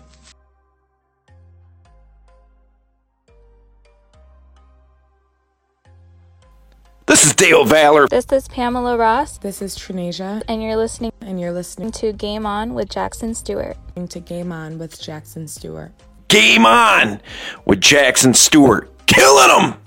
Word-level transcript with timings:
This 7.07 7.23
is 7.25 7.35
Dale 7.35 7.65
Valor. 7.65 8.07
This 8.07 8.25
is 8.31 8.47
Pamela 8.47 8.97
Ross, 8.97 9.37
This 9.37 9.61
is 9.61 9.77
Trinasia, 9.77 10.41
and 10.47 10.63
you're 10.63 10.75
listening 10.75 11.11
and 11.21 11.39
you're 11.39 11.51
listening 11.51 11.91
to 11.93 12.11
Game 12.13 12.45
On 12.45 12.73
with 12.73 12.89
Jackson 12.89 13.33
Stuart. 13.33 13.77
to 14.09 14.19
Game 14.19 14.51
On 14.51 14.77
with 14.79 14.99
Jackson 14.99 15.47
Stuart. 15.47 15.91
Game 16.27 16.65
on 16.65 17.21
with 17.65 17.81
Jackson 17.81 18.33
Stuart. 18.33 18.91
Killing 19.05 19.47
them. 19.47 19.81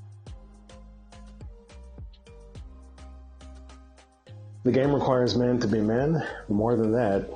The 4.65 4.73
game 4.73 4.93
requires 4.93 5.37
men 5.37 5.59
to 5.61 5.67
be 5.67 5.81
men. 5.81 6.23
More 6.49 6.77
than 6.77 6.93
that, 6.93 7.29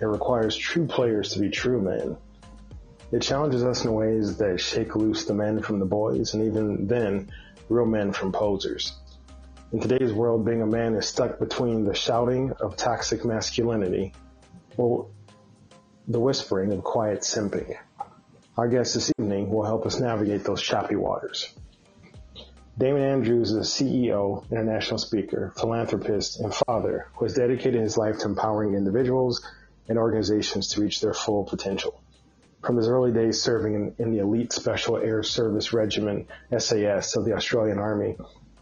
it 0.00 0.04
requires 0.04 0.56
true 0.56 0.86
players 0.86 1.32
to 1.32 1.40
be 1.40 1.48
true 1.48 1.80
men. 1.80 2.16
It 3.12 3.22
challenges 3.22 3.64
us 3.64 3.84
in 3.84 3.92
ways 3.92 4.36
that 4.38 4.60
shake 4.60 4.96
loose 4.96 5.24
the 5.24 5.34
men 5.34 5.62
from 5.62 5.78
the 5.78 5.86
boys, 5.86 6.34
and 6.34 6.44
even 6.44 6.86
then, 6.86 7.30
real 7.68 7.86
men 7.86 8.12
from 8.12 8.32
posers. 8.32 8.92
In 9.72 9.80
today's 9.80 10.12
world, 10.12 10.44
being 10.44 10.62
a 10.62 10.66
man 10.66 10.94
is 10.94 11.06
stuck 11.06 11.38
between 11.38 11.84
the 11.84 11.94
shouting 11.94 12.52
of 12.60 12.76
toxic 12.76 13.24
masculinity 13.24 14.12
or 14.76 15.08
the 16.08 16.20
whispering 16.20 16.72
of 16.72 16.84
quiet 16.84 17.20
simping. 17.20 17.76
Our 18.56 18.68
guest 18.68 18.94
this 18.94 19.10
evening 19.18 19.50
will 19.50 19.64
help 19.64 19.84
us 19.84 19.98
navigate 19.98 20.44
those 20.44 20.62
choppy 20.62 20.94
waters. 20.94 21.52
Damian 22.78 23.04
Andrews 23.04 23.50
is 23.50 23.56
a 23.56 23.84
CEO, 23.84 24.48
international 24.48 24.98
speaker, 24.98 25.52
philanthropist, 25.56 26.38
and 26.38 26.54
father 26.54 27.08
who 27.16 27.24
has 27.24 27.34
dedicated 27.34 27.80
his 27.80 27.98
life 27.98 28.18
to 28.18 28.28
empowering 28.28 28.74
individuals 28.74 29.44
and 29.88 29.98
organizations 29.98 30.68
to 30.68 30.82
reach 30.82 31.00
their 31.00 31.14
full 31.14 31.42
potential. 31.42 32.00
From 32.62 32.76
his 32.76 32.86
early 32.86 33.10
days 33.10 33.42
serving 33.42 33.74
in, 33.74 33.94
in 33.98 34.12
the 34.12 34.20
elite 34.20 34.52
Special 34.52 34.98
Air 34.98 35.24
Service 35.24 35.72
Regiment, 35.72 36.28
SAS, 36.56 37.16
of 37.16 37.24
the 37.24 37.34
Australian 37.34 37.80
Army, 37.80 38.16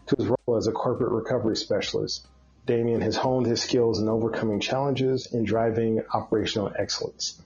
to 0.07 0.15
his 0.15 0.25
role 0.25 0.57
as 0.57 0.65
a 0.65 0.71
corporate 0.71 1.11
recovery 1.11 1.55
specialist, 1.55 2.25
Damian 2.65 3.01
has 3.01 3.15
honed 3.15 3.45
his 3.45 3.61
skills 3.61 3.99
in 4.01 4.09
overcoming 4.09 4.59
challenges 4.59 5.31
and 5.31 5.45
driving 5.45 6.01
operational 6.11 6.71
excellence. 6.75 7.39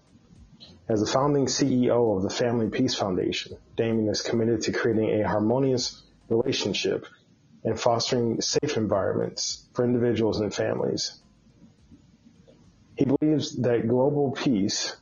As 0.89 1.01
the 1.01 1.05
founding 1.05 1.47
CEO 1.47 2.15
of 2.15 2.23
the 2.23 2.29
Family 2.29 2.69
Peace 2.69 2.95
Foundation, 2.95 3.57
Damian 3.75 4.07
is 4.07 4.21
committed 4.21 4.61
to 4.61 4.71
creating 4.71 5.21
a 5.21 5.27
harmonious 5.27 6.01
relationship 6.29 7.05
and 7.65 7.77
fostering 7.77 8.39
safe 8.39 8.77
environments 8.77 9.67
for 9.73 9.83
individuals 9.83 10.39
and 10.39 10.53
families. 10.53 11.19
He 12.95 13.03
believes 13.03 13.57
that 13.57 13.87
global 13.87 14.31
peace 14.31 14.95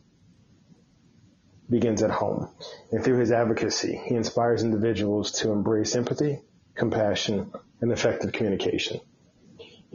begins 1.69 2.01
at 2.01 2.09
home, 2.09 2.49
and 2.91 3.03
through 3.03 3.19
his 3.19 3.31
advocacy, 3.31 4.01
he 4.05 4.15
inspires 4.15 4.63
individuals 4.63 5.33
to 5.33 5.51
embrace 5.51 5.95
empathy, 5.95 6.41
compassion, 6.73 7.51
and 7.81 7.91
effective 7.91 8.31
communication. 8.31 9.01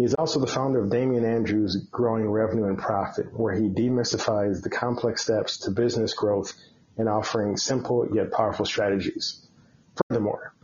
He 0.01 0.07
is 0.07 0.15
also 0.15 0.41
the 0.41 0.47
founder 0.47 0.83
of 0.83 0.89
Damian 0.89 1.27
Andrews 1.27 1.77
Growing 1.77 2.27
Revenue 2.31 2.69
and 2.69 2.79
Profit, 2.79 3.39
where 3.39 3.55
he 3.55 3.69
demystifies 3.69 4.63
the 4.63 4.71
complex 4.71 5.23
steps 5.23 5.59
to 5.59 5.71
business 5.71 6.15
growth 6.15 6.55
and 6.97 7.07
offering 7.07 7.59
simple 7.59 8.09
yet 8.11 8.33
powerful 8.33 8.65
strategies. 8.65 9.47
Furthermore, 10.09 10.55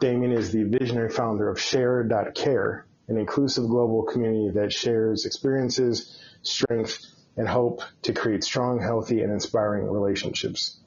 Damian 0.00 0.32
is 0.32 0.52
the 0.52 0.62
visionary 0.62 1.10
founder 1.10 1.50
of 1.50 1.58
Shair.care, 1.58 2.86
an 3.08 3.18
inclusive 3.18 3.68
global 3.68 4.04
community 4.04 4.48
that 4.54 4.72
shares 4.72 5.26
experiences, 5.26 6.18
strength, 6.40 6.98
and 7.36 7.46
hope 7.46 7.82
to 8.00 8.14
create 8.14 8.42
strong, 8.42 8.80
healthy, 8.80 9.20
and 9.20 9.30
inspiring 9.30 9.84
relationships. 9.84 10.78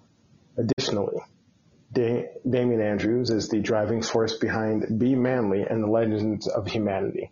Additionally, 0.58 1.22
da- 1.94 2.32
Damian 2.50 2.82
Andrews 2.82 3.30
is 3.30 3.50
the 3.50 3.60
driving 3.60 4.02
force 4.02 4.38
behind 4.38 4.98
Be 4.98 5.14
Manly 5.14 5.62
and 5.62 5.84
the 5.84 5.88
Legends 5.88 6.48
of 6.48 6.66
Humanity. 6.66 7.30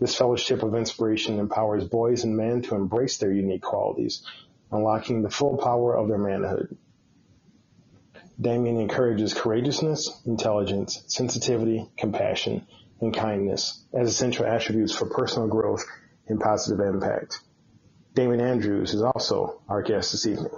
This 0.00 0.16
fellowship 0.16 0.62
of 0.62 0.74
inspiration 0.74 1.38
empowers 1.38 1.84
boys 1.84 2.24
and 2.24 2.36
men 2.36 2.62
to 2.62 2.74
embrace 2.74 3.18
their 3.18 3.32
unique 3.32 3.62
qualities, 3.62 4.22
unlocking 4.70 5.22
the 5.22 5.30
full 5.30 5.56
power 5.56 5.96
of 5.96 6.08
their 6.08 6.18
manhood. 6.18 6.76
Damian 8.40 8.80
encourages 8.80 9.32
courageousness, 9.32 10.22
intelligence, 10.26 11.04
sensitivity, 11.06 11.88
compassion, 11.96 12.66
and 13.00 13.14
kindness 13.14 13.84
as 13.92 14.08
essential 14.08 14.44
attributes 14.44 14.92
for 14.92 15.06
personal 15.06 15.46
growth 15.46 15.84
and 16.26 16.40
positive 16.40 16.84
impact. 16.84 17.40
Damian 18.14 18.40
Andrews 18.40 18.94
is 18.94 19.02
also 19.02 19.60
our 19.68 19.82
guest 19.82 20.12
this 20.12 20.26
evening. 20.26 20.52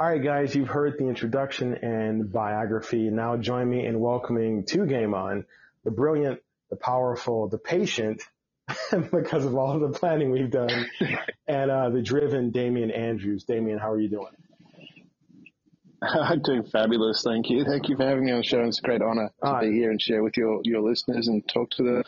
All 0.00 0.08
right, 0.08 0.22
guys, 0.22 0.54
you've 0.56 0.68
heard 0.68 0.98
the 0.98 1.06
introduction 1.06 1.74
and 1.74 2.32
biography. 2.32 3.10
Now 3.10 3.36
join 3.36 3.70
me 3.70 3.86
in 3.86 4.00
welcoming 4.00 4.64
to 4.66 4.86
Game 4.86 5.14
On 5.14 5.44
the 5.84 5.90
brilliant, 5.90 6.40
the 6.70 6.76
powerful, 6.76 7.48
the 7.48 7.58
patient, 7.58 8.22
because 9.12 9.44
of 9.44 9.54
all 9.56 9.78
the 9.78 9.90
planning 9.90 10.30
we've 10.30 10.50
done, 10.50 10.86
and 11.46 11.70
uh, 11.70 11.90
the 11.90 12.02
driven 12.02 12.50
Damian 12.50 12.90
Andrews. 12.90 13.44
Damian, 13.44 13.78
how 13.78 13.90
are 13.92 14.00
you 14.00 14.08
doing? 14.08 14.32
I'm 16.02 16.42
doing 16.42 16.64
fabulous, 16.64 17.22
thank 17.22 17.48
you. 17.50 17.64
Thank 17.64 17.88
you 17.88 17.96
for 17.96 18.04
having 18.04 18.24
me 18.26 18.32
on 18.32 18.38
the 18.38 18.44
show. 18.44 18.60
It's 18.62 18.78
a 18.78 18.82
great 18.82 19.02
honor 19.02 19.28
to 19.42 19.48
Ah. 19.48 19.60
be 19.60 19.72
here 19.72 19.90
and 19.90 20.00
share 20.00 20.22
with 20.22 20.36
your, 20.36 20.60
your 20.64 20.80
listeners 20.82 21.28
and 21.28 21.46
talk 21.48 21.70
to 21.72 21.82
them. 21.82 22.02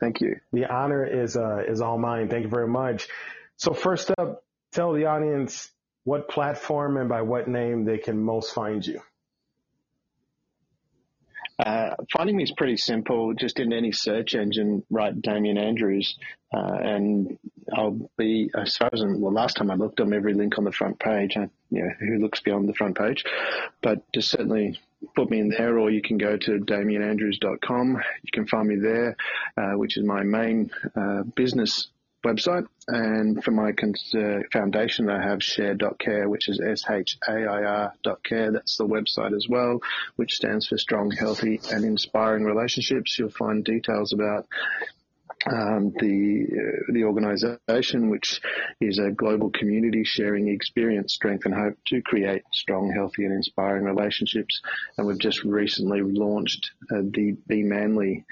Thank 0.00 0.20
you. 0.20 0.36
The 0.52 0.66
honor 0.66 1.04
is 1.04 1.36
uh, 1.36 1.62
is 1.66 1.80
all 1.80 1.98
mine. 1.98 2.28
Thank 2.28 2.44
you 2.44 2.50
very 2.50 2.68
much. 2.68 3.08
So 3.56 3.72
first 3.72 4.12
up, 4.16 4.44
tell 4.72 4.92
the 4.92 5.06
audience 5.06 5.70
what 6.04 6.28
platform 6.28 6.96
and 6.98 7.08
by 7.08 7.22
what 7.22 7.48
name 7.48 7.84
they 7.84 7.98
can 7.98 8.22
most 8.22 8.54
find 8.54 8.86
you. 8.86 9.00
Uh, 11.58 11.94
finding 12.12 12.36
me 12.36 12.44
is 12.44 12.52
pretty 12.52 12.76
simple. 12.76 13.34
Just 13.34 13.58
in 13.58 13.72
any 13.72 13.92
search 13.92 14.34
engine, 14.34 14.84
write 14.90 15.20
Damian 15.20 15.58
Andrews, 15.58 16.16
uh, 16.54 16.78
and 16.80 17.38
I'll 17.72 17.98
be 18.16 18.50
far 18.52 18.90
as 18.92 19.02
well. 19.02 19.32
Last 19.32 19.56
time 19.56 19.70
I 19.70 19.74
looked, 19.74 20.00
I'm 20.00 20.12
every 20.12 20.34
link 20.34 20.56
on 20.58 20.64
the 20.64 20.72
front 20.72 20.98
page. 20.98 21.34
And, 21.34 21.50
you 21.70 21.82
know, 21.82 21.90
who 21.98 22.18
looks 22.18 22.40
beyond 22.40 22.68
the 22.68 22.74
front 22.74 22.96
page? 22.96 23.24
But 23.82 24.02
just 24.12 24.30
certainly 24.30 24.78
put 25.14 25.30
me 25.30 25.40
in 25.40 25.48
there, 25.48 25.78
or 25.78 25.90
you 25.90 26.02
can 26.02 26.18
go 26.18 26.36
to 26.36 26.58
damianandrews.com. 26.58 28.02
You 28.22 28.30
can 28.32 28.46
find 28.46 28.68
me 28.68 28.76
there, 28.76 29.16
uh, 29.56 29.72
which 29.72 29.96
is 29.96 30.04
my 30.04 30.22
main 30.22 30.70
uh, 30.96 31.22
business 31.22 31.88
website. 32.24 32.66
And 32.86 33.42
for 33.42 33.50
my 33.50 33.72
cons- 33.72 34.14
uh, 34.14 34.40
foundation, 34.52 35.10
I 35.10 35.22
have 35.22 35.40
shair.care, 35.40 36.28
which 36.28 36.48
is 36.48 36.60
S-H-A-I-R 36.60 37.94
dot 38.02 38.24
care. 38.24 38.50
That's 38.50 38.76
the 38.76 38.86
website 38.86 39.36
as 39.36 39.46
well, 39.48 39.80
which 40.16 40.34
stands 40.34 40.66
for 40.66 40.78
strong, 40.78 41.10
healthy 41.10 41.60
and 41.70 41.84
inspiring 41.84 42.44
relationships. 42.44 43.18
You'll 43.18 43.30
find 43.30 43.64
details 43.64 44.12
about 44.12 44.46
um, 45.46 45.92
the 45.98 46.46
uh, 46.50 46.92
the 46.92 47.04
organisation, 47.04 48.10
which 48.10 48.40
is 48.80 48.98
a 48.98 49.10
global 49.10 49.50
community 49.50 50.02
sharing 50.04 50.48
experience, 50.48 51.14
strength, 51.14 51.44
and 51.44 51.54
hope 51.54 51.76
to 51.86 52.02
create 52.02 52.42
strong, 52.52 52.92
healthy, 52.94 53.24
and 53.24 53.34
inspiring 53.34 53.84
relationships. 53.84 54.60
And 54.96 55.06
we've 55.06 55.18
just 55.18 55.44
recently 55.44 56.02
launched 56.02 56.70
uh, 56.90 57.02
the 57.02 57.36
Be 57.46 57.62
Manly 57.62 58.24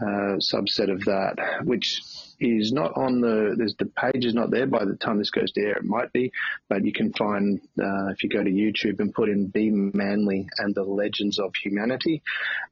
uh, 0.00 0.36
subset 0.40 0.90
of 0.90 1.04
that, 1.04 1.36
which 1.64 2.00
is 2.38 2.72
not 2.72 2.92
on 2.96 3.20
the 3.20 3.54
there's 3.56 3.76
the 3.78 3.86
page 3.86 4.24
is 4.24 4.34
not 4.34 4.50
there 4.50 4.66
by 4.66 4.84
the 4.84 4.96
time 4.96 5.18
this 5.18 5.30
goes 5.30 5.52
to 5.52 5.60
air. 5.60 5.78
It 5.78 5.84
might 5.84 6.12
be, 6.12 6.32
but 6.68 6.84
you 6.84 6.92
can 6.92 7.12
find 7.12 7.60
uh, 7.80 8.08
if 8.08 8.22
you 8.22 8.28
go 8.28 8.42
to 8.42 8.50
YouTube 8.50 9.00
and 9.00 9.14
put 9.14 9.28
in 9.28 9.46
"Be 9.46 9.70
Manly" 9.70 10.48
and 10.58 10.74
the 10.74 10.84
Legends 10.84 11.38
of 11.38 11.54
Humanity, 11.54 12.22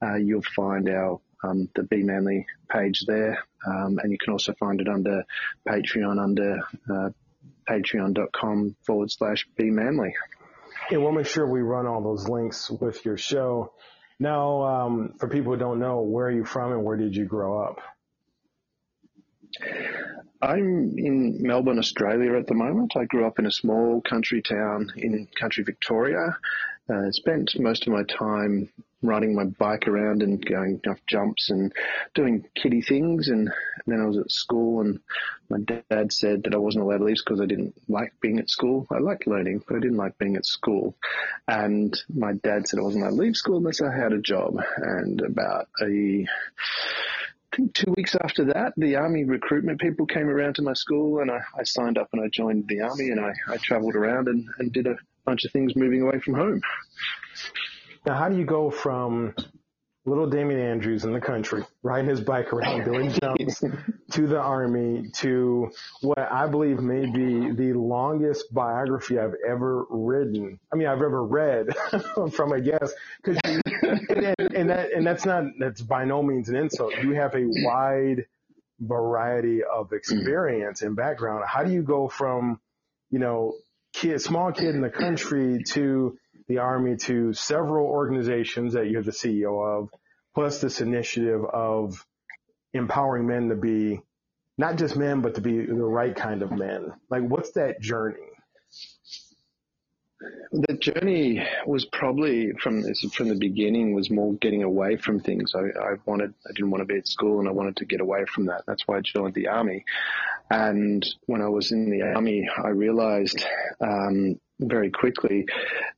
uh, 0.03 0.17
you'll 0.17 0.43
find 0.55 0.89
our 0.89 1.21
um, 1.43 1.69
the 1.75 1.83
Be 1.83 2.03
Manly 2.03 2.47
page 2.69 3.05
there, 3.07 3.45
um, 3.67 3.99
and 4.03 4.13
you 4.13 4.19
can 4.19 4.33
also 4.33 4.55
find 4.55 4.81
it 4.81 4.89
under 4.89 5.25
Patreon 5.69 6.23
under 6.23 6.61
uh, 6.93 7.11
patreon.com 7.69 8.77
forward 8.85 9.11
slash 9.11 9.47
Be 9.57 9.71
Manly. 9.71 10.15
Yeah, 10.91 10.99
we'll 10.99 11.13
make 11.13 11.27
sure 11.27 11.47
we 11.47 11.61
run 11.61 11.87
all 11.87 12.03
those 12.03 12.29
links 12.29 12.71
with 12.71 13.05
your 13.05 13.17
show. 13.17 13.73
Now, 14.19 14.63
um, 14.63 15.15
for 15.19 15.29
people 15.29 15.53
who 15.53 15.59
don't 15.59 15.79
know, 15.79 16.03
where 16.03 16.27
are 16.27 16.31
you 16.31 16.45
from 16.45 16.73
and 16.73 16.85
where 16.85 16.97
did 16.97 17.17
you 17.17 17.25
grow 17.25 17.63
up? 17.63 17.81
I'm 20.43 20.95
in 20.97 21.39
Melbourne, 21.41 21.79
Australia 21.79 22.37
at 22.37 22.47
the 22.47 22.55
moment. 22.55 22.95
I 22.97 23.05
grew 23.05 23.27
up 23.27 23.39
in 23.39 23.47
a 23.47 23.53
small 23.53 24.01
country 24.01 24.43
town 24.43 24.93
in 24.97 25.29
country 25.39 25.65
Victoria. 25.65 26.39
Uh, 26.91 27.11
spent 27.13 27.59
most 27.59 27.87
of 27.87 27.93
my 27.93 28.03
time 28.05 28.69
riding 29.03 29.35
my 29.35 29.45
bike 29.45 29.89
around 29.89 30.23
and 30.23 30.45
going 30.45 30.81
off 30.89 30.99
jumps 31.07 31.51
and 31.51 31.73
doing 32.15 32.45
kiddie 32.55 32.83
things. 32.83 33.29
And 33.29 33.51
then 33.87 34.01
I 34.01 34.07
was 34.07 34.19
at 34.19 34.31
school, 34.31 34.81
and 34.81 35.01
my 35.49 35.59
dad 35.61 36.13
said 36.13 36.45
that 36.45 36.55
I 36.55 36.59
wasn't 36.59 36.85
allowed 36.85 36.99
to 36.99 37.05
leave 37.05 37.19
because 37.25 37.41
I 37.41 37.47
didn't 37.47 37.75
like 37.89 38.13
being 38.21 38.39
at 38.39 38.51
school. 38.51 38.87
I 38.91 38.99
liked 38.99 39.27
learning, 39.27 39.63
but 39.67 39.77
I 39.77 39.81
didn't 39.81 39.97
like 39.97 40.19
being 40.19 40.37
at 40.37 40.47
school. 40.47 40.97
And 41.49 41.99
my 42.15 42.33
dad 42.33 42.67
said 42.67 42.81
I 42.81 42.83
wasn't 42.83 43.05
allowed 43.05 43.17
to 43.17 43.23
leave 43.23 43.37
school 43.37 43.59
unless 43.59 43.81
I 43.81 43.95
had 43.95 44.13
a 44.13 44.21
job. 44.21 44.57
And 44.77 45.21
about 45.21 45.69
a 45.81 46.27
I 47.53 47.57
think 47.57 47.75
two 47.75 47.93
weeks 47.97 48.15
after 48.23 48.45
that, 48.45 48.75
the 48.77 48.95
army 48.95 49.25
recruitment 49.25 49.81
people 49.81 50.07
came 50.07 50.29
around 50.29 50.55
to 50.55 50.63
my 50.63 50.73
school 50.73 51.19
and 51.21 51.33
I, 51.33 51.41
I 51.59 51.65
signed 51.65 51.99
up 51.99 52.09
and 52.13 52.23
I 52.23 52.29
joined 52.29 52.69
the 52.69 52.83
army 52.83 53.11
and 53.11 53.19
I, 53.19 53.33
I 53.49 53.57
traveled 53.57 53.97
around 53.97 54.29
and, 54.29 54.49
and 54.59 54.73
did 54.73 54.87
a 54.87 54.97
bunch 55.25 55.45
of 55.45 55.53
things 55.53 55.75
moving 55.77 56.03
away 56.03 56.19
from 56.21 56.35
home. 56.35 56.61
Now, 58.07 58.15
how 58.15 58.29
do 58.29 58.37
you 58.37 58.45
go 58.45 58.71
from 58.71 59.35
little 60.07 60.29
Damian 60.29 60.61
Andrews 60.61 61.05
in 61.05 61.13
the 61.13 61.21
country, 61.21 61.65
riding 61.83 62.09
his 62.09 62.21
bike 62.21 62.53
around 62.53 62.85
doing 62.91 63.13
jumps, 63.21 63.63
to 64.13 64.27
the 64.27 64.39
army, 64.39 65.11
to 65.17 65.71
what 66.01 66.19
I 66.19 66.47
believe 66.47 66.81
may 66.81 67.07
be 67.07 67.51
the 67.51 67.73
longest 67.75 68.53
biography 68.53 69.19
I've 69.19 69.35
ever 69.47 69.87
written. 69.91 70.59
I 70.73 70.77
mean, 70.77 70.89
I've 70.89 71.03
ever 71.03 71.25
read 71.25 71.69
from 72.33 72.53
a 72.53 72.61
guest. 72.61 72.95
Cause 73.23 73.37
you, 73.47 73.61
and, 73.83 74.37
and, 74.55 74.71
that, 74.71 74.93
and 74.93 75.07
that's 75.07 75.25
not, 75.25 75.45
that's 75.59 75.83
by 75.83 76.05
no 76.05 76.23
means 76.23 76.49
an 76.49 76.57
insult. 76.57 76.95
You 77.03 77.13
have 77.13 77.35
a 77.35 77.45
wide 77.65 78.27
variety 78.81 79.63
of 79.63 79.93
experience 79.93 80.83
and 80.83 80.97
background. 80.97 81.45
How 81.47 81.63
do 81.63 81.71
you 81.71 81.83
go 81.83 82.09
from, 82.09 82.61
you 83.11 83.19
know, 83.19 83.55
kid, 83.93 84.21
small 84.21 84.53
kid 84.53 84.75
in 84.75 84.81
the 84.81 84.91
country 84.91 85.63
to 85.73 86.17
the 86.49 86.59
Army 86.59 86.97
to 86.97 87.33
several 87.33 87.87
organizations 87.87 88.75
that 88.75 88.89
you're 88.89 89.03
the 89.03 89.13
CEO 89.13 89.81
of, 89.81 89.89
plus 90.35 90.61
this 90.61 90.81
initiative 90.81 91.45
of 91.45 92.05
empowering 92.73 93.27
men 93.27 93.49
to 93.49 93.57
be 93.57 94.01
not 94.59 94.77
just 94.77 94.97
men, 94.97 95.23
but 95.23 95.37
to 95.37 95.41
be 95.41 95.65
the 95.65 95.75
right 95.75 96.15
kind 96.15 96.43
of 96.43 96.51
men. 96.51 96.93
Like, 97.11 97.23
what's 97.23 97.53
that 97.53 97.81
journey? 97.81 98.19
The 100.53 100.75
journey 100.75 101.43
was 101.67 101.87
probably 101.87 102.53
from 102.53 102.83
from 103.13 103.29
the 103.29 103.37
beginning 103.37 103.95
was 103.95 104.11
more 104.11 104.35
getting 104.35 104.63
away 104.63 104.97
from 104.97 105.21
things. 105.21 105.55
I, 105.55 105.61
I 105.61 105.95
wanted 106.05 106.35
I 106.47 106.53
didn't 106.53 106.71
want 106.71 106.83
to 106.83 106.87
be 106.87 106.99
at 106.99 107.09
school 107.09 107.39
and 107.39 107.49
I 107.49 107.53
wanted 107.53 107.77
to 107.77 107.87
get 107.87 108.01
away 108.01 108.25
from 108.27 108.47
that. 108.47 108.65
That's 108.67 108.87
why 108.87 108.99
I 108.99 109.01
joined 109.01 109.35
the 109.35 109.49
army. 109.49 109.85
And 110.51 111.07
when 111.27 111.41
I 111.41 111.49
was 111.49 111.73
in 111.73 111.91
the 111.91 112.03
army, 112.03 112.49
I 112.63 112.69
realized 112.69 113.43
um, 113.81 114.39
very 114.59 114.91
quickly 114.91 115.47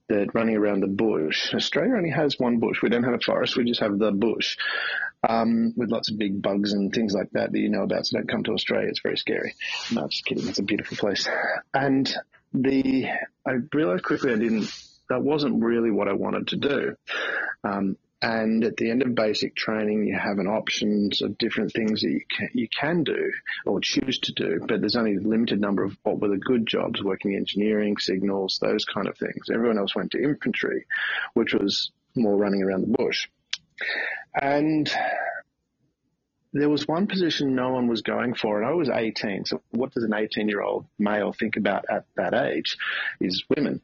that 0.09 0.35
running 0.35 0.57
around 0.57 0.81
the 0.81 0.89
bush, 0.89 1.53
Australia 1.55 1.97
only 1.97 2.11
has 2.11 2.39
one 2.39 2.59
bush. 2.59 2.83
We 2.83 2.91
don't 2.91 3.05
have 3.05 3.15
a 3.15 3.19
forest. 3.19 3.57
We 3.57 3.65
just 3.65 3.81
have 3.81 3.99
the 3.99 4.13
bush. 4.13 4.57
Um, 5.29 5.73
with 5.77 5.89
lots 5.89 6.11
of 6.11 6.19
big 6.19 6.43
bugs 6.43 6.73
and 6.73 6.93
things 6.93 7.15
like 7.15 7.31
that 7.31 7.53
that 7.53 7.59
you 7.59 7.69
know 7.69 7.85
about. 7.85 8.07
So 8.07 8.19
don't 8.19 8.29
come 8.29 8.43
to 8.43 8.55
Australia. 8.55 8.89
It's 8.89 9.03
very 9.03 9.17
scary. 9.17 9.55
No, 9.93 10.09
just 10.09 10.25
kidding. 10.25 10.49
It's 10.49 10.59
a 10.59 10.65
beautiful 10.65 10.97
place. 10.97 11.29
And 11.73 12.13
the, 12.55 13.07
I 13.47 13.53
realized 13.73 14.05
quickly 14.05 14.33
I 14.33 14.37
didn't, 14.37 14.73
that 15.09 15.23
wasn't 15.23 15.63
really 15.63 15.91
what 15.91 16.09
I 16.09 16.13
wanted 16.13 16.49
to 16.49 16.57
do. 16.57 16.97
Um, 17.65 17.97
and 18.23 18.63
at 18.63 18.77
the 18.77 18.89
end 18.89 19.03
of 19.03 19.17
basic 19.17 19.57
training, 19.57 20.07
you 20.07 20.17
have 20.17 20.39
an 20.39 20.47
options 20.47 21.23
of 21.23 21.37
different 21.39 21.73
things 21.73 22.03
that 22.03 22.11
you 22.11 22.21
can, 22.31 22.49
you 22.55 22.69
can 22.69 23.03
do 23.03 23.33
or 23.67 23.81
choose 23.81 24.21
to 24.21 24.33
do, 24.33 24.61
but 24.61 24.81
there's 24.81 24.95
only 24.95 25.17
a 25.17 25.21
limited 25.21 25.61
number 25.61 25.83
of 25.83 25.97
what 26.05 26.21
were 26.21 26.29
the 26.29 26.37
good 26.37 26.65
jobs, 26.65 27.03
working 27.03 27.35
engineering, 27.35 27.97
signals, 27.97 28.61
those 28.63 28.85
kind 28.85 29.09
of 29.09 29.19
things. 29.19 29.51
Everyone 29.53 29.79
else 29.79 29.97
went 29.97 30.13
to 30.13 30.23
infantry, 30.23 30.87
which 31.35 31.53
was 31.53 31.91
more 32.15 32.37
running 32.37 32.63
around 32.63 32.83
the 32.83 32.97
bush. 32.97 33.29
And 34.41 34.89
there 36.53 36.69
was 36.69 36.87
one 36.87 37.07
position 37.07 37.55
no 37.55 37.71
one 37.71 37.89
was 37.89 38.03
going 38.03 38.35
for, 38.35 38.61
and 38.61 38.69
I 38.69 38.75
was 38.75 38.91
18. 38.91 39.47
So, 39.47 39.63
what 39.71 39.93
does 39.93 40.05
an 40.05 40.15
18 40.15 40.49
year 40.49 40.63
old 40.63 40.87
male 40.99 41.33
think 41.33 41.57
about 41.57 41.87
at 41.91 42.05
that 42.17 42.35
age? 42.35 42.77
Is 43.21 43.45
women. 43.55 43.81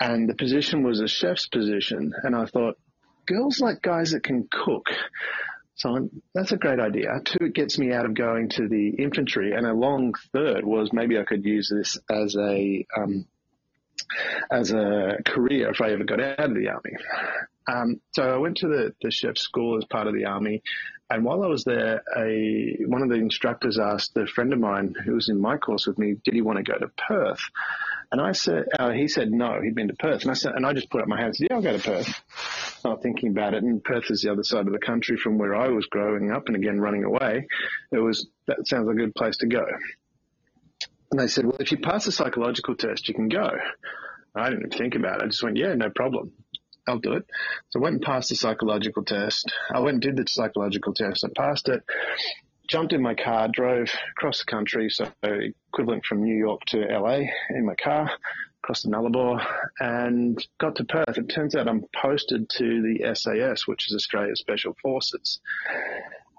And 0.00 0.28
the 0.28 0.34
position 0.34 0.84
was 0.84 1.00
a 1.00 1.08
chef's 1.08 1.48
position, 1.48 2.12
and 2.22 2.36
I 2.36 2.46
thought, 2.46 2.78
girls 3.26 3.60
like 3.60 3.82
guys 3.82 4.12
that 4.12 4.22
can 4.22 4.48
cook. 4.50 4.86
So 5.74 6.08
that's 6.34 6.50
a 6.50 6.56
great 6.56 6.80
idea. 6.80 7.20
Two, 7.24 7.46
it 7.46 7.54
gets 7.54 7.78
me 7.78 7.92
out 7.92 8.04
of 8.04 8.14
going 8.14 8.48
to 8.50 8.68
the 8.68 8.90
infantry, 8.90 9.52
and 9.52 9.66
a 9.66 9.72
long 9.72 10.14
third 10.32 10.64
was 10.64 10.92
maybe 10.92 11.18
I 11.18 11.24
could 11.24 11.44
use 11.44 11.68
this 11.68 11.98
as 12.10 12.36
a 12.36 12.86
um, 12.96 13.26
as 14.50 14.72
a 14.72 15.18
career 15.24 15.70
if 15.70 15.80
I 15.80 15.90
ever 15.90 16.04
got 16.04 16.20
out 16.20 16.40
of 16.40 16.54
the 16.54 16.68
army. 16.68 16.96
Um, 17.68 18.00
so 18.12 18.22
I 18.22 18.38
went 18.38 18.56
to 18.58 18.68
the, 18.68 18.94
the 19.02 19.10
chef 19.10 19.36
school 19.36 19.76
as 19.76 19.84
part 19.84 20.06
of 20.06 20.14
the 20.14 20.24
army, 20.24 20.62
and 21.10 21.24
while 21.24 21.42
I 21.42 21.46
was 21.46 21.64
there, 21.64 22.02
a 22.16 22.76
one 22.86 23.02
of 23.02 23.08
the 23.08 23.14
instructors 23.14 23.78
asked 23.78 24.16
a 24.16 24.26
friend 24.26 24.52
of 24.52 24.58
mine 24.58 24.94
who 25.04 25.14
was 25.14 25.28
in 25.28 25.40
my 25.40 25.56
course 25.56 25.86
with 25.86 25.98
me, 25.98 26.16
did 26.22 26.34
he 26.34 26.42
want 26.42 26.58
to 26.58 26.62
go 26.62 26.78
to 26.78 26.88
Perth? 26.88 27.40
And 28.10 28.20
I 28.20 28.32
said, 28.32 28.64
uh, 28.78 28.90
he 28.90 29.08
said 29.08 29.30
no, 29.30 29.60
he'd 29.62 29.74
been 29.74 29.88
to 29.88 29.94
Perth. 29.94 30.22
And 30.22 30.30
I 30.30 30.34
said, 30.34 30.52
and 30.54 30.64
I 30.64 30.72
just 30.72 30.90
put 30.90 31.02
up 31.02 31.08
my 31.08 31.16
hand 31.16 31.28
and 31.28 31.36
said, 31.36 31.46
yeah, 31.50 31.56
I'll 31.56 31.62
go 31.62 31.76
to 31.76 31.82
Perth. 31.82 32.80
Not 32.84 33.02
thinking 33.02 33.30
about 33.30 33.54
it. 33.54 33.62
And 33.62 33.84
Perth 33.84 34.10
is 34.10 34.22
the 34.22 34.32
other 34.32 34.44
side 34.44 34.66
of 34.66 34.72
the 34.72 34.78
country 34.78 35.16
from 35.16 35.36
where 35.36 35.54
I 35.54 35.68
was 35.68 35.86
growing 35.86 36.30
up 36.30 36.46
and 36.46 36.56
again 36.56 36.80
running 36.80 37.04
away. 37.04 37.46
It 37.92 37.98
was, 37.98 38.26
that 38.46 38.66
sounds 38.66 38.86
like 38.86 38.96
a 38.96 38.98
good 38.98 39.14
place 39.14 39.36
to 39.38 39.46
go. 39.46 39.64
And 41.10 41.20
they 41.20 41.28
said, 41.28 41.44
well, 41.44 41.56
if 41.60 41.70
you 41.72 41.78
pass 41.78 42.04
the 42.04 42.12
psychological 42.12 42.76
test, 42.76 43.08
you 43.08 43.14
can 43.14 43.28
go. 43.28 43.50
I 44.34 44.50
didn't 44.50 44.74
think 44.74 44.94
about 44.94 45.20
it. 45.20 45.24
I 45.24 45.26
just 45.26 45.42
went, 45.42 45.56
yeah, 45.56 45.74
no 45.74 45.90
problem. 45.90 46.32
I'll 46.88 46.98
do 46.98 47.12
it. 47.12 47.26
So 47.70 47.80
I 47.80 47.82
went 47.82 47.94
and 47.96 48.02
passed 48.02 48.30
the 48.30 48.36
psychological 48.36 49.04
test. 49.04 49.52
I 49.72 49.80
went 49.80 49.94
and 49.94 50.02
did 50.02 50.16
the 50.16 50.24
psychological 50.28 50.94
test. 50.94 51.24
I 51.24 51.28
passed 51.36 51.68
it 51.68 51.82
jumped 52.68 52.92
in 52.92 53.02
my 53.02 53.14
car, 53.14 53.48
drove 53.48 53.88
across 54.10 54.40
the 54.40 54.44
country, 54.44 54.90
so 54.90 55.10
equivalent 55.22 56.04
from 56.04 56.22
New 56.22 56.36
York 56.36 56.60
to 56.66 56.78
LA 56.78 57.20
in 57.50 57.66
my 57.66 57.74
car, 57.74 58.10
across 58.62 58.82
the 58.82 58.90
Nullarbor, 58.90 59.44
and 59.80 60.46
got 60.58 60.76
to 60.76 60.84
Perth. 60.84 61.16
It 61.16 61.30
turns 61.30 61.56
out 61.56 61.66
I'm 61.66 61.84
posted 61.96 62.48
to 62.50 62.82
the 62.82 63.14
SAS, 63.14 63.66
which 63.66 63.88
is 63.88 63.96
Australia 63.96 64.36
Special 64.36 64.76
Forces. 64.82 65.40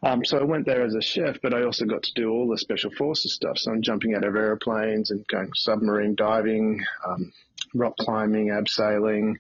Um, 0.01 0.24
so 0.24 0.39
I 0.39 0.44
went 0.44 0.65
there 0.65 0.84
as 0.84 0.94
a 0.94 1.01
chef, 1.01 1.41
but 1.41 1.53
I 1.53 1.63
also 1.63 1.86
got 1.86 2.03
to 2.03 2.13
do 2.13 2.29
all 2.29 2.48
the 2.48 2.58
special 2.58 2.91
forces 2.91 3.34
stuff. 3.34 3.58
So 3.58 3.72
I'm 3.72 3.82
jumping 3.82 4.15
out 4.15 4.24
of 4.24 4.36
airplanes 4.36 5.12
and 5.12 5.27
going 5.27 5.51
submarine 5.56 6.15
diving, 6.15 6.86
um, 7.06 7.34
rock 7.74 7.96
climbing, 7.98 8.48
abseiling, 8.48 9.36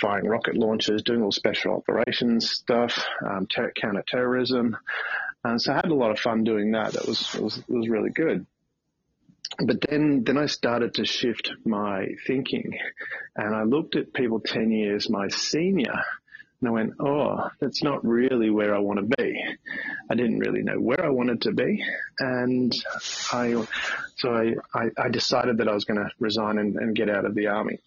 firing 0.00 0.26
rocket 0.26 0.56
launchers, 0.56 1.02
doing 1.02 1.22
all 1.22 1.32
special 1.32 1.74
operations 1.74 2.50
stuff, 2.50 3.04
um, 3.24 3.46
ter- 3.46 3.72
counter 3.72 4.04
terrorism. 4.06 4.76
And 5.44 5.60
so 5.60 5.72
I 5.72 5.76
had 5.76 5.90
a 5.90 5.94
lot 5.94 6.10
of 6.10 6.18
fun 6.18 6.44
doing 6.44 6.72
that. 6.72 6.92
That 6.92 7.06
was, 7.06 7.34
was, 7.34 7.62
was 7.68 7.88
really 7.88 8.10
good. 8.10 8.46
But 9.64 9.82
then, 9.88 10.24
then 10.24 10.38
I 10.38 10.46
started 10.46 10.94
to 10.94 11.04
shift 11.04 11.52
my 11.64 12.06
thinking 12.26 12.78
and 13.36 13.54
I 13.54 13.62
looked 13.62 13.94
at 13.94 14.12
people 14.12 14.40
10 14.40 14.72
years 14.72 15.08
my 15.08 15.28
senior 15.28 16.02
and 16.64 16.70
I 16.70 16.72
went, 16.72 16.94
oh, 16.98 17.50
that's 17.60 17.82
not 17.82 18.02
really 18.06 18.48
where 18.48 18.74
I 18.74 18.78
want 18.78 18.98
to 18.98 19.16
be. 19.22 19.38
I 20.10 20.14
didn't 20.14 20.38
really 20.38 20.62
know 20.62 20.80
where 20.80 21.04
I 21.04 21.10
wanted 21.10 21.42
to 21.42 21.52
be. 21.52 21.84
And 22.18 22.74
I, 23.32 23.62
so 24.16 24.30
I, 24.30 24.54
I, 24.74 24.88
I 24.96 25.08
decided 25.10 25.58
that 25.58 25.68
I 25.68 25.74
was 25.74 25.84
going 25.84 25.98
to 26.02 26.08
resign 26.18 26.56
and, 26.56 26.74
and 26.76 26.96
get 26.96 27.10
out 27.10 27.26
of 27.26 27.34
the 27.34 27.48
army. 27.48 27.80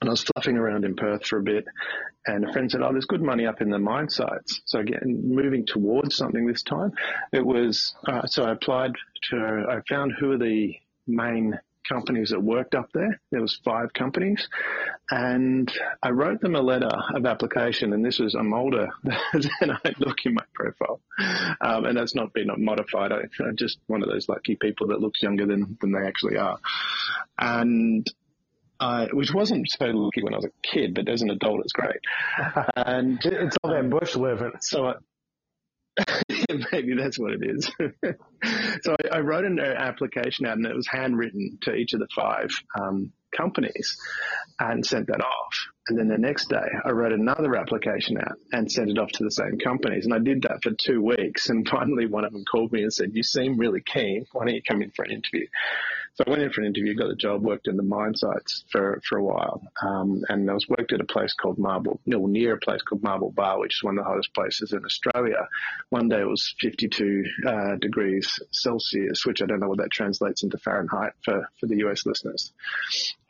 and 0.00 0.08
I 0.08 0.12
was 0.12 0.22
fluffing 0.22 0.56
around 0.56 0.84
in 0.84 0.94
Perth 0.94 1.26
for 1.26 1.38
a 1.38 1.42
bit, 1.42 1.64
and 2.26 2.48
a 2.48 2.52
friend 2.52 2.70
said, 2.70 2.82
"Oh, 2.82 2.92
there's 2.92 3.06
good 3.06 3.22
money 3.22 3.46
up 3.46 3.60
in 3.60 3.70
the 3.70 3.78
mine 3.78 4.08
sites." 4.08 4.60
So 4.66 4.80
again, 4.80 5.22
moving 5.24 5.66
towards 5.66 6.16
something 6.16 6.46
this 6.46 6.62
time, 6.62 6.92
it 7.32 7.44
was 7.44 7.94
uh, 8.06 8.26
so 8.26 8.44
I 8.44 8.52
applied 8.52 8.92
to. 9.30 9.64
I 9.68 9.80
found 9.88 10.12
who 10.18 10.32
are 10.32 10.38
the 10.38 10.74
main 11.06 11.58
companies 11.88 12.30
that 12.30 12.42
worked 12.42 12.74
up 12.74 12.90
there. 12.92 13.20
There 13.30 13.40
was 13.40 13.58
five 13.64 13.92
companies, 13.92 14.48
and 15.10 15.72
I 16.02 16.10
wrote 16.10 16.40
them 16.40 16.54
a 16.54 16.60
letter 16.60 16.90
of 17.14 17.26
application. 17.26 17.92
And 17.92 18.04
this 18.04 18.18
was 18.18 18.34
I'm 18.34 18.54
older 18.54 18.88
than 19.02 19.70
I 19.70 19.92
look 19.98 20.24
in 20.24 20.34
my 20.34 20.44
profile, 20.54 21.00
um, 21.60 21.84
and 21.84 21.96
that's 21.96 22.14
not 22.14 22.32
been 22.32 22.48
modified. 22.58 23.12
I, 23.12 23.22
I'm 23.40 23.56
just 23.56 23.78
one 23.86 24.02
of 24.02 24.08
those 24.08 24.28
lucky 24.28 24.56
people 24.56 24.88
that 24.88 25.00
looks 25.00 25.22
younger 25.22 25.46
than 25.46 25.76
than 25.80 25.92
they 25.92 26.06
actually 26.06 26.36
are, 26.36 26.58
and. 27.38 28.06
Uh, 28.80 29.06
which 29.12 29.32
wasn't 29.32 29.70
so 29.70 29.86
lucky 29.86 30.24
when 30.24 30.34
I 30.34 30.38
was 30.38 30.46
a 30.46 30.66
kid, 30.66 30.92
but 30.96 31.08
as 31.08 31.22
an 31.22 31.30
adult, 31.30 31.60
it's 31.60 31.72
great. 31.72 32.00
And 32.74 33.24
it's 33.24 33.56
all 33.62 33.70
that 33.70 33.88
bush 33.88 34.16
living. 34.16 34.50
So 34.60 34.86
I, 34.86 34.94
Maybe 36.72 36.94
that's 36.96 37.18
what 37.18 37.32
it 37.32 37.42
is. 37.42 37.70
so 38.82 38.96
I, 39.12 39.16
I, 39.16 39.20
wrote 39.20 39.44
an 39.44 39.58
application 39.60 40.46
out 40.46 40.56
and 40.56 40.66
it 40.66 40.74
was 40.74 40.88
handwritten 40.88 41.58
to 41.62 41.74
each 41.74 41.92
of 41.92 42.00
the 42.00 42.08
five 42.14 42.48
um, 42.78 43.12
companies 43.36 43.98
and 44.58 44.84
sent 44.84 45.08
that 45.08 45.20
off. 45.20 45.54
And 45.88 45.98
then 45.98 46.08
the 46.08 46.18
next 46.18 46.48
day 46.48 46.64
I 46.84 46.90
wrote 46.90 47.12
another 47.12 47.56
application 47.56 48.16
out 48.18 48.38
and 48.52 48.70
sent 48.70 48.90
it 48.90 48.98
off 48.98 49.10
to 49.12 49.24
the 49.24 49.30
same 49.30 49.58
companies. 49.58 50.04
And 50.04 50.14
I 50.14 50.18
did 50.18 50.42
that 50.42 50.62
for 50.62 50.70
two 50.70 51.02
weeks. 51.02 51.48
And 51.48 51.68
finally 51.70 52.06
one 52.06 52.24
of 52.24 52.32
them 52.32 52.44
called 52.50 52.72
me 52.72 52.82
and 52.82 52.92
said, 52.92 53.10
you 53.12 53.22
seem 53.22 53.58
really 53.58 53.82
keen. 53.84 54.24
Why 54.32 54.46
don't 54.46 54.54
you 54.54 54.62
come 54.62 54.82
in 54.82 54.92
for 54.92 55.04
an 55.04 55.12
interview? 55.12 55.46
So 56.14 56.24
I 56.26 56.30
went 56.30 56.42
in 56.42 56.52
for 56.52 56.60
an 56.60 56.66
interview, 56.66 56.94
got 56.94 57.08
the 57.08 57.16
job, 57.16 57.42
worked 57.42 57.68
in 57.68 57.78
the 57.78 57.82
mine 57.82 58.14
sites 58.14 58.64
for, 58.70 59.00
for 59.08 59.16
a 59.16 59.24
while. 59.24 59.62
Um, 59.82 60.22
and 60.28 60.50
I 60.50 60.52
was 60.52 60.68
worked 60.68 60.92
at 60.92 61.00
a 61.00 61.06
place 61.06 61.32
called 61.32 61.58
Marble, 61.58 62.00
no, 62.04 62.26
near 62.26 62.54
a 62.54 62.58
place 62.58 62.82
called 62.82 63.02
Marble 63.02 63.30
Bar, 63.30 63.58
which 63.60 63.76
is 63.76 63.82
one 63.82 63.96
of 63.96 64.04
the 64.04 64.08
hottest 64.10 64.34
places 64.34 64.74
in 64.74 64.84
Australia. 64.84 65.48
One 65.88 66.10
day 66.10 66.20
it 66.20 66.28
was 66.28 66.54
52 66.60 67.24
uh, 67.46 67.76
degrees 67.76 68.38
Celsius, 68.50 69.24
which 69.24 69.40
I 69.40 69.46
don't 69.46 69.60
know 69.60 69.68
what 69.68 69.78
that 69.78 69.90
translates 69.90 70.42
into 70.42 70.58
Fahrenheit 70.58 71.14
for, 71.24 71.48
for 71.58 71.66
the 71.66 71.78
US 71.86 72.04
listeners. 72.04 72.52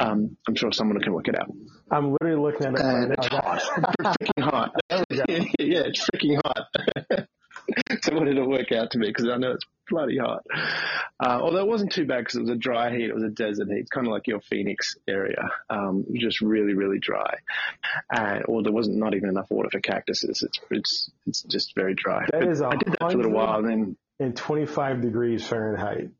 Um, 0.00 0.36
I'm 0.48 0.56
sure 0.56 0.72
someone 0.72 1.00
can 1.00 1.12
work 1.12 1.28
it 1.28 1.38
out. 1.38 1.52
I'm 1.88 2.12
literally 2.12 2.42
looking 2.42 2.66
at 2.66 2.74
it. 2.74 2.80
And 2.80 3.12
it's 3.12 3.28
hot. 3.28 3.62
freaking 4.00 4.42
hot. 4.42 4.74
yeah, 4.90 5.82
it's 5.86 6.08
freaking 6.10 6.40
hot. 6.44 6.66
so 8.02 8.14
what 8.14 8.24
did 8.24 8.38
it 8.38 8.46
work 8.46 8.72
out 8.72 8.90
to 8.90 8.98
be? 8.98 9.06
Because 9.06 9.28
I 9.28 9.36
know 9.36 9.52
it's 9.52 9.66
bloody 9.92 10.18
hot. 10.18 10.44
Uh, 11.20 11.38
although 11.40 11.58
it 11.58 11.68
wasn't 11.68 11.92
too 11.92 12.06
bad 12.06 12.20
because 12.20 12.36
it 12.36 12.40
was 12.40 12.50
a 12.50 12.56
dry 12.56 12.90
heat. 12.90 13.10
It 13.10 13.14
was 13.14 13.22
a 13.22 13.28
desert 13.28 13.68
heat. 13.68 13.80
It's 13.80 13.90
kind 13.90 14.06
of 14.06 14.12
like 14.12 14.26
your 14.26 14.40
Phoenix 14.40 14.96
area. 15.06 15.50
Um, 15.70 16.04
just 16.14 16.40
really, 16.40 16.74
really 16.74 16.98
dry. 16.98 17.34
And, 18.10 18.44
or 18.48 18.62
there 18.62 18.72
wasn't 18.72 18.96
not 18.96 19.14
even 19.14 19.28
enough 19.28 19.50
water 19.50 19.68
for 19.70 19.80
cactuses. 19.80 20.42
It's, 20.42 20.58
it's, 20.70 21.10
it's 21.26 21.42
just 21.42 21.74
very 21.76 21.94
dry. 21.94 22.26
That 22.32 22.48
is 22.48 22.62
I 22.62 22.70
did 22.70 22.88
that 22.88 22.98
for 22.98 23.06
a 23.06 23.14
little 23.14 23.32
while 23.32 23.58
and 23.58 23.68
then. 23.68 23.96
In 24.18 24.34
25 24.34 25.00
degrees 25.02 25.46
Fahrenheit. 25.46 26.10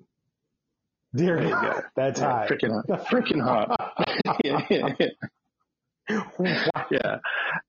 Dear 1.15 1.37
there 1.37 1.45
you 1.45 1.51
go. 1.51 1.83
That's 1.95 2.21
yeah, 2.21 2.27
hot. 2.27 2.49
Freaking 2.49 2.83
hot. 2.89 3.07
Freaking 3.07 3.43
hot. 3.43 4.39
yeah, 4.45 4.61
yeah. 4.71 5.09
yeah. 6.91 7.19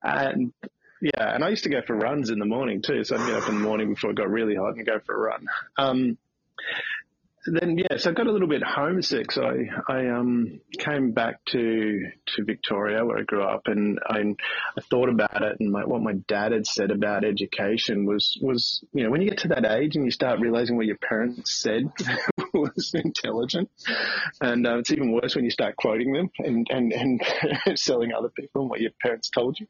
And 0.02 0.54
yeah, 1.04 1.36
and 1.36 1.44
I 1.44 1.50
used 1.50 1.66
to 1.66 1.70
go 1.70 1.82
for 1.82 1.98
runs 1.98 2.30
in 2.30 2.40
the 2.40 2.46
morning 2.46 2.82
too. 2.82 3.04
So 3.04 3.18
I'd 3.18 3.28
get 3.28 3.36
up 3.36 3.50
in 3.50 3.56
the 3.56 3.62
morning 3.62 3.90
before 3.90 4.12
it 4.12 4.16
got 4.16 4.30
really 4.30 4.56
hot 4.56 4.76
and 4.76 4.86
go 4.86 5.00
for 5.06 5.14
a 5.14 5.20
run. 5.20 5.48
Um, 5.78 6.18
then 7.46 7.78
yeah, 7.78 7.98
so 7.98 8.12
I 8.12 8.14
got 8.14 8.28
a 8.28 8.32
little 8.32 8.48
bit 8.48 8.64
homesick. 8.64 9.34
So 9.34 9.44
I, 9.44 9.94
I 9.94 10.08
um, 10.12 10.62
came 10.78 11.12
back 11.12 11.44
to 11.48 12.00
to 12.28 12.46
Victoria 12.46 13.04
where 13.04 13.18
I 13.18 13.24
grew 13.24 13.44
up, 13.44 13.64
and 13.66 14.00
I, 14.08 14.20
I 14.78 14.82
thought 14.90 15.10
about 15.10 15.42
it. 15.42 15.58
And 15.60 15.74
my, 15.74 15.84
what 15.84 16.02
my 16.02 16.14
dad 16.14 16.54
had 16.54 16.66
said 16.66 16.90
about 16.90 17.26
education 17.26 18.06
was 18.06 18.38
was 18.42 18.82
you 18.94 19.04
know 19.04 19.10
when 19.10 19.22
you 19.22 19.30
get 19.30 19.40
to 19.40 19.50
that 19.50 19.66
age 19.66 19.98
and 19.98 20.06
you 20.06 20.12
start 20.12 20.40
realizing 20.40 20.78
what 20.78 20.86
your 20.86 20.96
parents 20.98 21.52
said 21.62 21.92
was 22.54 22.94
intelligent, 22.94 23.70
and 24.40 24.66
uh, 24.66 24.78
it's 24.78 24.92
even 24.92 25.12
worse 25.12 25.36
when 25.36 25.44
you 25.44 25.52
start 25.52 25.76
quoting 25.76 26.14
them 26.14 26.30
and 26.40 26.68
and 26.70 26.94
and 26.94 27.22
selling 27.78 28.14
other 28.14 28.30
people 28.30 28.70
what 28.70 28.80
your 28.80 28.92
parents 29.02 29.30
told 29.30 29.60
you. 29.60 29.68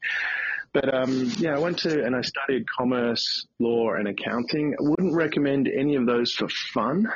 But 0.74 0.92
um, 0.92 1.30
yeah, 1.38 1.54
I 1.54 1.58
went 1.58 1.78
to 1.80 2.04
and 2.04 2.16
I 2.16 2.20
studied 2.20 2.64
commerce, 2.68 3.46
law, 3.60 3.94
and 3.94 4.08
accounting. 4.08 4.74
I 4.74 4.82
wouldn't 4.82 5.14
recommend 5.14 5.68
any 5.68 5.94
of 5.94 6.04
those 6.04 6.32
for 6.32 6.48
fun, 6.48 7.06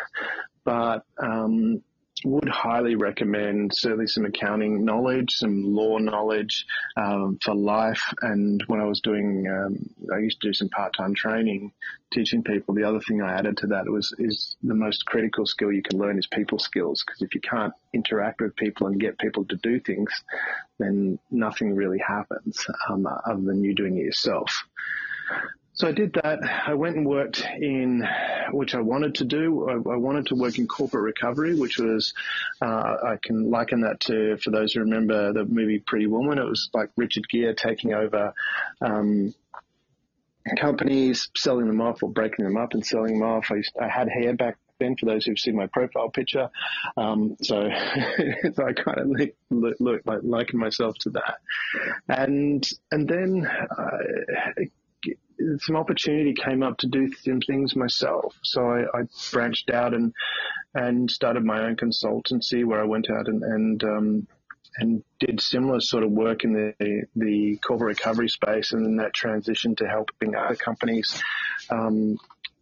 but 0.64 1.02
um, 1.18 1.82
would 2.25 2.48
highly 2.48 2.94
recommend 2.94 3.72
certainly 3.75 4.06
some 4.06 4.25
accounting 4.25 4.84
knowledge, 4.84 5.32
some 5.32 5.62
law 5.62 5.98
knowledge 5.98 6.66
um, 6.96 7.38
for 7.42 7.54
life. 7.54 8.02
And 8.22 8.62
when 8.66 8.80
I 8.80 8.84
was 8.84 9.00
doing, 9.00 9.46
um, 9.48 9.90
I 10.14 10.18
used 10.18 10.40
to 10.40 10.48
do 10.48 10.52
some 10.52 10.68
part-time 10.68 11.14
training, 11.14 11.72
teaching 12.12 12.42
people. 12.42 12.75
The 12.75 12.84
other 12.84 13.00
thing 13.00 13.22
I 13.22 13.38
added 13.38 13.56
to 13.58 13.66
that 13.68 13.88
was 13.88 14.14
is 14.18 14.56
the 14.62 14.75
most 14.75 15.04
critical 15.06 15.46
skill 15.46 15.72
you 15.72 15.82
can 15.82 15.98
learn 15.98 16.18
is 16.18 16.26
people 16.26 16.58
skills. 16.58 17.04
Because 17.06 17.22
if 17.22 17.34
you 17.34 17.40
can't 17.40 17.72
interact 17.92 18.40
with 18.40 18.56
people 18.56 18.87
and 18.87 19.00
get 19.00 19.18
people 19.18 19.44
to 19.46 19.56
do 19.56 19.80
things, 19.80 20.10
then 20.78 21.18
nothing 21.30 21.75
really 21.75 21.98
happens 21.98 22.66
um, 22.88 23.06
other 23.06 23.42
than 23.42 23.62
you 23.62 23.75
doing 23.75 23.96
it 23.96 24.04
yourself. 24.04 24.50
So 25.78 25.87
I 25.87 25.92
did 25.92 26.14
that. 26.14 26.40
I 26.42 26.75
went 26.75 26.97
and 26.97 27.06
worked 27.06 27.40
in, 27.40 28.04
which 28.50 28.75
I 28.75 28.80
wanted 28.80 29.14
to 29.16 29.25
do. 29.25 29.68
I, 29.68 29.75
I 29.75 29.97
wanted 29.97 30.26
to 30.26 30.35
work 30.35 30.58
in 30.58 30.66
corporate 30.66 31.04
recovery, 31.04 31.54
which 31.54 31.78
was, 31.78 32.14
uh, 32.61 32.97
I 33.06 33.18
can 33.23 33.49
liken 33.49 33.82
that 33.82 34.00
to, 34.00 34.38
for 34.38 34.50
those 34.50 34.73
who 34.73 34.80
remember 34.80 35.32
the 35.32 35.44
movie 35.44 35.78
Pretty 35.78 36.08
Woman, 36.08 36.38
it 36.38 36.49
was 36.49 36.68
like 36.75 36.90
Richard 36.97 37.28
Gere 37.28 37.54
taking 37.54 37.94
over, 37.94 38.35
um, 38.80 39.32
companies, 40.58 41.30
selling 41.37 41.68
them 41.68 41.80
off 41.80 42.02
or 42.02 42.11
breaking 42.11 42.44
them 42.44 42.56
up 42.56 42.75
and 42.75 42.85
selling 42.85 43.20
them 43.20 43.28
off. 43.28 43.52
I, 43.52 43.56
used, 43.56 43.76
I 43.80 43.87
had 43.87 44.08
hair 44.08 44.35
back 44.35 44.56
then 44.80 44.97
for 44.97 45.06
those 45.06 45.26
who've 45.26 45.38
seen 45.38 45.54
my 45.54 45.66
profile 45.68 46.08
picture. 46.08 46.50
Um, 46.97 47.37
so, 47.40 47.68
so 48.54 48.66
I 48.66 48.73
kind 48.73 48.99
of 48.99 49.06
look, 49.11 49.30
look, 49.50 49.76
look 49.78 50.02
like 50.06 50.20
liken 50.25 50.58
myself 50.58 50.97
to 51.02 51.11
that. 51.11 51.37
And, 52.08 52.68
and 52.90 53.08
then, 53.08 53.47
uh, 53.47 54.64
some 55.59 55.76
opportunity 55.76 56.35
came 56.35 56.62
up 56.62 56.78
to 56.78 56.87
do 56.87 57.12
some 57.23 57.40
things 57.40 57.76
myself. 57.76 58.35
So 58.43 58.62
I, 58.62 58.83
I 58.99 59.02
branched 59.33 59.71
out 59.71 59.95
and 59.95 60.12
and 60.75 61.11
started 61.11 61.45
my 61.45 61.62
own 61.62 61.76
consultancy 61.76 62.64
where 62.64 62.81
I 62.81 62.87
went 62.87 63.09
out 63.11 63.28
and 63.28 63.43
and 63.43 63.85
um, 63.85 64.26
and 64.78 65.02
did 65.19 65.40
similar 65.40 65.81
sort 65.81 66.05
of 66.05 66.11
work 66.11 66.45
in 66.45 66.52
the 66.52 67.05
the 67.17 67.59
corporate 67.59 67.99
recovery 67.99 68.28
space, 68.28 68.73
and 68.73 68.85
then 68.85 68.97
that 68.97 69.14
transitioned 69.14 69.78
to 69.78 69.88
helping 69.88 70.35
other 70.35 70.57
companies. 70.57 71.23
Um, 71.71 72.19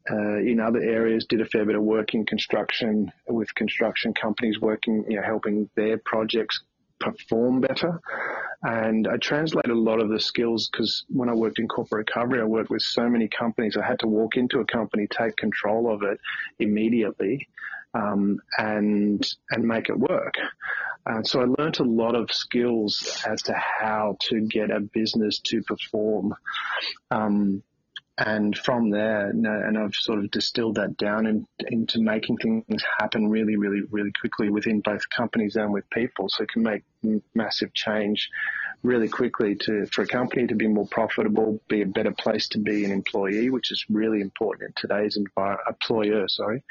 uh, 0.09 0.39
in 0.39 0.61
other 0.61 0.81
areas, 0.81 1.27
did 1.29 1.41
a 1.41 1.47
fair 1.47 1.65
bit 1.65 1.75
of 1.75 1.83
work 1.83 2.15
in 2.15 2.25
construction 2.25 3.11
with 3.27 3.53
construction 3.57 4.15
companies, 4.15 4.61
working, 4.61 5.05
you 5.09 5.17
know, 5.17 5.23
helping 5.23 5.69
their 5.75 5.99
projects 5.99 6.61
perform 6.99 7.61
better. 7.61 8.01
And 8.63 9.07
I 9.07 9.17
translate 9.19 9.69
a 9.69 9.75
lot 9.75 10.01
of 10.01 10.09
the 10.09 10.21
skills 10.21 10.69
because 10.71 11.05
when 11.09 11.29
I 11.29 11.35
worked 11.35 11.59
in 11.59 11.69
corporate 11.69 12.09
recovery, 12.09 12.41
I 12.41 12.45
worked 12.45 12.71
with 12.71 12.83
so 12.83 13.09
many 13.09 13.29
companies. 13.29 13.77
I 13.77 13.87
had 13.87 14.01
to 14.01 14.09
walk 14.09 14.37
into 14.37 14.61
a 14.61 14.65
company, 14.65 15.07
take 15.07 15.37
control 15.37 15.93
of 15.93 16.03
it 16.03 16.19
immediately, 16.59 17.49
um, 17.95 18.41
and 18.59 19.27
and 19.51 19.65
make 19.65 19.89
it 19.89 19.99
work. 19.99 20.35
Uh, 21.07 21.23
so 21.23 21.41
I 21.41 21.45
learned 21.45 21.79
a 21.79 21.85
lot 21.85 22.17
of 22.17 22.33
skills 22.33 23.23
as 23.27 23.43
to 23.43 23.53
how 23.53 24.17
to 24.23 24.41
get 24.41 24.71
a 24.71 24.81
business 24.81 25.39
to 25.47 25.63
perform. 25.63 26.35
Um, 27.11 27.63
and 28.19 28.57
from 28.57 28.91
there, 28.91 29.29
and 29.29 29.77
I've 29.77 29.95
sort 29.95 30.21
of 30.21 30.31
distilled 30.31 30.77
that 30.77 30.97
down 30.97 31.27
in, 31.27 31.47
into 31.69 32.01
making 32.01 32.39
things 32.39 32.83
happen 32.99 33.29
really, 33.29 33.57
really, 33.57 33.83
really 33.91 34.13
quickly 34.13 34.49
within 34.49 34.81
both 34.81 35.09
companies 35.11 35.57
and 35.57 35.73
with 35.73 35.89
people. 35.91 36.29
So 36.31 36.45
it 36.45 36.49
can 36.49 36.63
make 36.63 36.83
massive 37.35 37.75
change 37.75 38.31
really 38.83 39.09
quickly 39.09 39.57
to 39.57 39.87
for 39.87 40.03
a 40.03 40.07
company 40.07 40.47
to 40.47 40.55
be 40.55 40.67
more 40.67 40.87
profitable, 40.87 41.61
be 41.69 41.83
a 41.83 41.87
better 41.87 42.13
place 42.13 42.49
to 42.49 42.59
be 42.59 42.85
an 42.85 42.91
employee, 42.91 43.51
which 43.51 43.71
is 43.71 43.85
really 43.91 44.21
important 44.21 44.69
in 44.69 44.75
today's 44.77 45.17
environment. 45.17 45.61
Employer, 45.69 46.27
sorry, 46.29 46.63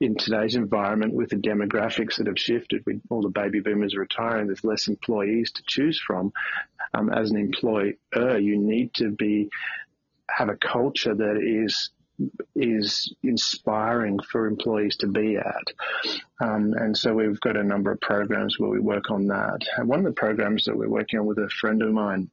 in 0.00 0.16
today's 0.16 0.54
environment 0.54 1.14
with 1.14 1.30
the 1.30 1.36
demographics 1.36 2.16
that 2.16 2.26
have 2.26 2.38
shifted, 2.38 2.84
with 2.84 3.00
all 3.08 3.22
the 3.22 3.28
baby 3.28 3.60
boomers 3.60 3.96
retiring, 3.96 4.48
there's 4.48 4.64
less 4.64 4.88
employees 4.88 5.52
to 5.52 5.62
choose 5.66 5.98
from. 5.98 6.32
Um, 6.92 7.10
as 7.10 7.30
an 7.30 7.38
employer, 7.38 7.94
you 8.14 8.58
need 8.58 8.92
to 8.94 9.10
be 9.10 9.50
have 10.28 10.48
a 10.48 10.56
culture 10.56 11.14
that 11.14 11.36
is 11.42 11.90
is 12.54 13.12
inspiring 13.24 14.20
for 14.20 14.46
employees 14.46 14.96
to 14.98 15.08
be 15.08 15.36
at. 15.36 15.72
Um, 16.40 16.72
and 16.74 16.96
so 16.96 17.12
we've 17.12 17.40
got 17.40 17.56
a 17.56 17.64
number 17.64 17.90
of 17.90 18.00
programs 18.00 18.56
where 18.58 18.70
we 18.70 18.78
work 18.78 19.10
on 19.10 19.26
that. 19.26 19.66
And 19.76 19.88
one 19.88 19.98
of 19.98 20.04
the 20.04 20.12
programs 20.12 20.64
that 20.64 20.76
we're 20.76 20.88
working 20.88 21.18
on 21.18 21.26
with 21.26 21.38
a 21.38 21.48
friend 21.48 21.82
of 21.82 21.92
mine 21.92 22.30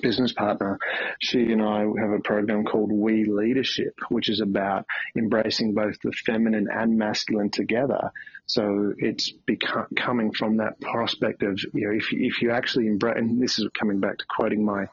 business 0.00 0.32
partner, 0.32 0.78
she 1.20 1.52
and 1.52 1.62
I 1.62 1.80
have 2.00 2.10
a 2.10 2.20
program 2.20 2.64
called 2.64 2.90
We 2.90 3.24
Leadership, 3.24 3.94
which 4.08 4.28
is 4.28 4.40
about 4.40 4.86
embracing 5.16 5.74
both 5.74 5.96
the 6.02 6.12
feminine 6.12 6.68
and 6.70 6.98
masculine 6.98 7.50
together. 7.50 8.10
So 8.46 8.94
it's 8.96 9.30
become, 9.30 9.86
coming 9.96 10.32
from 10.32 10.58
that 10.58 10.80
prospect 10.80 11.42
of, 11.42 11.60
you 11.74 11.88
know, 11.88 11.96
if, 11.96 12.12
if 12.12 12.42
you 12.42 12.52
actually 12.52 12.86
embrace, 12.86 13.16
and 13.16 13.42
this 13.42 13.58
is 13.58 13.66
coming 13.78 13.98
back 13.98 14.18
to 14.18 14.24
quoting 14.28 14.64
my, 14.64 14.86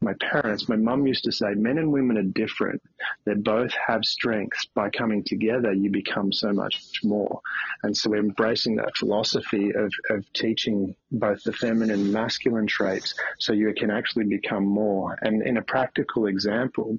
my 0.00 0.12
parents, 0.14 0.68
my 0.68 0.76
mum 0.76 1.06
used 1.06 1.24
to 1.24 1.32
say, 1.32 1.54
men 1.54 1.78
and 1.78 1.92
women 1.92 2.18
are 2.18 2.22
different. 2.22 2.82
They 3.24 3.34
both 3.34 3.72
have 3.86 4.04
strengths. 4.04 4.66
By 4.74 4.90
coming 4.90 5.22
together, 5.24 5.72
you 5.72 5.90
become 5.90 6.32
so 6.32 6.52
much 6.52 7.00
more. 7.04 7.40
And 7.82 7.96
so 7.96 8.12
embracing 8.14 8.76
that 8.76 8.96
philosophy 8.96 9.70
of, 9.70 9.92
of 10.10 10.32
teaching 10.32 10.96
both 11.12 11.44
the 11.44 11.52
feminine 11.52 11.90
and 11.90 12.12
masculine 12.12 12.66
traits 12.66 13.14
so 13.38 13.52
you 13.52 13.72
can 13.74 13.90
actually 13.90 14.24
become 14.24 14.66
more. 14.66 15.16
And 15.22 15.46
in 15.46 15.56
a 15.56 15.62
practical 15.62 16.26
example, 16.26 16.98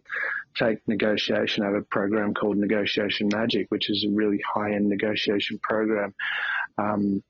take 0.57 0.87
negotiation. 0.87 1.63
I 1.63 1.67
have 1.67 1.75
a 1.75 1.81
program 1.81 2.33
called 2.33 2.57
Negotiation 2.57 3.29
Magic, 3.31 3.67
which 3.69 3.89
is 3.89 4.05
a 4.07 4.13
really 4.13 4.41
high 4.41 4.73
end 4.73 4.89
negotiation 4.89 5.59
program. 5.61 6.13
Um, 6.77 7.23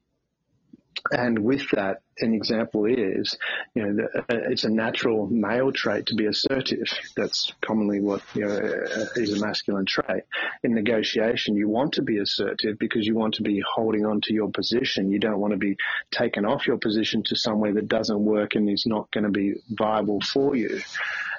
and 1.11 1.39
with 1.39 1.69
that, 1.71 2.01
an 2.19 2.33
example 2.33 2.85
is, 2.85 3.37
you 3.75 3.85
know, 3.85 3.95
the, 3.95 4.19
uh, 4.19 4.49
it's 4.49 4.63
a 4.63 4.69
natural 4.69 5.27
male 5.27 5.71
trait 5.71 6.07
to 6.07 6.15
be 6.15 6.25
assertive. 6.25 6.87
That's 7.15 7.53
commonly 7.61 8.01
what 8.01 8.21
you 8.33 8.45
know 8.45 8.55
uh, 8.55 9.05
is 9.15 9.39
a 9.39 9.45
masculine 9.45 9.85
trait. 9.85 10.23
In 10.63 10.73
negotiation, 10.73 11.55
you 11.55 11.69
want 11.69 11.93
to 11.93 12.01
be 12.01 12.17
assertive 12.17 12.79
because 12.79 13.05
you 13.05 13.15
want 13.15 13.35
to 13.35 13.43
be 13.43 13.61
holding 13.75 14.05
on 14.05 14.21
to 14.21 14.33
your 14.33 14.49
position. 14.49 15.11
You 15.11 15.19
don't 15.19 15.39
want 15.39 15.51
to 15.51 15.57
be 15.57 15.77
taken 16.11 16.45
off 16.45 16.67
your 16.67 16.77
position 16.77 17.23
to 17.27 17.35
somewhere 17.35 17.73
that 17.73 17.87
doesn't 17.87 18.19
work 18.19 18.55
and 18.55 18.69
is 18.69 18.85
not 18.85 19.11
going 19.11 19.25
to 19.25 19.29
be 19.29 19.55
viable 19.69 20.21
for 20.21 20.55
you 20.55 20.81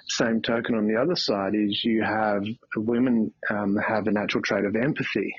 same 0.09 0.43
token 0.43 0.75
on 0.75 0.87
the 0.87 0.97
other 0.97 1.17
side 1.17 1.55
is 1.55 1.85
you 1.85 2.03
have 2.03 2.45
women 2.77 3.33
um, 3.51 3.77
have 3.77 4.07
a 4.07 4.11
natural 4.11 4.43
trait 4.43 4.65
of 4.65 4.75
empathy. 4.75 5.35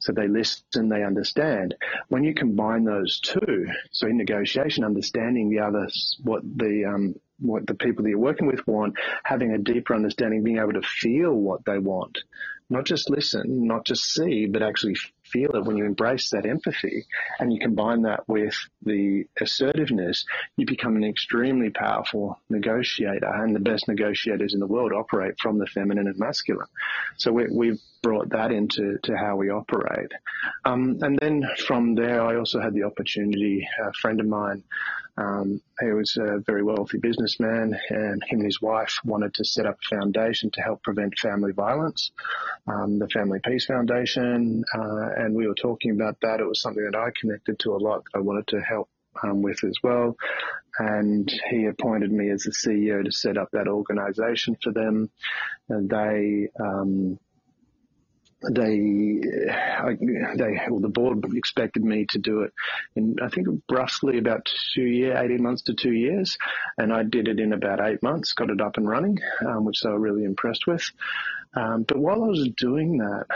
So 0.00 0.12
they 0.12 0.26
listen, 0.28 0.88
they 0.88 1.04
understand. 1.04 1.74
When 2.08 2.24
you 2.24 2.34
combine 2.34 2.84
those 2.84 3.20
two, 3.20 3.68
so 3.92 4.06
in 4.08 4.16
negotiation, 4.16 4.84
understanding 4.84 5.50
the 5.50 5.60
other, 5.60 5.88
what 6.22 6.42
the 6.42 6.84
um, 6.86 7.14
what 7.38 7.66
the 7.66 7.74
people 7.74 8.04
that 8.04 8.10
you're 8.10 8.18
working 8.18 8.46
with 8.46 8.66
want, 8.66 8.94
having 9.24 9.52
a 9.52 9.58
deeper 9.58 9.94
understanding, 9.94 10.44
being 10.44 10.58
able 10.58 10.72
to 10.72 10.82
feel 10.82 11.32
what 11.32 11.64
they 11.64 11.78
want, 11.78 12.18
not 12.70 12.84
just 12.84 13.10
listen, 13.10 13.66
not 13.66 13.84
just 13.84 14.04
see, 14.04 14.46
but 14.46 14.62
actually 14.62 14.96
feel 15.32 15.50
it 15.54 15.64
when 15.64 15.76
you 15.76 15.84
embrace 15.84 16.30
that 16.30 16.46
empathy 16.46 17.06
and 17.38 17.52
you 17.52 17.58
combine 17.58 18.02
that 18.02 18.28
with 18.28 18.54
the 18.82 19.24
assertiveness, 19.40 20.24
you 20.56 20.66
become 20.66 20.96
an 20.96 21.04
extremely 21.04 21.70
powerful 21.70 22.38
negotiator. 22.50 23.26
And 23.26 23.54
the 23.54 23.60
best 23.60 23.88
negotiators 23.88 24.54
in 24.54 24.60
the 24.60 24.66
world 24.66 24.92
operate 24.92 25.34
from 25.40 25.58
the 25.58 25.66
feminine 25.66 26.06
and 26.06 26.18
masculine. 26.18 26.66
So 27.16 27.32
we, 27.32 27.68
have 27.68 27.78
brought 28.02 28.30
that 28.30 28.50
into 28.50 28.98
to 29.04 29.16
how 29.16 29.36
we 29.36 29.48
operate. 29.48 30.10
Um, 30.64 30.98
and 31.02 31.18
then 31.20 31.44
from 31.66 31.94
there, 31.94 32.20
I 32.22 32.36
also 32.36 32.60
had 32.60 32.74
the 32.74 32.82
opportunity, 32.82 33.66
a 33.80 33.92
friend 33.92 34.20
of 34.20 34.26
mine, 34.26 34.64
um, 35.22 35.60
he 35.80 35.92
was 35.92 36.16
a 36.16 36.38
very 36.46 36.62
wealthy 36.62 36.98
businessman, 36.98 37.78
and 37.90 38.22
him 38.24 38.40
and 38.40 38.44
his 38.44 38.60
wife 38.60 38.98
wanted 39.04 39.34
to 39.34 39.44
set 39.44 39.66
up 39.66 39.78
a 39.78 39.94
foundation 39.96 40.50
to 40.52 40.60
help 40.60 40.82
prevent 40.82 41.18
family 41.18 41.52
violence, 41.52 42.10
um, 42.66 42.98
the 42.98 43.08
Family 43.08 43.38
Peace 43.44 43.66
Foundation. 43.66 44.64
Uh, 44.74 45.10
and 45.16 45.34
we 45.34 45.46
were 45.46 45.54
talking 45.54 45.92
about 45.92 46.18
that. 46.22 46.40
It 46.40 46.46
was 46.46 46.60
something 46.60 46.84
that 46.84 46.98
I 46.98 47.10
connected 47.18 47.58
to 47.60 47.74
a 47.74 47.78
lot. 47.78 48.04
That 48.04 48.18
I 48.18 48.22
wanted 48.22 48.48
to 48.48 48.60
help 48.60 48.88
um, 49.22 49.42
with 49.42 49.62
as 49.64 49.76
well. 49.82 50.16
And 50.78 51.30
he 51.50 51.66
appointed 51.66 52.10
me 52.10 52.30
as 52.30 52.44
the 52.44 52.50
CEO 52.50 53.04
to 53.04 53.12
set 53.12 53.36
up 53.36 53.50
that 53.52 53.68
organization 53.68 54.56
for 54.62 54.72
them. 54.72 55.10
And 55.68 55.88
they, 55.88 56.48
um, 56.58 57.18
they, 58.50 59.20
I, 59.50 59.96
they, 60.36 60.60
well, 60.68 60.80
the 60.80 60.88
board 60.88 61.24
expected 61.34 61.84
me 61.84 62.06
to 62.10 62.18
do 62.18 62.42
it 62.42 62.52
in, 62.96 63.16
I 63.22 63.28
think, 63.28 63.48
roughly 63.70 64.18
about 64.18 64.48
two 64.74 64.82
years, 64.82 65.18
18 65.18 65.42
months 65.42 65.62
to 65.62 65.74
two 65.74 65.92
years. 65.92 66.36
And 66.78 66.92
I 66.92 67.02
did 67.02 67.28
it 67.28 67.40
in 67.40 67.52
about 67.52 67.80
eight 67.80 68.02
months, 68.02 68.32
got 68.32 68.50
it 68.50 68.60
up 68.60 68.76
and 68.76 68.88
running, 68.88 69.18
um, 69.46 69.64
which 69.64 69.80
they 69.82 69.90
were 69.90 69.98
really 69.98 70.24
impressed 70.24 70.66
with. 70.66 70.84
Um, 71.54 71.82
but 71.82 71.98
while 71.98 72.24
I 72.24 72.28
was 72.28 72.48
doing 72.56 72.98
that, 72.98 73.26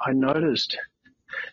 I 0.00 0.12
noticed 0.12 0.78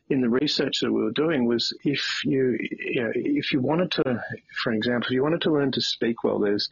in 0.10 0.22
the 0.22 0.30
research 0.30 0.80
that 0.82 0.92
we 0.92 1.02
were 1.02 1.12
doing 1.12 1.46
was 1.46 1.74
if 1.84 2.24
you, 2.24 2.58
you 2.62 3.04
know, 3.04 3.12
if 3.16 3.52
you 3.52 3.60
wanted 3.60 3.92
to, 3.92 4.24
for 4.64 4.72
example, 4.72 5.08
if 5.08 5.14
you 5.14 5.24
wanted 5.24 5.42
to 5.42 5.52
learn 5.52 5.72
to 5.72 5.82
speak 5.82 6.24
well, 6.24 6.40
there's 6.40 6.70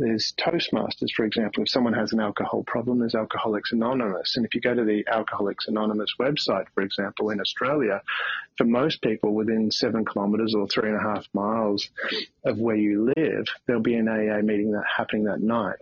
there's 0.00 0.32
Toastmasters, 0.38 1.12
for 1.14 1.24
example. 1.24 1.62
If 1.62 1.68
someone 1.68 1.92
has 1.92 2.12
an 2.12 2.20
alcohol 2.20 2.64
problem, 2.66 2.98
there's 2.98 3.14
Alcoholics 3.14 3.72
Anonymous. 3.72 4.36
And 4.36 4.46
if 4.46 4.54
you 4.54 4.60
go 4.60 4.74
to 4.74 4.84
the 4.84 5.04
Alcoholics 5.06 5.68
Anonymous 5.68 6.14
website, 6.18 6.64
for 6.74 6.82
example, 6.82 7.30
in 7.30 7.40
Australia, 7.40 8.02
for 8.56 8.64
most 8.64 9.02
people 9.02 9.34
within 9.34 9.70
seven 9.70 10.04
kilometres 10.04 10.54
or 10.54 10.66
three 10.68 10.88
and 10.88 10.98
a 10.98 11.02
half 11.02 11.26
miles 11.34 11.88
of 12.44 12.58
where 12.58 12.76
you 12.76 13.12
live, 13.16 13.46
there'll 13.66 13.82
be 13.82 13.94
an 13.94 14.08
AA 14.08 14.42
meeting 14.42 14.72
that 14.72 14.84
happening 14.96 15.24
that 15.24 15.40
night. 15.40 15.78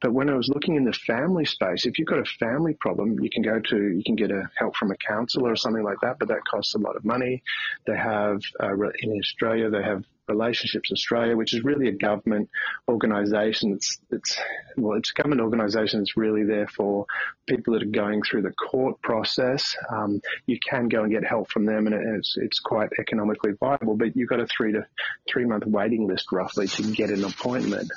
But 0.00 0.12
when 0.12 0.28
I 0.28 0.34
was 0.34 0.50
looking 0.52 0.76
in 0.76 0.84
the 0.84 0.92
family 0.92 1.46
space, 1.46 1.86
if 1.86 1.98
you've 1.98 2.08
got 2.08 2.18
a 2.18 2.24
family 2.38 2.74
problem, 2.74 3.18
you 3.20 3.30
can 3.30 3.42
go 3.42 3.58
to, 3.58 3.76
you 3.76 4.02
can 4.04 4.16
get 4.16 4.30
a 4.30 4.50
help 4.54 4.76
from 4.76 4.90
a 4.90 4.96
counsellor 4.96 5.52
or 5.52 5.56
something 5.56 5.82
like 5.82 6.00
that, 6.02 6.18
but 6.18 6.28
that 6.28 6.44
costs 6.44 6.74
a 6.74 6.78
lot 6.78 6.96
of 6.96 7.04
money. 7.04 7.42
They 7.86 7.96
have, 7.96 8.42
uh, 8.62 8.74
in 8.74 9.18
Australia, 9.18 9.70
they 9.70 9.82
have 9.82 10.04
Relationships 10.28 10.90
Australia, 10.92 11.36
which 11.36 11.54
is 11.54 11.64
really 11.64 11.88
a 11.88 11.92
government 11.92 12.50
organisation. 12.88 13.72
It's, 13.72 13.98
it's, 14.10 14.38
well, 14.76 14.96
it's 14.98 15.10
a 15.10 15.14
government 15.14 15.42
organisation 15.42 16.00
that's 16.00 16.16
really 16.16 16.44
there 16.44 16.66
for 16.66 17.06
people 17.46 17.74
that 17.74 17.82
are 17.82 17.86
going 17.86 18.22
through 18.22 18.42
the 18.42 18.52
court 18.52 19.00
process. 19.02 19.76
Um, 19.90 20.20
you 20.46 20.58
can 20.58 20.88
go 20.88 21.02
and 21.02 21.12
get 21.12 21.24
help 21.24 21.50
from 21.50 21.66
them 21.66 21.86
and 21.86 21.94
it's, 22.16 22.36
it's 22.36 22.60
quite 22.60 22.90
economically 22.98 23.52
viable, 23.58 23.96
but 23.96 24.16
you've 24.16 24.28
got 24.28 24.40
a 24.40 24.46
three 24.46 24.72
to 24.72 24.86
three 25.28 25.44
month 25.44 25.66
waiting 25.66 26.06
list 26.06 26.32
roughly 26.32 26.66
to 26.68 26.82
get 26.92 27.10
an 27.10 27.24
appointment. 27.24 27.90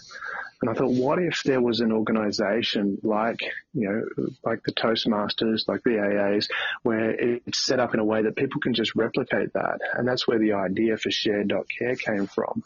And 0.61 0.71
I 0.71 0.73
thought, 0.73 0.91
what 0.91 1.19
if 1.19 1.43
there 1.43 1.61
was 1.61 1.81
an 1.81 1.91
organization 1.91 2.97
like, 3.03 3.39
you 3.73 3.89
know, 3.89 4.27
like 4.43 4.63
the 4.63 4.71
Toastmasters, 4.71 5.67
like 5.67 5.83
the 5.83 5.97
AAs, 5.97 6.47
where 6.81 7.11
it's 7.11 7.63
set 7.63 7.79
up 7.79 7.93
in 7.93 7.99
a 7.99 8.05
way 8.05 8.23
that 8.23 8.35
people 8.35 8.59
can 8.59 8.73
just 8.73 8.95
replicate 8.95 9.53
that. 9.53 9.79
And 9.93 10.07
that's 10.07 10.27
where 10.27 10.39
the 10.39 10.53
idea 10.53 10.97
for 10.97 11.09
Shair.care 11.09 11.95
came 11.95 12.25
from, 12.25 12.63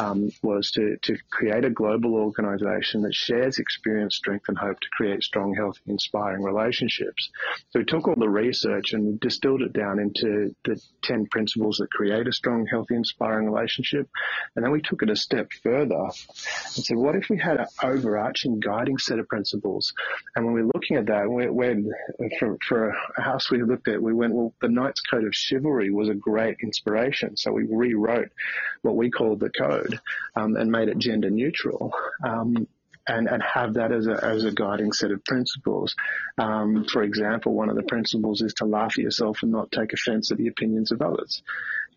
um, 0.00 0.32
was 0.42 0.72
to, 0.72 0.96
to 1.02 1.16
create 1.30 1.64
a 1.64 1.70
global 1.70 2.14
organization 2.14 3.02
that 3.02 3.14
shares 3.14 3.58
experience, 3.58 4.16
strength, 4.16 4.46
and 4.48 4.58
hope 4.58 4.80
to 4.80 4.88
create 4.90 5.22
strong, 5.22 5.54
healthy, 5.54 5.80
inspiring 5.86 6.42
relationships. 6.42 7.30
So 7.70 7.78
we 7.78 7.84
took 7.84 8.08
all 8.08 8.16
the 8.16 8.28
research 8.28 8.94
and 8.94 9.20
distilled 9.20 9.62
it 9.62 9.72
down 9.72 10.00
into 10.00 10.54
the 10.64 10.80
10 11.04 11.26
principles 11.26 11.76
that 11.76 11.90
create 11.90 12.26
a 12.26 12.32
strong, 12.32 12.66
healthy, 12.66 12.96
inspiring 12.96 13.48
relationship. 13.48 14.08
And 14.56 14.64
then 14.64 14.72
we 14.72 14.82
took 14.82 15.02
it 15.02 15.10
a 15.10 15.16
step 15.16 15.52
further 15.62 15.94
and 15.94 16.84
said, 16.84 16.96
what 16.96 17.14
if 17.14 17.27
we 17.28 17.38
had 17.38 17.58
an 17.58 17.66
overarching 17.82 18.60
guiding 18.60 18.98
set 18.98 19.18
of 19.18 19.28
principles. 19.28 19.92
And 20.34 20.44
when 20.44 20.54
we're 20.54 20.70
looking 20.74 20.96
at 20.96 21.06
that, 21.06 21.28
we're, 21.28 21.52
we're, 21.52 21.82
for, 22.38 22.58
for 22.66 22.94
a 23.16 23.22
house 23.22 23.50
we 23.50 23.62
looked 23.62 23.88
at, 23.88 24.02
we 24.02 24.12
went, 24.12 24.34
well, 24.34 24.54
the 24.60 24.68
Knight's 24.68 25.00
Code 25.00 25.24
of 25.24 25.34
Chivalry 25.34 25.90
was 25.90 26.08
a 26.08 26.14
great 26.14 26.58
inspiration. 26.62 27.36
So 27.36 27.52
we 27.52 27.64
rewrote 27.64 28.30
what 28.82 28.96
we 28.96 29.10
called 29.10 29.40
the 29.40 29.50
code 29.50 30.00
um, 30.36 30.56
and 30.56 30.70
made 30.70 30.88
it 30.88 30.98
gender 30.98 31.30
neutral. 31.30 31.92
Um, 32.24 32.66
and, 33.10 33.26
and 33.26 33.42
have 33.42 33.74
that 33.74 33.90
as 33.90 34.06
a, 34.06 34.22
as 34.22 34.44
a 34.44 34.52
guiding 34.52 34.92
set 34.92 35.10
of 35.10 35.24
principles. 35.24 35.96
Um, 36.36 36.84
for 36.92 37.02
example, 37.02 37.54
one 37.54 37.70
of 37.70 37.76
the 37.76 37.82
principles 37.82 38.42
is 38.42 38.52
to 38.54 38.66
laugh 38.66 38.92
at 38.98 39.02
yourself 39.02 39.38
and 39.42 39.50
not 39.50 39.72
take 39.72 39.94
offense 39.94 40.30
at 40.30 40.36
the 40.36 40.48
opinions 40.48 40.92
of 40.92 41.00
others 41.00 41.42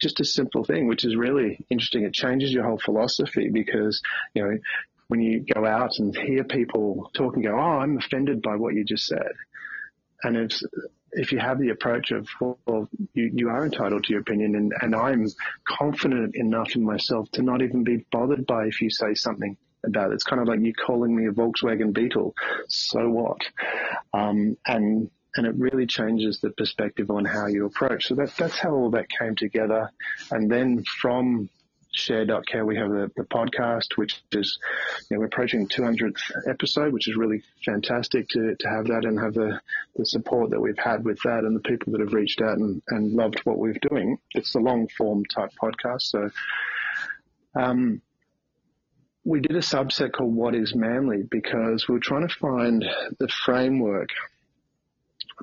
just 0.02 0.20
a 0.20 0.26
simple 0.26 0.63
thing, 0.63 0.88
which 0.88 1.06
is 1.06 1.15
really 1.15 1.63
interesting. 1.70 2.04
It 2.04 2.13
changes 2.13 2.52
your 2.52 2.63
whole 2.63 2.80
philosophy 2.80 3.50
because, 3.50 4.02
you 4.34 4.44
know, 4.44 4.58
when 5.12 5.21
you 5.21 5.43
go 5.54 5.65
out 5.65 6.00
and 6.00 6.15
hear 6.15 6.45
people 6.45 7.12
talk 7.13 7.36
and 7.36 7.43
go, 7.43 7.54
oh, 7.54 7.80
I'm 7.80 7.97
offended 7.97 8.41
by 8.41 8.56
what 8.56 8.74
you 8.74 8.86
just 8.86 9.06
said. 9.06 9.34
And 10.24 10.38
if, 10.38 10.58
if 11.12 11.34
you 11.34 11.39
have 11.39 11.60
the 11.60 11.71
approach 11.71 12.12
of, 12.12 12.30
well, 12.39 12.88
you, 13.13 13.30
you 13.34 13.50
are 13.50 13.65
entitled 13.65 14.06
to 14.06 14.13
your 14.13 14.21
opinion 14.21 14.56
and, 14.56 14.71
and 14.82 14.95
I'm 14.95 15.28
confident 15.67 16.38
enough 16.38 16.78
in 16.78 16.86
myself 16.86 17.30
to 17.32 17.41
not 17.41 17.62
even 17.62 17.84
be 17.84 18.06
bothered 18.10 18.47
by 18.47 18.67
if 18.67 18.82
you 18.82 18.89
say 18.89 19.13
something 19.13 19.58
about 19.86 20.12
it. 20.12 20.13
It's 20.13 20.24
kind 20.24 20.41
of 20.41 20.47
like 20.47 20.62
you 20.62 20.74
calling 20.74 21.13
me 21.13 21.28
a 21.28 21.32
Volkswagen 21.32 21.93
Beetle. 21.93 22.34
So 22.69 23.10
what? 23.10 23.41
Um, 24.13 24.56
and, 24.65 25.12
and 25.36 25.45
it 25.45 25.56
really 25.56 25.88
changes 25.88 26.39
the 26.39 26.52
perspective 26.52 27.12
on 27.12 27.26
how 27.26 27.47
you 27.47 27.65
approach. 27.65 28.08
So 28.08 28.15
that, 28.15 28.34
that's 28.38 28.58
how 28.58 28.71
all 28.71 28.91
that 28.91 29.08
came 29.10 29.36
together. 29.36 29.91
And 30.32 30.50
then 30.50 30.86
from 31.02 31.50
shair.care, 31.95 32.65
we 32.65 32.77
have 32.77 32.89
the, 32.89 33.12
the 33.15 33.23
podcast, 33.23 33.97
which 33.97 34.21
is, 34.32 34.60
you 35.10 35.15
know, 35.15 35.19
we're 35.19 35.25
approaching 35.25 35.67
200th 35.67 36.19
episode, 36.47 36.93
which 36.93 37.08
is 37.08 37.15
really 37.15 37.43
fantastic 37.65 38.27
to, 38.30 38.56
to 38.56 38.69
have 38.69 38.88
that 38.88 39.06
and 39.06 39.19
have 39.19 39.34
the, 39.34 39.60
the 39.95 40.06
support 40.06 40.51
that 40.51 40.60
we've 40.62 40.77
had 40.77 41.04
with 41.04 41.19
that 41.23 41.43
and 41.43 41.56
the 41.56 41.62
people 41.62 41.91
that 41.91 42.01
have 42.01 42.13
reached 42.13 42.41
out 42.41 42.58
and, 42.58 42.82
and 42.89 43.13
loved 43.13 43.39
what 43.43 43.58
we're 43.58 43.77
doing. 43.89 44.17
It's 44.32 44.56
a 44.56 44.60
long 44.60 44.88
form 44.97 45.25
type 45.25 45.51
podcast. 45.62 46.01
So, 46.01 46.30
um, 47.56 48.01
we 49.23 49.39
did 49.39 49.56
a 49.56 49.60
subset 49.60 50.13
called 50.13 50.34
What 50.34 50.56
is 50.56 50.73
Manly 50.73 51.23
because 51.30 51.88
we 51.88 51.93
were 51.93 51.99
trying 51.99 52.27
to 52.27 52.36
find 52.36 52.84
the 53.19 53.27
framework 53.27 54.10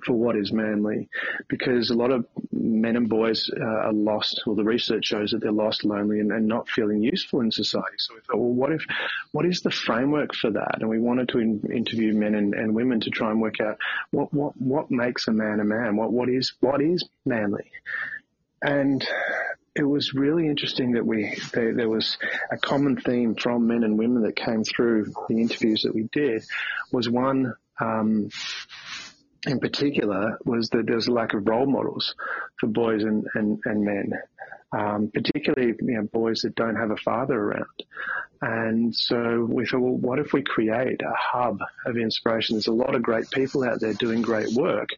for 0.05 0.13
what 0.13 0.37
is 0.37 0.53
manly 0.53 1.09
because 1.49 1.91
a 1.91 1.95
lot 1.95 2.11
of 2.11 2.27
men 2.53 2.97
and 2.97 3.09
boys 3.09 3.51
uh, 3.55 3.65
are 3.65 3.93
lost. 3.93 4.43
Or 4.47 4.55
the 4.55 4.65
research 4.65 5.07
shows 5.07 5.31
that 5.31 5.41
they're 5.41 5.53
lost 5.53 5.85
lonely 5.85 6.21
and, 6.21 6.33
and, 6.33 6.47
not 6.49 6.69
feeling 6.69 7.03
useful 7.03 7.41
in 7.41 7.51
society. 7.51 7.97
So 7.99 8.15
we 8.15 8.21
thought 8.21 8.39
well 8.39 8.53
what 8.53 8.73
if 8.73 8.85
what 9.33 9.45
is 9.45 9.61
the 9.61 9.71
framework 9.71 10.35
for 10.35 10.51
that? 10.51 10.79
And 10.81 10.89
we 10.89 10.99
wanted 10.99 11.29
to 11.31 11.39
in, 11.39 11.61
interview 11.73 12.15
men 12.15 12.35
and, 12.35 12.55
and, 12.55 12.75
women 12.75 13.01
to 13.01 13.11
try 13.11 13.31
and 13.31 13.41
work 13.41 13.61
out 13.61 13.79
what 14.11 14.33
what 14.33 14.57
what 14.61 14.91
makes 14.91 15.29
a 15.29 15.33
man 15.33 15.61
a 15.61 15.65
man? 15.65 15.97
What 15.97 16.13
what 16.13 16.29
is 16.29 16.55
what 16.61 16.81
is 16.81 17.09
manly? 17.25 17.71
And 18.63 19.07
it 19.79 19.85
was 19.85 20.13
really 20.13 20.49
interesting 20.49 20.93
that 20.93 21.07
we 21.07 21.39
there, 21.53 21.75
there, 21.75 21.89
was 21.89 22.19
a 22.51 22.59
common 22.59 22.97
theme 22.97 23.37
from 23.37 23.69
men 23.69 23.85
and 23.85 23.97
women 23.97 24.23
that 24.23 24.35
came 24.35 24.65
through 24.65 25.13
the 25.29 25.41
interviews 25.41 25.83
that 25.83 25.95
we 25.95 26.09
did 26.11 26.43
was 26.91 27.09
one 27.09 27.55
um, 27.81 28.29
in 29.47 29.61
particular 29.61 30.39
was 30.45 30.71
that 30.71 30.87
there 30.87 30.97
was 30.97 31.09
a 31.09 31.13
lack 31.13 31.35
of 31.35 31.47
role 31.47 31.67
models 31.67 32.15
for 32.59 32.67
boys 32.67 33.03
and, 33.03 33.27
and, 33.35 33.61
and 33.65 33.85
men, 33.85 34.13
um, 34.73 35.11
particularly 35.13 35.75
you 35.81 35.95
know, 35.95 36.03
boys 36.03 36.43
that 36.43 36.55
don't 36.55 36.77
have 36.77 36.91
a 36.91 36.97
father 36.97 37.39
around. 37.39 37.67
And 38.41 38.95
so 38.95 39.47
we 39.49 39.67
thought, 39.67 39.81
well, 39.81 39.97
what 39.97 40.19
if 40.19 40.33
we 40.33 40.43
create 40.43 41.03
a 41.03 41.15
hub 41.17 41.61
of 41.87 41.97
inspiration? 41.97 42.55
There's 42.55 42.69
a 42.69 42.73
lot 42.73 42.95
of 42.95 43.03
great 43.03 43.31
people 43.31 43.65
out 43.65 43.81
there 43.81 43.95
doing 43.95 44.23
great 44.23 44.53
work. 44.55 44.91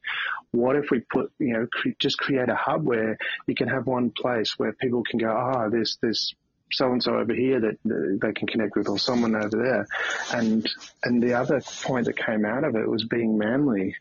What 0.53 0.77
if 0.77 0.91
we 0.91 1.01
put, 1.01 1.33
you 1.39 1.55
know, 1.55 1.67
cre- 1.73 1.91
just 1.99 2.19
create 2.19 2.49
a 2.49 2.55
hub 2.55 2.85
where 2.85 3.17
you 3.47 3.55
can 3.55 3.69
have 3.69 3.87
one 3.87 4.11
place 4.11 4.59
where 4.59 4.73
people 4.73 5.03
can 5.09 5.19
go, 5.19 5.31
ah, 5.31 5.65
oh, 5.65 5.71
there's, 5.71 5.97
there's 6.03 6.35
so 6.73 6.93
and 6.93 7.03
so 7.03 7.17
over 7.17 7.35
here 7.35 7.61
that 7.61 8.19
they 8.23 8.33
can 8.33 8.47
connect 8.47 8.77
with, 8.77 8.89
or 8.89 8.99
someone 8.99 9.35
over 9.35 9.49
there. 9.57 9.87
And 10.33 10.69
and 11.03 11.23
the 11.23 11.35
other 11.35 11.61
point 11.83 12.07
that 12.07 12.17
came 12.17 12.45
out 12.45 12.65
of 12.65 12.77
it 12.77 12.89
was 12.89 13.05
being 13.05 13.39
manly 13.39 13.97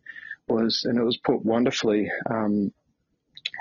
was, 0.49 0.85
and 0.85 0.97
it 0.97 1.03
was 1.03 1.17
put 1.17 1.43
wonderfully. 1.45 2.11
Um, 2.29 2.73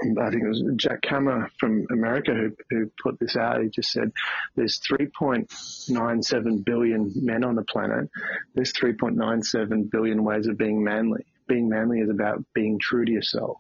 I 0.01 0.31
think 0.31 0.45
it 0.45 0.49
was 0.49 0.63
Jack 0.77 1.03
Kammer 1.03 1.51
from 1.59 1.87
America 1.91 2.33
who, 2.33 2.57
who 2.71 2.91
put 3.03 3.19
this 3.19 3.37
out. 3.37 3.63
He 3.63 3.69
just 3.69 3.91
said 3.91 4.13
there's 4.55 4.81
3.97 4.81 6.65
billion 6.65 7.13
men 7.17 7.43
on 7.43 7.57
the 7.57 7.65
planet. 7.65 8.09
There's 8.55 8.73
3.97 8.73 9.91
billion 9.91 10.23
ways 10.23 10.47
of 10.47 10.57
being 10.57 10.85
manly. 10.85 11.27
Being 11.49 11.69
manly 11.69 12.01
is 12.01 12.11
about 12.11 12.45
being 12.55 12.79
true 12.79 13.05
to 13.05 13.11
yourself 13.11 13.57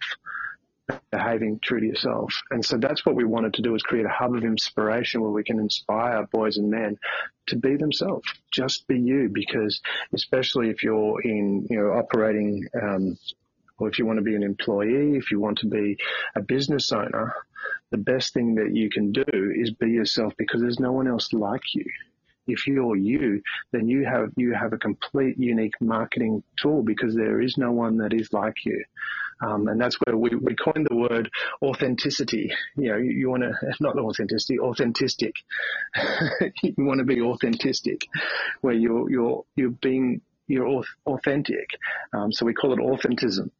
behaving 1.10 1.60
true 1.62 1.80
to 1.80 1.86
yourself. 1.86 2.32
And 2.50 2.64
so 2.64 2.76
that's 2.78 3.04
what 3.04 3.14
we 3.14 3.24
wanted 3.24 3.54
to 3.54 3.62
do 3.62 3.74
is 3.74 3.82
create 3.82 4.06
a 4.06 4.10
hub 4.10 4.34
of 4.34 4.44
inspiration 4.44 5.20
where 5.20 5.30
we 5.30 5.44
can 5.44 5.58
inspire 5.58 6.26
boys 6.32 6.56
and 6.56 6.70
men 6.70 6.98
to 7.48 7.56
be 7.56 7.76
themselves. 7.76 8.28
Just 8.52 8.86
be 8.86 8.98
you 8.98 9.28
because 9.32 9.80
especially 10.12 10.70
if 10.70 10.82
you're 10.82 11.20
in, 11.22 11.66
you 11.70 11.78
know, 11.78 11.92
operating, 11.92 12.66
um, 12.80 13.18
or 13.78 13.88
if 13.88 13.98
you 13.98 14.06
want 14.06 14.18
to 14.18 14.24
be 14.24 14.34
an 14.34 14.42
employee, 14.42 15.16
if 15.16 15.30
you 15.30 15.38
want 15.38 15.58
to 15.58 15.66
be 15.66 15.96
a 16.34 16.40
business 16.40 16.90
owner, 16.92 17.34
the 17.90 17.98
best 17.98 18.34
thing 18.34 18.56
that 18.56 18.74
you 18.74 18.90
can 18.90 19.12
do 19.12 19.24
is 19.54 19.70
be 19.70 19.90
yourself 19.90 20.34
because 20.36 20.60
there's 20.60 20.80
no 20.80 20.92
one 20.92 21.08
else 21.08 21.32
like 21.32 21.62
you 21.74 21.84
if 22.48 22.66
you're 22.66 22.96
you, 22.96 23.42
then 23.72 23.88
you 23.88 24.04
have 24.04 24.30
you 24.36 24.54
have 24.54 24.72
a 24.72 24.78
complete 24.78 25.38
unique 25.38 25.74
marketing 25.80 26.42
tool 26.56 26.82
because 26.82 27.14
there 27.14 27.40
is 27.40 27.58
no 27.58 27.72
one 27.72 27.98
that 27.98 28.12
is 28.12 28.32
like 28.32 28.64
you. 28.64 28.82
Um, 29.40 29.68
and 29.68 29.80
that's 29.80 29.96
where 30.04 30.16
we, 30.16 30.30
we 30.30 30.54
coined 30.54 30.86
the 30.88 30.96
word 30.96 31.30
authenticity. 31.62 32.52
You 32.76 32.92
know, 32.92 32.96
you, 32.96 33.10
you 33.10 33.30
want 33.30 33.42
to, 33.42 33.52
not 33.80 33.96
authenticity, 33.96 34.58
authentic. 34.58 35.34
you 36.62 36.74
want 36.78 36.98
to 36.98 37.04
be 37.04 37.20
authentic, 37.20 38.08
where 38.60 38.74
you're, 38.74 39.10
you're, 39.10 39.44
you're 39.56 39.70
being 39.70 40.20
you're 40.48 40.82
authentic. 41.06 41.68
Um, 42.12 42.32
so 42.32 42.46
we 42.46 42.54
call 42.54 42.72
it 42.72 42.78
authentism, 42.78 43.50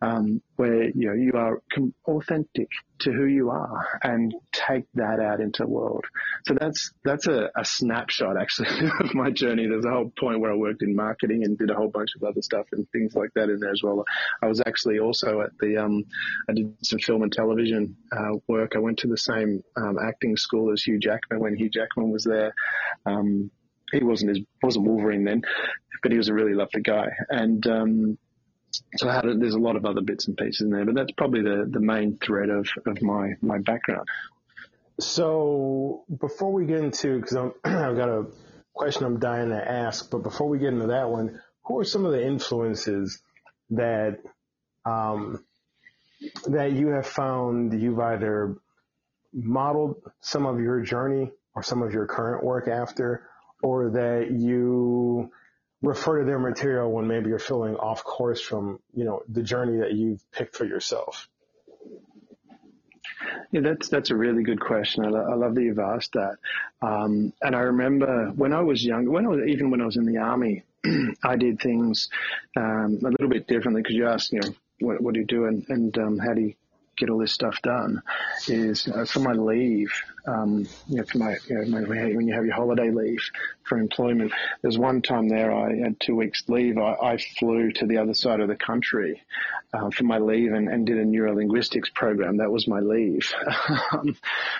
um, 0.00 0.40
where 0.56 0.84
you 0.84 1.08
know 1.08 1.12
you 1.12 1.32
are 1.34 1.60
authentic 2.06 2.68
to 3.00 3.12
who 3.12 3.24
you 3.24 3.50
are 3.50 3.98
and 4.02 4.34
take 4.52 4.84
that 4.94 5.20
out 5.20 5.40
into 5.40 5.64
the 5.64 5.68
world. 5.68 6.04
So 6.46 6.54
that's 6.58 6.92
that's 7.04 7.26
a, 7.26 7.50
a 7.56 7.64
snapshot 7.64 8.40
actually 8.40 8.68
of 9.00 9.14
my 9.14 9.30
journey. 9.30 9.66
There's 9.66 9.84
a 9.84 9.90
whole 9.90 10.12
point 10.18 10.40
where 10.40 10.52
I 10.52 10.54
worked 10.56 10.82
in 10.82 10.94
marketing 10.94 11.44
and 11.44 11.58
did 11.58 11.70
a 11.70 11.74
whole 11.74 11.88
bunch 11.88 12.10
of 12.16 12.22
other 12.22 12.42
stuff 12.42 12.66
and 12.72 12.88
things 12.90 13.14
like 13.14 13.30
that 13.34 13.48
in 13.48 13.58
there 13.58 13.72
as 13.72 13.82
well. 13.82 14.04
I 14.40 14.46
was 14.46 14.62
actually 14.64 15.00
also 15.00 15.40
at 15.40 15.50
the 15.58 15.78
um, 15.78 16.04
I 16.48 16.52
did 16.52 16.74
some 16.82 17.00
film 17.00 17.22
and 17.22 17.32
television 17.32 17.96
uh, 18.12 18.36
work. 18.46 18.72
I 18.76 18.78
went 18.78 19.00
to 19.00 19.08
the 19.08 19.18
same 19.18 19.64
um, 19.76 19.98
acting 19.98 20.36
school 20.36 20.72
as 20.72 20.82
Hugh 20.82 21.00
Jackman 21.00 21.40
when 21.40 21.56
Hugh 21.56 21.70
Jackman 21.70 22.10
was 22.10 22.24
there. 22.24 22.54
Um, 23.04 23.50
he 23.92 24.04
wasn't 24.04 24.36
his 24.36 24.44
wasn't 24.62 24.86
Wolverine 24.86 25.24
then, 25.24 25.42
but 26.02 26.12
he 26.12 26.18
was 26.18 26.28
a 26.28 26.34
really 26.34 26.54
lovely 26.54 26.82
guy. 26.82 27.08
And 27.28 27.66
um, 27.66 28.18
so 28.96 29.08
a, 29.08 29.34
there's 29.36 29.54
a 29.54 29.58
lot 29.58 29.76
of 29.76 29.84
other 29.84 30.00
bits 30.00 30.26
and 30.28 30.36
pieces 30.36 30.62
in 30.62 30.70
there, 30.70 30.84
but 30.84 30.94
that's 30.94 31.12
probably 31.12 31.42
the 31.42 31.68
the 31.70 31.80
main 31.80 32.18
thread 32.18 32.50
of 32.50 32.68
of 32.86 33.02
my 33.02 33.34
my 33.40 33.58
background. 33.58 34.06
So 34.98 36.04
before 36.20 36.52
we 36.52 36.66
get 36.66 36.78
into 36.80 37.20
because 37.20 37.36
I've 37.64 37.96
got 37.96 38.08
a 38.08 38.26
question 38.74 39.04
I'm 39.04 39.18
dying 39.18 39.50
to 39.50 39.70
ask, 39.70 40.10
but 40.10 40.22
before 40.22 40.48
we 40.48 40.58
get 40.58 40.68
into 40.72 40.88
that 40.88 41.10
one, 41.10 41.40
who 41.64 41.78
are 41.78 41.84
some 41.84 42.04
of 42.04 42.12
the 42.12 42.24
influences 42.24 43.20
that 43.70 44.18
um, 44.84 45.44
that 46.46 46.72
you 46.72 46.88
have 46.88 47.06
found 47.06 47.80
you've 47.80 47.98
either 47.98 48.56
modeled 49.32 50.02
some 50.20 50.46
of 50.46 50.60
your 50.60 50.80
journey 50.80 51.30
or 51.54 51.62
some 51.62 51.82
of 51.82 51.92
your 51.92 52.06
current 52.06 52.44
work 52.44 52.68
after, 52.68 53.28
or 53.62 53.90
that 53.90 54.30
you 54.30 55.30
refer 55.82 56.18
to 56.20 56.24
their 56.24 56.38
material 56.38 56.90
when 56.90 57.06
maybe 57.06 57.28
you're 57.28 57.38
feeling 57.38 57.76
off 57.76 58.04
course 58.04 58.40
from, 58.40 58.80
you 58.94 59.04
know, 59.04 59.22
the 59.28 59.42
journey 59.42 59.78
that 59.78 59.92
you've 59.92 60.22
picked 60.32 60.56
for 60.56 60.64
yourself? 60.64 61.28
Yeah, 63.52 63.60
that's 63.62 63.88
that's 63.88 64.10
a 64.10 64.16
really 64.16 64.42
good 64.42 64.60
question. 64.60 65.04
I, 65.04 65.08
lo- 65.08 65.28
I 65.30 65.34
love 65.34 65.54
that 65.54 65.62
you've 65.62 65.78
asked 65.78 66.12
that. 66.12 66.36
Um, 66.82 67.32
and 67.42 67.54
I 67.54 67.60
remember 67.60 68.30
when 68.34 68.52
I 68.52 68.60
was 68.60 68.84
young, 68.84 69.10
when 69.10 69.26
I 69.26 69.28
was 69.28 69.40
even 69.46 69.70
when 69.70 69.80
I 69.80 69.86
was 69.86 69.96
in 69.96 70.04
the 70.04 70.18
army, 70.18 70.62
I 71.24 71.36
did 71.36 71.60
things 71.60 72.08
um, 72.56 72.98
a 73.04 73.08
little 73.08 73.28
bit 73.28 73.46
differently 73.46 73.82
because 73.82 73.96
you 73.96 74.06
asked, 74.08 74.32
you 74.32 74.40
know, 74.40 74.54
what, 74.80 75.00
what 75.00 75.14
do 75.14 75.20
you 75.20 75.26
do 75.26 75.44
and, 75.46 75.64
and 75.68 75.98
um, 75.98 76.18
how 76.18 76.32
do 76.32 76.42
you 76.42 76.54
get 76.96 77.10
all 77.10 77.18
this 77.18 77.32
stuff 77.32 77.60
done? 77.62 78.02
Is 78.46 78.88
uh, 78.88 79.04
for 79.04 79.20
my 79.20 79.32
leave, 79.32 79.92
um, 80.26 80.68
you 80.88 80.96
know, 80.96 81.04
for 81.04 81.18
my, 81.18 81.36
you 81.48 81.64
know, 81.66 81.82
when 81.82 82.26
you 82.26 82.34
have 82.34 82.44
your 82.44 82.54
holiday 82.54 82.90
leave 82.90 83.20
for 83.64 83.78
employment, 83.78 84.32
there's 84.62 84.78
one 84.78 85.02
time 85.02 85.28
there 85.28 85.52
I 85.52 85.76
had 85.76 86.00
two 86.00 86.16
weeks 86.16 86.42
leave. 86.48 86.78
I, 86.78 86.94
I 86.94 87.18
flew 87.38 87.72
to 87.72 87.86
the 87.86 87.98
other 87.98 88.14
side 88.14 88.40
of 88.40 88.48
the 88.48 88.56
country 88.56 89.22
uh, 89.72 89.90
for 89.90 90.04
my 90.04 90.18
leave 90.18 90.52
and, 90.52 90.68
and 90.68 90.86
did 90.86 90.98
a 90.98 91.04
neurolinguistics 91.04 91.94
program. 91.94 92.38
That 92.38 92.50
was 92.50 92.66
my 92.66 92.80
leave. 92.80 93.32
Um, 93.92 94.16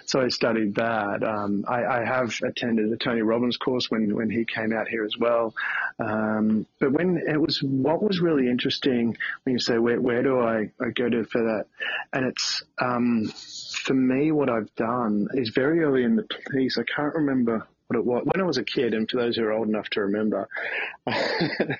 so 0.07 0.21
I 0.21 0.29
studied 0.29 0.77
that. 0.77 1.23
Um, 1.23 1.65
I, 1.69 1.85
I, 1.85 2.05
have 2.05 2.35
attended 2.43 2.93
a 2.93 2.97
Tony 2.97 3.23
Robbins 3.23 3.57
course 3.57 3.91
when, 3.91 4.15
when 4.15 4.29
he 4.29 4.45
came 4.45 4.73
out 4.73 4.89
here 4.89 5.05
as 5.05 5.17
well. 5.19 5.55
Um, 5.99 6.67
but 6.81 6.93
when 6.93 7.23
it 7.29 7.41
was, 7.41 7.63
what 7.63 8.03
was 8.03 8.21
really 8.21 8.49
interesting 8.49 9.17
when 9.45 9.53
you 9.53 9.61
say, 9.61 9.79
where, 9.79 10.01
where 10.01 10.23
do 10.23 10.41
I, 10.41 10.71
I 10.81 10.91
go 10.91 11.09
to 11.09 11.25
for 11.25 11.43
that? 11.43 11.67
And 12.13 12.27
it's, 12.27 12.63
um, 12.79 13.33
for 13.81 13.95
me, 13.95 14.33
what 14.33 14.49
I've 14.49 14.73
done 14.77 15.29
is 15.35 15.51
very 15.55 15.83
early 15.83 16.05
in 16.05 16.17
the 16.17 16.27
piece. 16.53 16.79
I 16.79 16.85
can't 16.95 17.15
remember 17.15 17.67
what 17.91 17.99
it 17.99 18.07
was. 18.07 18.23
When 18.25 18.41
I 18.41 18.47
was 18.47 18.57
a 18.57 18.65
kid, 18.65 18.95
and 18.95 19.11
for 19.11 19.21
those 19.21 19.37
who 19.37 19.45
are 19.45 19.53
old 19.53 19.69
enough 19.69 19.89
to 19.91 20.03
remember, 20.03 20.49
I, 21.09 21.73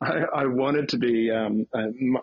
I, 0.00 0.46
wanted 0.46 0.90
to 0.90 0.98
be 0.98 1.30
um, 1.30 1.66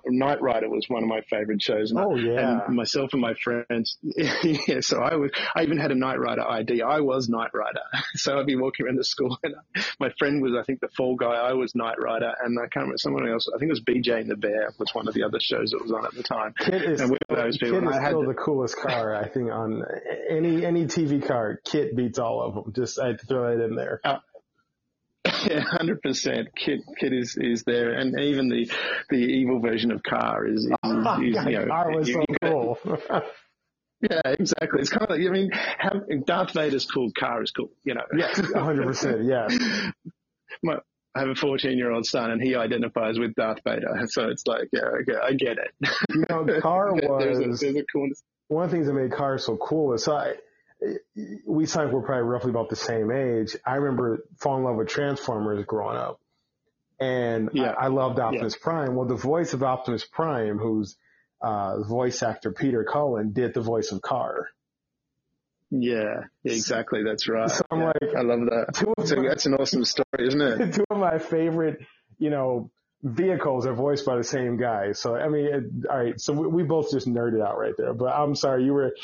Knight 0.06 0.40
Rider 0.42 0.70
was 0.70 0.86
one 0.88 1.02
of 1.02 1.10
my 1.10 1.22
favorite 1.22 1.64
shows. 1.64 1.90
And 1.90 2.00
oh 2.00 2.16
yeah, 2.16 2.66
and 2.68 2.76
myself 2.76 3.10
and 3.14 3.22
my 3.22 3.34
friends. 3.34 3.98
yeah, 4.04 4.82
so 4.82 5.02
I 5.02 5.16
was. 5.16 5.32
I 5.56 5.64
even 5.64 5.80
had 5.80 5.92
a 5.92 5.96
Knight 5.96 6.20
Rider 6.20 6.48
ID. 6.48 6.84
I 6.84 7.00
was 7.00 7.28
Knight 7.28 7.52
Rider. 7.54 7.82
So 8.14 8.38
I'd 8.38 8.46
be 8.46 8.58
walking 8.58 8.86
around 8.86 8.98
the 8.98 9.06
school, 9.06 9.38
and 9.42 9.56
my 10.00 10.10
friend 10.20 10.42
was, 10.42 10.54
I 10.60 10.64
think, 10.64 10.82
the 10.82 10.90
Fall 10.90 11.16
Guy. 11.16 11.34
I 11.34 11.54
was 11.54 11.74
Knight 11.74 11.96
Rider, 12.00 12.32
and 12.44 12.60
I 12.60 12.64
can't 12.64 12.84
remember 12.84 12.98
someone 12.98 13.28
else. 13.28 13.48
I 13.48 13.58
think 13.58 13.70
it 13.70 13.74
was 13.74 13.82
BJ 13.82 14.20
and 14.20 14.30
the 14.30 14.36
Bear 14.36 14.74
was 14.78 14.94
one 14.94 15.08
of 15.08 15.14
the 15.14 15.24
other 15.24 15.40
shows 15.40 15.72
that 15.72 15.82
was 15.82 15.92
on 15.92 16.06
at 16.06 16.14
the 16.14 16.22
time. 16.22 16.54
KITT 16.60 16.84
is, 16.84 17.02
and 17.02 17.18
those 17.30 17.58
people, 17.58 17.80
KITT 17.80 17.90
is 17.90 18.06
still 18.06 18.28
the 18.28 18.34
coolest 18.34 18.78
car, 18.78 19.16
I 19.16 19.30
think, 19.30 19.50
on 19.50 19.84
any 20.30 20.66
any 20.66 20.86
TV 20.86 21.26
car. 21.26 21.60
KITT 21.66 21.96
beats 21.96 22.20
all 22.20 22.44
of 22.44 22.54
them. 22.54 22.74
Just 22.76 22.91
just 22.92 23.04
I 23.04 23.08
had 23.08 23.20
to 23.20 23.26
throw 23.26 23.52
it 23.52 23.64
in 23.64 23.76
there. 23.76 24.00
Uh, 24.04 24.20
yeah, 25.46 25.60
hundred 25.72 26.02
percent. 26.02 26.50
KITT 26.56 27.14
is 27.14 27.38
is 27.38 27.64
there, 27.64 27.94
and 27.94 28.20
even 28.20 28.50
the 28.50 28.72
the 29.10 29.18
evil 29.18 29.60
version 29.60 29.92
of 29.92 30.04
KARR 30.04 30.48
is. 30.48 30.66
is, 30.66 30.72
oh, 30.84 31.22
is 31.22 31.28
you 31.28 31.34
know, 31.34 31.66
KARR 31.68 31.96
was 31.96 32.12
so 32.12 32.26
cool. 32.44 32.80
yeah, 34.02 34.22
exactly. 34.26 34.82
It's 34.82 34.90
kind 34.90 35.04
of 35.04 35.10
like 35.10 35.20
I 35.20 35.32
mean, 35.32 35.52
have, 35.52 36.26
Darth 36.26 36.54
Vader's 36.54 36.86
cool. 36.86 37.12
KARR 37.18 37.44
is 37.44 37.52
cool. 37.52 37.72
You 37.84 37.96
know. 37.96 38.06
Yes, 38.16 38.40
hundred 38.54 38.88
percent. 38.88 39.26
Yeah. 39.26 39.48
My, 40.64 40.78
I 41.14 41.20
have 41.20 41.30
a 41.30 41.36
14 41.36 41.78
year 41.78 41.92
old 41.92 42.06
son 42.06 42.32
and 42.32 42.42
he 42.42 42.56
identifies 42.56 43.20
with 43.20 43.36
Darth 43.36 43.60
Vader. 43.66 44.06
So 44.08 44.30
it's 44.30 44.48
like, 44.48 44.70
yeah, 44.72 44.82
okay, 45.02 45.16
I 45.22 45.34
get 45.34 45.58
it. 45.58 45.72
You 46.10 46.24
know, 46.30 46.46
KARR 46.62 46.94
was, 46.94 47.24
there's 47.24 47.38
a, 47.38 47.42
there's 47.42 47.64
a 47.64 47.84
one 48.48 48.66
of 48.66 48.72
the 48.72 48.78
things 48.78 48.88
that 48.88 48.94
made 48.94 49.12
KARR 49.12 49.38
so 49.38 49.58
cool 49.58 49.94
is 49.94 50.06
so 50.06 50.16
I, 50.16 50.36
we 51.46 51.66
signed 51.66 51.92
we're 51.94 52.02
probably 52.02 52.24
roughly 52.24 52.50
about 52.50 52.70
the 52.70 52.76
same 52.76 53.12
age. 53.12 53.56
I 53.66 53.76
remember 53.76 54.26
falling 54.40 54.62
in 54.64 54.66
love 54.70 54.78
with 54.78 54.88
Transformers 54.88 55.64
growing 55.66 55.98
up. 55.98 56.20
And 57.00 57.50
Yeah. 57.54 57.72
I, 57.72 57.86
I 57.86 57.88
loved 57.88 58.20
Optimus 58.20 58.56
Prime. 58.56 58.96
Well, 58.96 59.08
the 59.08 59.16
voice 59.16 59.54
of 59.54 59.64
Optimus 59.64 60.06
Prime, 60.06 60.58
who's, 60.58 60.98
uh, 61.42 61.82
voice 61.84 62.22
actor 62.24 62.52
Peter 62.52 62.84
Cullen 62.84 63.32
did 63.34 63.54
the 63.54 63.62
voice 63.62 63.92
of 63.92 64.02
KARR. 64.02 64.48
Yeah, 65.72 66.26
yeah, 66.44 66.54
exactly. 66.54 67.04
That's 67.04 67.28
right. 67.30 67.50
So 67.50 67.64
I'm 67.72 67.80
Yeah, 67.80 67.86
like- 68.02 68.16
I 68.16 68.22
love 68.22 68.40
that. 68.42 68.74
Two 68.76 68.94
of 68.98 69.18
my- 69.18 69.28
that's 69.28 69.46
an 69.46 69.54
awesome 69.56 69.86
story, 69.86 70.28
isn't 70.28 70.42
it? 70.42 70.74
two 70.76 70.84
of 70.90 70.98
my 70.98 71.18
favorite, 71.18 71.80
you 72.20 72.30
know, 72.30 72.70
vehicles 73.04 73.66
are 73.66 73.74
voiced 73.74 74.06
by 74.06 74.16
the 74.16 74.24
same 74.24 74.58
guy. 74.58 74.92
So, 74.92 75.16
I 75.16 75.28
mean, 75.28 75.46
it, 75.46 75.64
all 75.90 75.98
right. 75.98 76.20
So 76.22 76.34
we, 76.34 76.48
we 76.48 76.64
both 76.64 76.92
just 76.92 77.08
nerded 77.08 77.46
out 77.46 77.58
right 77.58 77.74
there, 77.78 77.94
but 77.94 78.14
I'm 78.14 78.36
sorry. 78.36 78.64
You 78.64 78.74
were, 78.74 78.96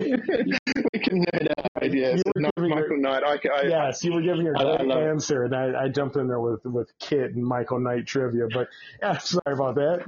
we 0.00 1.00
can 1.00 1.24
nerd 1.24 1.48
out. 1.58 1.66
Yes, 1.82 2.20
You 2.24 2.32
were 2.34 2.40
not 2.42 2.54
giving 2.56 2.70
your- 2.70 2.96
Knight. 2.98 3.22
I, 3.24 3.38
I, 3.48 3.62
yes, 3.62 4.04
you 4.04 4.12
were 4.12 4.20
giving 4.20 4.44
your 4.44 4.56
I- 4.56 4.76
great 4.76 4.90
answer 4.90 5.44
and 5.44 5.54
I, 5.54 5.84
I 5.84 5.88
jumped 5.88 6.16
in 6.16 6.28
there 6.28 6.40
with, 6.40 6.64
with 6.64 6.90
KITT 6.98 7.34
and 7.34 7.44
Michael 7.44 7.80
Knight 7.80 8.06
trivia, 8.06 8.46
but 8.52 8.68
yeah, 9.02 9.16
sorry 9.18 9.54
about 9.54 9.76
that. 9.76 10.04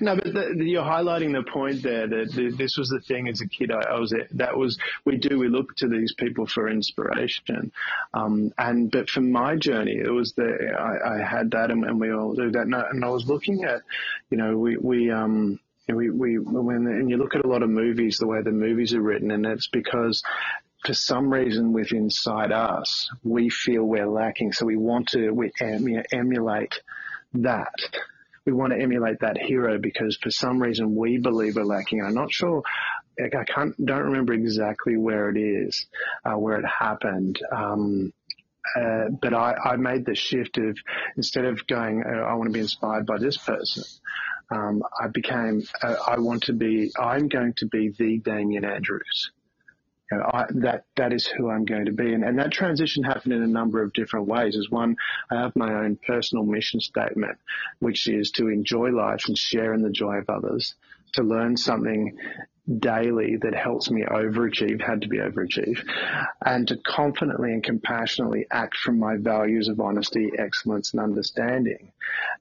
no, 0.00 0.14
but 0.16 0.24
the, 0.24 0.54
the, 0.58 0.64
you're 0.64 0.82
highlighting 0.84 1.32
the 1.32 1.42
point 1.50 1.82
there 1.82 2.06
that 2.06 2.32
the, 2.34 2.50
this 2.56 2.76
was 2.76 2.88
the 2.88 3.00
thing 3.00 3.28
as 3.28 3.40
a 3.40 3.48
kid. 3.48 3.70
I, 3.72 3.94
I 3.94 3.98
was 3.98 4.12
it 4.12 4.28
that 4.36 4.56
was 4.56 4.78
we 5.04 5.16
do 5.16 5.38
we 5.38 5.48
look 5.48 5.74
to 5.76 5.88
these 5.88 6.12
people 6.14 6.46
for 6.46 6.68
inspiration, 6.68 7.72
um, 8.12 8.52
and 8.58 8.90
but 8.90 9.08
for 9.08 9.20
my 9.22 9.56
journey, 9.56 9.96
it 9.96 10.10
was 10.10 10.32
the 10.34 10.74
I, 10.78 11.13
I 11.14 11.24
had 11.24 11.50
that, 11.52 11.70
and, 11.70 11.84
and 11.84 12.00
we 12.00 12.12
all 12.12 12.34
do 12.34 12.50
that. 12.50 12.62
And 12.62 12.74
I, 12.74 12.84
and 12.90 13.04
I 13.04 13.08
was 13.08 13.26
looking 13.26 13.64
at, 13.64 13.82
you 14.30 14.38
know, 14.38 14.56
we 14.56 14.76
we 14.76 15.10
um. 15.10 15.60
We, 15.86 16.08
we, 16.08 16.38
when, 16.38 16.86
and 16.86 17.10
you 17.10 17.18
look 17.18 17.34
at 17.34 17.44
a 17.44 17.46
lot 17.46 17.62
of 17.62 17.68
movies, 17.68 18.16
the 18.16 18.26
way 18.26 18.40
the 18.40 18.50
movies 18.50 18.94
are 18.94 19.02
written, 19.02 19.30
and 19.30 19.44
it's 19.44 19.68
because 19.68 20.22
for 20.86 20.94
some 20.94 21.30
reason 21.30 21.74
within 21.74 22.04
inside 22.04 22.52
us, 22.52 23.10
we 23.22 23.50
feel 23.50 23.84
we're 23.84 24.08
lacking. 24.08 24.52
So 24.52 24.64
we 24.64 24.76
want 24.76 25.08
to 25.08 25.30
we 25.30 25.52
em- 25.60 26.02
emulate 26.12 26.74
that. 27.34 27.74
We 28.46 28.52
want 28.52 28.72
to 28.72 28.80
emulate 28.80 29.20
that 29.20 29.36
hero 29.38 29.78
because 29.78 30.18
for 30.22 30.30
some 30.30 30.58
reason 30.58 30.94
we 30.94 31.18
believe 31.18 31.56
we're 31.56 31.64
lacking. 31.64 32.02
I'm 32.02 32.14
not 32.14 32.32
sure. 32.32 32.62
I 33.18 33.44
can't, 33.44 33.74
don't 33.84 34.04
remember 34.04 34.32
exactly 34.32 34.96
where 34.96 35.30
it 35.30 35.38
is, 35.38 35.86
uh, 36.24 36.36
where 36.36 36.58
it 36.58 36.66
happened. 36.66 37.38
Um, 37.52 38.12
uh, 38.76 39.08
but 39.20 39.34
I, 39.34 39.54
I 39.54 39.76
made 39.76 40.04
the 40.06 40.14
shift 40.14 40.58
of 40.58 40.76
instead 41.16 41.44
of 41.44 41.66
going, 41.66 42.02
oh, 42.06 42.22
I 42.22 42.34
want 42.34 42.48
to 42.48 42.52
be 42.52 42.60
inspired 42.60 43.06
by 43.06 43.18
this 43.18 43.36
person, 43.36 43.84
um, 44.50 44.82
I 45.00 45.08
became, 45.08 45.62
uh, 45.82 45.96
I 46.06 46.18
want 46.18 46.44
to 46.44 46.52
be, 46.52 46.90
I'm 46.98 47.28
going 47.28 47.54
to 47.58 47.66
be 47.66 47.90
the 47.90 48.18
Damian 48.18 48.64
Andrews. 48.64 49.30
You 50.12 50.18
know, 50.18 50.30
I, 50.32 50.44
that 50.56 50.84
that 50.96 51.12
is 51.12 51.26
who 51.26 51.50
I'm 51.50 51.64
going 51.64 51.86
to 51.86 51.92
be, 51.92 52.12
and, 52.12 52.22
and 52.22 52.38
that 52.38 52.52
transition 52.52 53.04
happened 53.04 53.32
in 53.32 53.42
a 53.42 53.46
number 53.48 53.82
of 53.82 53.94
different 53.94 54.26
ways. 54.26 54.56
As 54.56 54.68
one, 54.68 54.96
I 55.30 55.36
have 55.36 55.56
my 55.56 55.72
own 55.72 55.96
personal 55.96 56.44
mission 56.44 56.80
statement, 56.80 57.38
which 57.78 58.06
is 58.06 58.30
to 58.32 58.48
enjoy 58.48 58.90
life 58.90 59.24
and 59.28 59.36
share 59.36 59.72
in 59.72 59.82
the 59.82 59.90
joy 59.90 60.16
of 60.16 60.28
others, 60.28 60.74
to 61.14 61.22
learn 61.22 61.56
something 61.56 62.18
daily 62.78 63.36
that 63.36 63.54
helps 63.54 63.90
me 63.90 64.02
overachieve, 64.02 64.80
had 64.80 65.02
to 65.02 65.08
be 65.08 65.18
overachieve, 65.18 65.84
and 66.44 66.68
to 66.68 66.76
confidently 66.78 67.52
and 67.52 67.62
compassionately 67.62 68.46
act 68.50 68.76
from 68.76 68.98
my 68.98 69.16
values 69.16 69.68
of 69.68 69.80
honesty, 69.80 70.30
excellence, 70.38 70.92
and 70.92 71.02
understanding. 71.02 71.92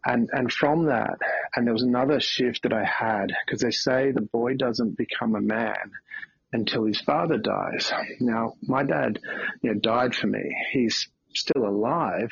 And 0.05 0.29
and 0.31 0.51
from 0.51 0.85
that, 0.85 1.19
and 1.55 1.67
there 1.67 1.73
was 1.73 1.83
another 1.83 2.19
shift 2.19 2.63
that 2.63 2.73
I 2.73 2.85
had 2.85 3.33
because 3.45 3.61
they 3.61 3.71
say 3.71 4.11
the 4.11 4.21
boy 4.21 4.55
doesn't 4.55 4.97
become 4.97 5.35
a 5.35 5.41
man 5.41 5.91
until 6.53 6.85
his 6.85 7.01
father 7.01 7.37
dies. 7.37 7.91
Now, 8.19 8.53
my 8.61 8.83
dad, 8.83 9.19
you 9.61 9.73
know, 9.73 9.79
died 9.79 10.15
for 10.15 10.27
me. 10.27 10.55
He's 10.71 11.09
still 11.33 11.65
alive, 11.67 12.31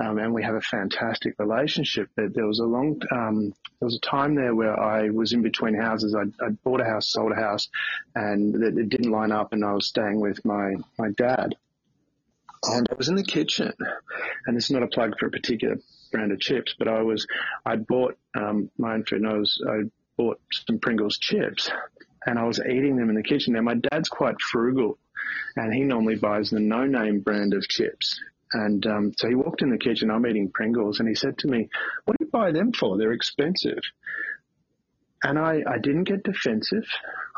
um, 0.00 0.18
and 0.18 0.34
we 0.34 0.42
have 0.42 0.54
a 0.54 0.60
fantastic 0.60 1.34
relationship. 1.38 2.08
But 2.16 2.34
there 2.34 2.46
was 2.46 2.58
a 2.58 2.64
long, 2.64 3.00
um, 3.12 3.54
there 3.78 3.86
was 3.86 3.96
a 3.96 4.06
time 4.06 4.34
there 4.34 4.54
where 4.54 4.78
I 4.78 5.10
was 5.10 5.32
in 5.32 5.42
between 5.42 5.74
houses. 5.74 6.14
I, 6.14 6.22
I 6.44 6.48
bought 6.64 6.80
a 6.80 6.84
house, 6.84 7.08
sold 7.08 7.32
a 7.32 7.36
house, 7.36 7.68
and 8.14 8.54
it, 8.62 8.78
it 8.78 8.88
didn't 8.88 9.12
line 9.12 9.32
up, 9.32 9.52
and 9.52 9.64
I 9.64 9.72
was 9.74 9.86
staying 9.86 10.20
with 10.20 10.44
my 10.44 10.74
my 10.98 11.10
dad. 11.10 11.54
And 12.62 12.86
I 12.90 12.94
was 12.94 13.08
in 13.08 13.14
the 13.14 13.24
kitchen, 13.24 13.72
and 14.46 14.56
is 14.56 14.70
not 14.70 14.82
a 14.82 14.86
plug 14.86 15.18
for 15.18 15.26
a 15.26 15.30
particular 15.30 15.78
brand 16.12 16.32
of 16.32 16.40
chips, 16.40 16.74
but 16.78 16.88
I 16.88 17.02
was, 17.02 17.26
I 17.64 17.76
bought 17.76 18.18
um, 18.34 18.70
my 18.76 18.94
own 18.94 19.04
food, 19.04 19.22
and 19.22 19.30
I 19.30 19.38
was, 19.38 19.62
I 19.66 19.82
bought 20.16 20.40
some 20.66 20.78
Pringles 20.78 21.16
chips, 21.16 21.70
and 22.26 22.38
I 22.38 22.44
was 22.44 22.60
eating 22.60 22.96
them 22.96 23.08
in 23.08 23.14
the 23.14 23.22
kitchen. 23.22 23.54
Now 23.54 23.62
my 23.62 23.76
dad's 23.76 24.10
quite 24.10 24.40
frugal, 24.40 24.98
and 25.56 25.72
he 25.72 25.84
normally 25.84 26.16
buys 26.16 26.50
the 26.50 26.60
no-name 26.60 27.20
brand 27.20 27.54
of 27.54 27.66
chips. 27.66 28.20
And 28.52 28.84
um, 28.86 29.12
so 29.16 29.28
he 29.28 29.34
walked 29.34 29.62
in 29.62 29.70
the 29.70 29.78
kitchen. 29.78 30.10
I'm 30.10 30.26
eating 30.26 30.50
Pringles, 30.52 30.98
and 30.98 31.08
he 31.08 31.14
said 31.14 31.38
to 31.38 31.48
me, 31.48 31.68
"What 32.04 32.18
do 32.18 32.24
you 32.24 32.30
buy 32.30 32.52
them 32.52 32.72
for? 32.72 32.98
They're 32.98 33.12
expensive." 33.12 33.82
And 35.22 35.38
I, 35.38 35.62
I 35.66 35.78
didn't 35.78 36.04
get 36.04 36.24
defensive. 36.24 36.86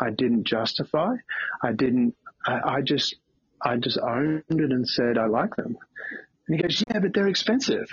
I 0.01 0.11
didn't 0.11 0.45
justify. 0.45 1.15
I 1.63 1.73
didn't. 1.73 2.15
I, 2.47 2.77
I 2.77 2.81
just, 2.81 3.17
I 3.61 3.77
just 3.77 3.99
owned 3.99 4.45
it 4.49 4.73
and 4.73 4.89
said 4.89 5.19
I 5.19 5.27
like 5.27 5.57
them. 5.57 5.77
And 6.47 6.57
he 6.57 6.63
goes, 6.63 6.83
"Yeah, 6.89 7.01
but 7.01 7.13
they're 7.13 7.29
expensive." 7.29 7.89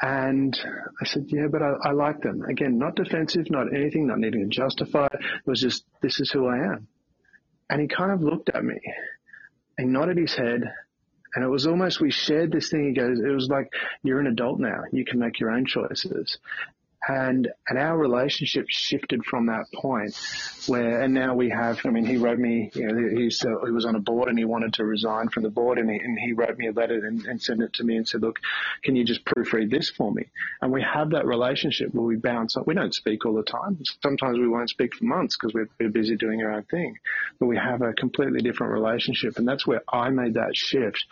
And 0.00 0.58
I 1.00 1.06
said, 1.06 1.24
yeah, 1.26 1.48
but 1.50 1.60
I, 1.60 1.72
I 1.82 1.90
like 1.90 2.20
them. 2.20 2.42
Again, 2.42 2.78
not 2.78 2.94
defensive, 2.94 3.50
not 3.50 3.74
anything, 3.74 4.06
not 4.06 4.18
needing 4.18 4.48
to 4.48 4.56
justify. 4.56 5.06
It 5.06 5.46
was 5.46 5.60
just, 5.60 5.84
this 6.02 6.20
is 6.20 6.30
who 6.30 6.46
I 6.46 6.58
am. 6.58 6.86
And 7.68 7.80
he 7.80 7.88
kind 7.88 8.12
of 8.12 8.22
looked 8.22 8.48
at 8.48 8.64
me 8.64 8.78
and 9.76 9.92
nodded 9.92 10.18
his 10.18 10.34
head. 10.34 10.72
And 11.34 11.44
it 11.44 11.48
was 11.48 11.66
almost, 11.66 12.00
we 12.00 12.10
shared 12.10 12.52
this 12.52 12.70
thing. 12.70 12.88
He 12.88 12.94
goes, 12.94 13.18
it 13.20 13.28
was 13.28 13.48
like, 13.48 13.72
you're 14.02 14.20
an 14.20 14.26
adult 14.26 14.58
now. 14.58 14.82
You 14.92 15.04
can 15.04 15.18
make 15.18 15.38
your 15.40 15.50
own 15.50 15.66
choices. 15.66 16.38
And, 17.06 17.48
and 17.68 17.78
our 17.78 17.96
relationship 17.96 18.66
shifted 18.68 19.24
from 19.24 19.46
that 19.46 19.66
point 19.72 20.18
where, 20.66 21.00
and 21.00 21.14
now 21.14 21.34
we 21.34 21.48
have, 21.48 21.80
I 21.84 21.90
mean, 21.90 22.04
he 22.04 22.16
wrote 22.16 22.38
me, 22.38 22.70
you 22.74 22.86
know, 22.86 22.92
uh, 22.92 23.66
he 23.66 23.72
was 23.72 23.84
on 23.86 23.94
a 23.94 24.00
board 24.00 24.28
and 24.28 24.38
he 24.38 24.44
wanted 24.44 24.74
to 24.74 24.84
resign 24.84 25.28
from 25.28 25.44
the 25.44 25.50
board 25.50 25.78
and 25.78 25.88
he, 25.88 25.96
and 25.96 26.18
he 26.18 26.32
wrote 26.32 26.58
me 26.58 26.66
a 26.66 26.72
letter 26.72 27.06
and, 27.06 27.24
and 27.24 27.40
sent 27.40 27.62
it 27.62 27.72
to 27.74 27.84
me 27.84 27.96
and 27.96 28.06
said, 28.06 28.22
look, 28.22 28.40
can 28.82 28.96
you 28.96 29.04
just 29.04 29.24
proofread 29.24 29.70
this 29.70 29.88
for 29.88 30.12
me? 30.12 30.24
And 30.60 30.72
we 30.72 30.82
have 30.82 31.10
that 31.10 31.24
relationship 31.24 31.94
where 31.94 32.04
we 32.04 32.16
bounce 32.16 32.56
up. 32.56 32.66
We 32.66 32.74
don't 32.74 32.94
speak 32.94 33.24
all 33.24 33.34
the 33.34 33.42
time. 33.44 33.80
Sometimes 34.02 34.38
we 34.38 34.48
won't 34.48 34.70
speak 34.70 34.94
for 34.94 35.04
months 35.04 35.36
because 35.36 35.54
we're, 35.54 35.68
we're 35.78 35.90
busy 35.90 36.16
doing 36.16 36.42
our 36.42 36.52
own 36.52 36.64
thing, 36.64 36.98
but 37.38 37.46
we 37.46 37.56
have 37.56 37.80
a 37.80 37.92
completely 37.92 38.40
different 38.40 38.72
relationship. 38.72 39.38
And 39.38 39.46
that's 39.46 39.66
where 39.66 39.82
I 39.90 40.10
made 40.10 40.34
that 40.34 40.56
shift. 40.56 41.04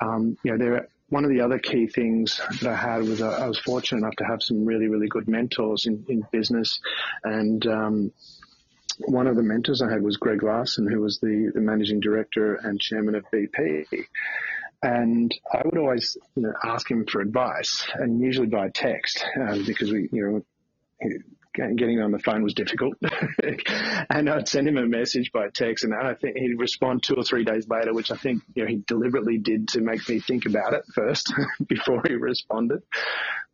Um, 0.00 0.38
you 0.42 0.52
know, 0.52 0.58
there, 0.58 0.88
one 1.14 1.24
of 1.24 1.30
the 1.30 1.42
other 1.42 1.60
key 1.60 1.86
things 1.86 2.40
that 2.60 2.68
I 2.68 2.74
had 2.74 3.04
was 3.04 3.22
uh, 3.22 3.28
I 3.30 3.46
was 3.46 3.60
fortunate 3.60 4.00
enough 4.00 4.16
to 4.16 4.24
have 4.24 4.42
some 4.42 4.64
really, 4.64 4.88
really 4.88 5.06
good 5.06 5.28
mentors 5.28 5.86
in, 5.86 6.04
in 6.08 6.26
business. 6.32 6.80
And 7.22 7.64
um, 7.68 8.12
one 8.98 9.28
of 9.28 9.36
the 9.36 9.44
mentors 9.44 9.80
I 9.80 9.92
had 9.92 10.02
was 10.02 10.16
Greg 10.16 10.42
Larson, 10.42 10.88
who 10.88 11.00
was 11.00 11.20
the, 11.20 11.52
the 11.54 11.60
managing 11.60 12.00
director 12.00 12.56
and 12.56 12.80
chairman 12.80 13.14
of 13.14 13.24
BP. 13.32 13.86
And 14.82 15.32
I 15.52 15.62
would 15.64 15.78
always 15.78 16.16
you 16.34 16.42
know, 16.42 16.52
ask 16.64 16.90
him 16.90 17.06
for 17.06 17.20
advice, 17.20 17.86
and 17.94 18.20
usually 18.20 18.48
by 18.48 18.70
text, 18.70 19.24
um, 19.40 19.64
because 19.64 19.92
we, 19.92 20.08
you 20.10 20.44
know, 21.00 21.20
getting 21.54 22.00
on 22.00 22.10
the 22.10 22.18
phone 22.18 22.42
was 22.42 22.54
difficult. 22.54 22.94
and 24.10 24.28
I'd 24.28 24.48
send 24.48 24.68
him 24.68 24.76
a 24.76 24.86
message 24.86 25.32
by 25.32 25.48
text, 25.48 25.84
and 25.84 25.94
I 25.94 26.14
think 26.14 26.36
he'd 26.36 26.58
respond 26.58 27.02
two 27.02 27.14
or 27.14 27.22
three 27.22 27.44
days 27.44 27.68
later, 27.68 27.94
which 27.94 28.10
I 28.10 28.16
think 28.16 28.42
you 28.54 28.64
know 28.64 28.68
he 28.68 28.82
deliberately 28.86 29.38
did 29.38 29.68
to 29.68 29.80
make 29.80 30.08
me 30.08 30.20
think 30.20 30.46
about 30.46 30.74
it 30.74 30.84
first 30.94 31.32
before 31.66 32.02
he 32.06 32.14
responded. 32.14 32.82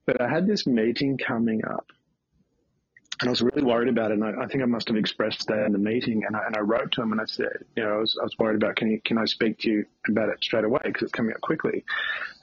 But 0.07 0.21
I 0.21 0.29
had 0.29 0.47
this 0.47 0.67
meeting 0.67 1.19
coming 1.19 1.63
up. 1.65 1.87
And 3.21 3.29
I 3.29 3.33
was 3.33 3.43
really 3.43 3.63
worried 3.63 3.91
about 3.91 4.13
it, 4.13 4.15
and 4.15 4.25
I, 4.25 4.45
I 4.45 4.47
think 4.47 4.63
I 4.63 4.67
must 4.67 4.89
have 4.89 4.97
expressed 4.97 5.47
that 5.49 5.67
in 5.67 5.73
the 5.73 5.79
meeting. 5.79 6.23
And 6.27 6.35
I, 6.35 6.47
and 6.47 6.57
I 6.57 6.61
wrote 6.61 6.93
to 6.93 7.03
him, 7.03 7.13
and 7.13 7.21
I 7.21 7.27
said, 7.27 7.67
you 7.77 7.83
know, 7.83 7.97
I 7.97 7.99
was, 7.99 8.17
I 8.19 8.25
was 8.25 8.35
worried 8.39 8.57
about 8.57 8.77
can 8.77 8.91
you, 8.91 8.99
can 9.05 9.19
I 9.19 9.27
speak 9.27 9.59
to 9.59 9.71
you 9.71 9.85
about 10.09 10.31
it 10.31 10.43
straight 10.43 10.65
away 10.65 10.81
because 10.85 11.03
it's 11.03 11.13
coming 11.13 11.35
up 11.35 11.43
quickly. 11.43 11.85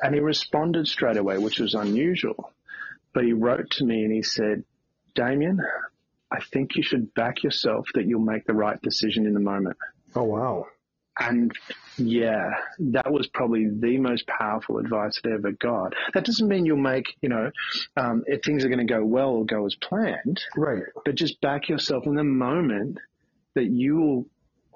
And 0.03 0.13
he 0.13 0.21
responded 0.21 0.87
straight 0.87 1.17
away, 1.17 1.39
which 1.39 1.59
was 1.59 1.73
unusual. 1.73 2.53
But 3.11 3.23
he 3.23 3.33
wrote 3.33 3.71
to 3.71 3.85
me 3.85 4.03
and 4.03 4.13
he 4.13 4.21
said, 4.21 4.63
Damian, 5.17 5.60
I 6.32 6.39
think 6.41 6.75
you 6.75 6.84
should 6.84 7.13
back 7.13 7.43
yourself 7.43 7.86
that 7.95 8.06
you'll 8.06 8.21
make 8.21 8.45
the 8.45 8.53
right 8.53 8.82
decision 8.82 9.25
in 9.25 9.34
the 9.34 9.39
moment. 9.39 9.75
Oh, 10.15 10.23
wow. 10.23 10.67
And 11.19 11.51
yeah, 11.97 12.51
that 12.80 13.12
was 13.12 13.27
probably 13.27 13.67
the 13.67 13.97
most 13.97 14.27
powerful 14.27 14.77
advice 14.77 15.19
I 15.25 15.30
ever 15.32 15.51
got. 15.51 15.93
That 16.13 16.25
doesn't 16.25 16.47
mean 16.47 16.67
you'll 16.67 16.77
make, 16.77 17.06
you 17.21 17.30
know, 17.30 17.49
um, 17.95 18.23
if 18.27 18.41
things 18.43 18.63
are 18.63 18.69
going 18.69 18.86
to 18.86 18.93
go 18.93 19.03
well 19.03 19.30
or 19.30 19.45
go 19.45 19.65
as 19.65 19.75
planned, 19.75 20.39
Right. 20.56 20.84
but 21.06 21.15
just 21.15 21.41
back 21.41 21.69
yourself 21.69 22.03
in 22.06 22.13
the 22.13 22.23
moment 22.23 22.99
that 23.56 23.65
you 23.65 23.95
will 23.95 24.25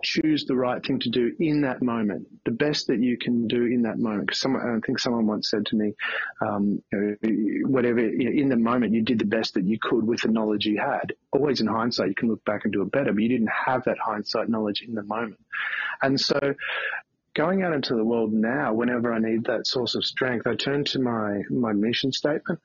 choose 0.03 0.45
the 0.45 0.55
right 0.55 0.85
thing 0.85 0.99
to 0.99 1.09
do 1.09 1.33
in 1.39 1.61
that 1.61 1.81
moment, 1.81 2.27
the 2.45 2.51
best 2.51 2.87
that 2.87 2.99
you 2.99 3.17
can 3.17 3.47
do 3.47 3.63
in 3.63 3.83
that 3.83 3.97
moment. 3.97 4.27
Because 4.27 4.45
I 4.45 4.79
think 4.85 4.99
someone 4.99 5.27
once 5.27 5.49
said 5.49 5.65
to 5.67 5.75
me, 5.75 5.93
um, 6.41 6.81
you 6.91 7.17
know, 7.21 7.69
whatever 7.69 7.99
you 7.99 8.25
know, 8.25 8.41
in 8.41 8.49
the 8.49 8.57
moment 8.57 8.93
you 8.93 9.01
did 9.01 9.19
the 9.19 9.25
best 9.25 9.53
that 9.55 9.65
you 9.65 9.77
could 9.79 10.05
with 10.05 10.21
the 10.21 10.29
knowledge 10.29 10.65
you 10.65 10.79
had. 10.79 11.13
Always 11.31 11.61
in 11.61 11.67
hindsight, 11.67 12.09
you 12.09 12.15
can 12.15 12.29
look 12.29 12.43
back 12.45 12.61
and 12.63 12.73
do 12.73 12.81
it 12.81 12.91
better, 12.91 13.13
but 13.13 13.21
you 13.21 13.29
didn't 13.29 13.51
have 13.65 13.83
that 13.85 13.97
hindsight 13.97 14.49
knowledge 14.49 14.81
in 14.81 14.93
the 14.95 15.03
moment. 15.03 15.39
And 16.01 16.19
so, 16.19 16.39
going 17.33 17.63
out 17.63 17.73
into 17.73 17.95
the 17.95 18.03
world 18.03 18.33
now, 18.33 18.73
whenever 18.73 19.13
I 19.13 19.19
need 19.19 19.45
that 19.45 19.67
source 19.67 19.95
of 19.95 20.03
strength, 20.03 20.47
I 20.47 20.55
turn 20.55 20.83
to 20.85 20.99
my 20.99 21.41
my 21.49 21.73
mission 21.73 22.11
statement 22.11 22.59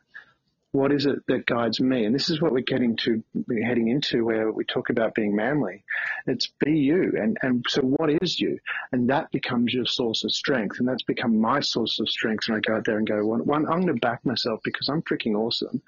what 0.76 0.92
is 0.92 1.06
it 1.06 1.26
that 1.28 1.46
guides 1.46 1.80
me? 1.80 2.04
And 2.04 2.14
this 2.14 2.28
is 2.28 2.40
what 2.40 2.52
we're 2.52 2.60
getting 2.60 2.96
to, 2.98 3.22
heading 3.64 3.88
into 3.88 4.24
where 4.24 4.52
we 4.52 4.64
talk 4.64 4.90
about 4.90 5.14
being 5.14 5.34
manly. 5.34 5.84
It's 6.26 6.48
be 6.60 6.72
you. 6.78 7.14
And, 7.18 7.38
and 7.42 7.64
so 7.68 7.82
what 7.82 8.10
is 8.22 8.38
you? 8.38 8.58
And 8.92 9.08
that 9.10 9.30
becomes 9.30 9.72
your 9.72 9.86
source 9.86 10.24
of 10.24 10.32
strength. 10.32 10.78
And 10.78 10.86
that's 10.86 11.02
become 11.02 11.40
my 11.40 11.60
source 11.60 11.98
of 11.98 12.08
strength. 12.08 12.48
And 12.48 12.56
I 12.56 12.60
go 12.60 12.76
out 12.76 12.84
there 12.84 12.98
and 12.98 13.06
go, 13.06 13.24
one, 13.24 13.46
one 13.46 13.66
I'm 13.66 13.82
going 13.82 13.94
to 13.94 13.94
back 13.94 14.24
myself 14.24 14.60
because 14.64 14.88
I'm 14.88 15.02
freaking 15.02 15.34
awesome. 15.34 15.82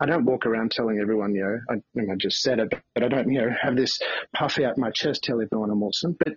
I 0.00 0.06
don't 0.06 0.24
walk 0.24 0.44
around 0.46 0.72
telling 0.72 0.98
everyone, 0.98 1.34
you 1.34 1.42
know, 1.42 1.80
I, 1.96 2.12
I 2.12 2.16
just 2.16 2.42
said 2.42 2.58
it, 2.58 2.72
but 2.94 3.04
I 3.04 3.08
don't, 3.08 3.30
you 3.30 3.40
know, 3.40 3.54
have 3.60 3.76
this 3.76 4.00
puff 4.34 4.58
out 4.58 4.76
my 4.76 4.90
chest, 4.90 5.22
tell 5.22 5.40
everyone 5.40 5.70
I'm 5.70 5.82
awesome. 5.82 6.16
But 6.18 6.34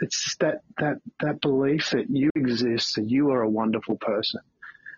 it's 0.00 0.36
that, 0.40 0.62
that, 0.78 0.96
that 1.20 1.40
belief 1.40 1.90
that 1.90 2.10
you 2.10 2.30
exist, 2.34 2.96
that 2.96 3.08
you 3.08 3.30
are 3.30 3.42
a 3.42 3.48
wonderful 3.48 3.96
person 3.96 4.40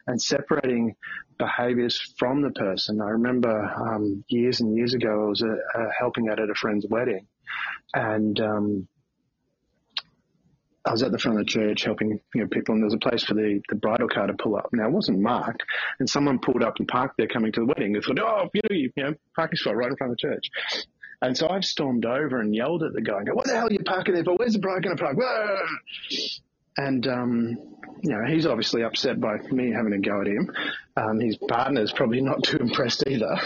and 0.08 0.20
separating 0.20 0.96
behaviors 1.38 2.00
from 2.18 2.40
the 2.42 2.50
person. 2.50 3.00
I 3.00 3.10
remember 3.10 3.62
um, 3.62 4.24
years 4.28 4.60
and 4.60 4.74
years 4.74 4.94
ago, 4.94 5.26
I 5.26 5.28
was 5.28 5.42
uh, 5.42 5.80
uh, 5.80 5.88
helping 5.96 6.28
out 6.30 6.40
at 6.40 6.50
a 6.50 6.54
friend's 6.54 6.86
wedding, 6.88 7.26
and 7.94 8.40
um, 8.40 8.88
I 10.84 10.92
was 10.92 11.02
at 11.02 11.12
the 11.12 11.18
front 11.18 11.38
of 11.38 11.46
the 11.46 11.50
church 11.50 11.84
helping 11.84 12.18
you 12.34 12.40
know 12.40 12.48
people, 12.48 12.74
and 12.74 12.82
there 12.82 12.86
was 12.86 12.94
a 12.94 12.98
place 12.98 13.22
for 13.22 13.34
the, 13.34 13.60
the 13.68 13.76
bridal 13.76 14.08
car 14.08 14.26
to 14.26 14.32
pull 14.32 14.56
up. 14.56 14.70
Now 14.72 14.86
it 14.86 14.92
wasn't 14.92 15.20
marked, 15.20 15.62
and 16.00 16.08
someone 16.08 16.38
pulled 16.38 16.62
up 16.62 16.78
and 16.78 16.88
parked 16.88 17.18
there 17.18 17.28
coming 17.28 17.52
to 17.52 17.60
the 17.60 17.66
wedding. 17.66 17.92
They 17.92 18.00
thought, 18.00 18.18
oh, 18.18 18.48
you 18.54 18.62
know, 18.68 18.74
you 18.76 18.90
know, 18.96 19.14
parking 19.36 19.58
spot 19.58 19.76
right 19.76 19.90
in 19.90 19.96
front 19.96 20.12
of 20.12 20.18
the 20.18 20.28
church. 20.28 20.50
And 21.20 21.36
so 21.36 21.48
I've 21.48 21.64
stormed 21.64 22.06
over 22.06 22.40
and 22.40 22.54
yelled 22.54 22.84
at 22.84 22.92
the 22.92 23.02
guy 23.02 23.18
and 23.18 23.26
go, 23.26 23.34
what 23.34 23.46
the 23.46 23.52
hell 23.52 23.66
are 23.66 23.72
you 23.72 23.80
parking 23.80 24.14
there 24.14 24.22
for? 24.22 24.36
Where's 24.36 24.52
the 24.52 24.60
bride 24.60 24.84
going 24.84 24.96
to 24.96 25.02
park? 25.02 25.16
And, 26.78 27.06
um, 27.08 27.58
you 28.02 28.10
know, 28.12 28.24
he's 28.24 28.46
obviously 28.46 28.84
upset 28.84 29.20
by 29.20 29.38
me 29.50 29.72
having 29.72 29.92
a 29.92 29.98
go 29.98 30.20
at 30.20 30.28
him. 30.28 30.50
Um, 30.96 31.18
his 31.18 31.36
partner's 31.36 31.92
probably 31.92 32.20
not 32.20 32.44
too 32.44 32.58
impressed 32.58 33.04
either. 33.06 33.36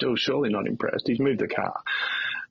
or 0.06 0.16
surely 0.18 0.50
not 0.50 0.66
impressed. 0.66 1.08
He's 1.08 1.18
moved 1.18 1.40
the 1.40 1.48
car. 1.48 1.80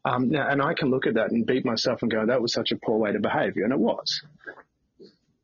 Um, 0.03 0.33
and 0.33 0.61
I 0.61 0.73
can 0.73 0.89
look 0.89 1.05
at 1.05 1.15
that 1.15 1.31
and 1.31 1.45
beat 1.45 1.65
myself 1.65 2.01
and 2.01 2.09
go, 2.09 2.25
that 2.25 2.41
was 2.41 2.51
such 2.51 2.71
a 2.71 2.77
poor 2.77 2.97
way 2.97 3.11
to 3.11 3.19
behave. 3.19 3.57
And 3.57 3.71
it 3.71 3.79
was. 3.79 4.23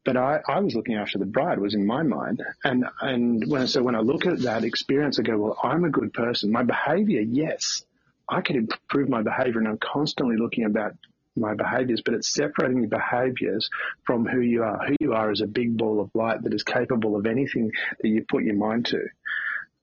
But 0.06 0.18
I, 0.18 0.40
I 0.48 0.60
was 0.60 0.76
looking 0.76 0.96
after 0.96 1.20
the 1.20 1.26
bride 1.26 1.60
was 1.60 1.76
in 1.76 1.86
my 1.86 2.02
mind. 2.02 2.42
And, 2.64 2.86
and 3.00 3.44
when, 3.48 3.68
so 3.68 3.84
when 3.84 3.96
I 3.96 4.00
look 4.00 4.26
at 4.26 4.40
that 4.42 4.64
experience, 4.64 5.20
I 5.20 5.22
go, 5.22 5.38
well, 5.38 5.58
I'm 5.64 5.84
a 5.86 5.90
good 5.90 6.14
person. 6.14 6.52
My 6.52 6.64
behavior, 6.64 7.22
yes. 7.22 7.84
I 8.28 8.42
can 8.42 8.56
improve 8.56 9.08
my 9.08 9.22
behavior 9.22 9.60
and 9.60 9.68
I'm 9.68 9.78
constantly 9.78 10.38
looking 10.38 10.66
about 10.66 10.94
my 11.36 11.54
behaviors, 11.54 12.02
but 12.04 12.14
it's 12.14 12.34
separating 12.34 12.80
your 12.80 12.90
behaviors 12.90 13.70
from 14.06 14.26
who 14.26 14.40
you 14.40 14.64
are. 14.64 14.80
Who 14.88 14.96
you 15.00 15.14
are 15.14 15.32
is 15.32 15.42
a 15.42 15.48
big 15.48 15.78
ball 15.78 16.00
of 16.00 16.12
light 16.14 16.44
that 16.44 16.54
is 16.54 16.64
capable 16.64 17.16
of 17.16 17.26
anything 17.26 17.72
that 18.02 18.08
you 18.08 18.26
put 18.28 18.44
your 18.44 18.56
mind 18.56 18.86
to. 18.88 19.02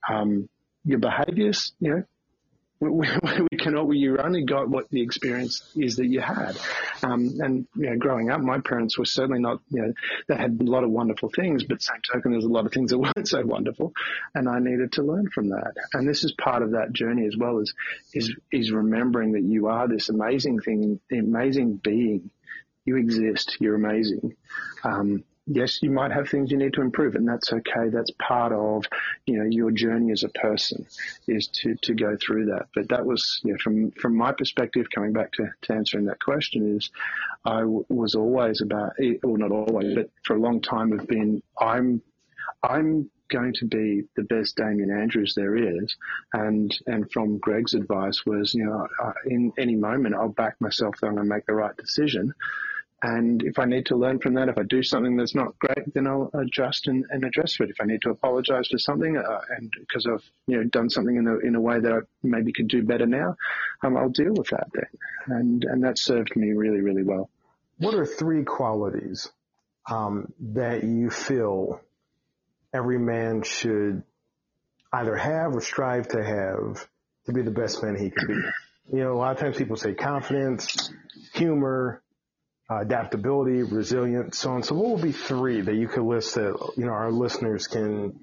Um, 0.08 0.48
your 0.84 0.98
behaviors, 0.98 1.72
you 1.80 1.90
know, 1.90 2.04
we, 2.80 2.90
we 3.50 3.58
cannot, 3.58 3.90
you 3.90 4.16
only 4.18 4.44
got 4.44 4.68
what 4.68 4.88
the 4.90 5.02
experience 5.02 5.62
is 5.76 5.96
that 5.96 6.06
you 6.06 6.20
had. 6.20 6.56
Um, 7.02 7.36
and, 7.40 7.66
you 7.76 7.90
know, 7.90 7.96
growing 7.96 8.30
up, 8.30 8.40
my 8.40 8.60
parents 8.60 8.98
were 8.98 9.04
certainly 9.04 9.40
not, 9.40 9.60
you 9.68 9.82
know, 9.82 9.92
they 10.28 10.36
had 10.36 10.58
a 10.60 10.64
lot 10.64 10.84
of 10.84 10.90
wonderful 10.90 11.30
things, 11.34 11.64
but 11.64 11.82
same 11.82 12.00
token, 12.12 12.32
there's 12.32 12.44
a 12.44 12.48
lot 12.48 12.66
of 12.66 12.72
things 12.72 12.90
that 12.90 12.98
weren't 13.16 13.28
so 13.28 13.44
wonderful. 13.44 13.92
And 14.34 14.48
I 14.48 14.58
needed 14.58 14.92
to 14.92 15.02
learn 15.02 15.28
from 15.30 15.50
that. 15.50 15.74
And 15.92 16.08
this 16.08 16.24
is 16.24 16.32
part 16.32 16.62
of 16.62 16.72
that 16.72 16.92
journey 16.92 17.26
as 17.26 17.36
well 17.36 17.60
as, 17.60 17.72
is, 18.14 18.34
is 18.50 18.72
remembering 18.72 19.32
that 19.32 19.42
you 19.42 19.68
are 19.68 19.86
this 19.86 20.08
amazing 20.08 20.60
thing, 20.60 21.00
amazing 21.12 21.76
being. 21.76 22.30
You 22.86 22.96
exist. 22.96 23.58
You're 23.60 23.76
amazing. 23.76 24.36
Um, 24.82 25.22
yes, 25.50 25.82
you 25.82 25.90
might 25.90 26.12
have 26.12 26.28
things 26.28 26.50
you 26.50 26.56
need 26.56 26.74
to 26.74 26.80
improve, 26.80 27.14
and 27.16 27.28
that's 27.28 27.52
okay. 27.52 27.88
That's 27.90 28.10
part 28.12 28.52
of 28.52 28.84
you 29.26 29.38
know 29.38 29.44
your 29.44 29.70
journey 29.70 30.12
as 30.12 30.22
a 30.22 30.28
person 30.28 30.86
is 31.26 31.48
to 31.48 31.74
to 31.82 31.94
go 31.94 32.16
through 32.16 32.46
that. 32.46 32.68
But 32.74 32.88
that 32.90 33.04
was 33.04 33.40
you 33.42 33.52
know, 33.52 33.58
from 33.58 33.90
from 33.92 34.16
my 34.16 34.32
perspective, 34.32 34.86
coming 34.94 35.12
back 35.12 35.32
to, 35.32 35.48
to 35.62 35.72
answering 35.72 36.06
that 36.06 36.22
question 36.22 36.76
is, 36.76 36.90
I 37.44 37.60
w- 37.60 37.84
was 37.88 38.14
always 38.14 38.60
about, 38.60 38.92
eh, 39.02 39.14
well, 39.22 39.36
not 39.36 39.52
always, 39.52 39.94
but 39.94 40.10
for 40.24 40.36
a 40.36 40.40
long 40.40 40.60
time 40.60 40.96
have 40.96 41.06
been. 41.06 41.42
I'm 41.60 42.02
I'm 42.62 43.10
going 43.30 43.54
to 43.54 43.64
be 43.64 44.02
the 44.16 44.24
best 44.24 44.56
Damian 44.56 44.90
Andrews 44.90 45.34
there 45.34 45.56
is. 45.56 45.96
And 46.32 46.76
and 46.86 47.10
from 47.10 47.38
Greg's 47.38 47.74
advice 47.74 48.24
was, 48.26 48.54
you 48.54 48.64
know, 48.64 48.86
in 49.24 49.52
any 49.56 49.76
moment 49.76 50.14
I'll 50.14 50.28
back 50.28 50.60
myself 50.60 50.96
that 51.00 51.06
I'm 51.06 51.14
going 51.14 51.26
to 51.28 51.34
make 51.34 51.46
the 51.46 51.54
right 51.54 51.76
decision. 51.76 52.34
And 53.02 53.42
if 53.42 53.58
I 53.58 53.64
need 53.64 53.86
to 53.86 53.96
learn 53.96 54.18
from 54.18 54.34
that, 54.34 54.50
if 54.50 54.58
I 54.58 54.62
do 54.62 54.82
something 54.82 55.16
that's 55.16 55.34
not 55.34 55.58
great, 55.58 55.94
then 55.94 56.06
I'll 56.06 56.30
adjust 56.34 56.86
and, 56.86 57.06
and 57.08 57.24
address 57.24 57.56
it. 57.58 57.70
If 57.70 57.80
I 57.80 57.86
need 57.86 58.02
to 58.02 58.10
apologize 58.10 58.68
for 58.68 58.76
something, 58.76 59.16
uh, 59.16 59.40
and 59.56 59.72
because 59.78 60.06
I've 60.06 60.22
you 60.46 60.58
know 60.58 60.64
done 60.64 60.90
something 60.90 61.16
in 61.16 61.26
a 61.26 61.38
in 61.38 61.54
a 61.54 61.60
way 61.60 61.80
that 61.80 61.92
I 61.92 61.98
maybe 62.22 62.52
could 62.52 62.68
do 62.68 62.82
better 62.82 63.06
now, 63.06 63.36
um, 63.82 63.96
I'll 63.96 64.10
deal 64.10 64.34
with 64.34 64.48
that 64.48 64.68
then. 64.74 65.38
And 65.38 65.64
and 65.64 65.84
that 65.84 65.98
served 65.98 66.36
me 66.36 66.52
really 66.52 66.80
really 66.80 67.02
well. 67.02 67.30
What 67.78 67.94
are 67.94 68.04
three 68.04 68.44
qualities 68.44 69.30
um, 69.90 70.34
that 70.52 70.84
you 70.84 71.08
feel 71.08 71.80
every 72.74 72.98
man 72.98 73.42
should 73.42 74.02
either 74.92 75.16
have 75.16 75.56
or 75.56 75.62
strive 75.62 76.08
to 76.08 76.22
have 76.22 76.86
to 77.24 77.32
be 77.32 77.40
the 77.40 77.50
best 77.50 77.82
man 77.82 77.96
he 77.96 78.10
can 78.10 78.26
be? 78.26 78.34
You 78.92 79.04
know, 79.04 79.12
a 79.12 79.18
lot 79.18 79.32
of 79.32 79.38
times 79.38 79.56
people 79.56 79.76
say 79.76 79.94
confidence, 79.94 80.92
humor, 81.32 82.02
adaptability, 82.70 83.62
resilience, 83.64 84.38
so 84.38 84.52
on. 84.52 84.62
So 84.62 84.76
what 84.76 84.90
would 84.90 85.02
be 85.02 85.12
three 85.12 85.60
that 85.60 85.74
you 85.74 85.88
could 85.88 86.04
list 86.04 86.36
that, 86.36 86.72
you 86.76 86.86
know, 86.86 86.92
our 86.92 87.10
listeners 87.10 87.66
can, 87.66 88.18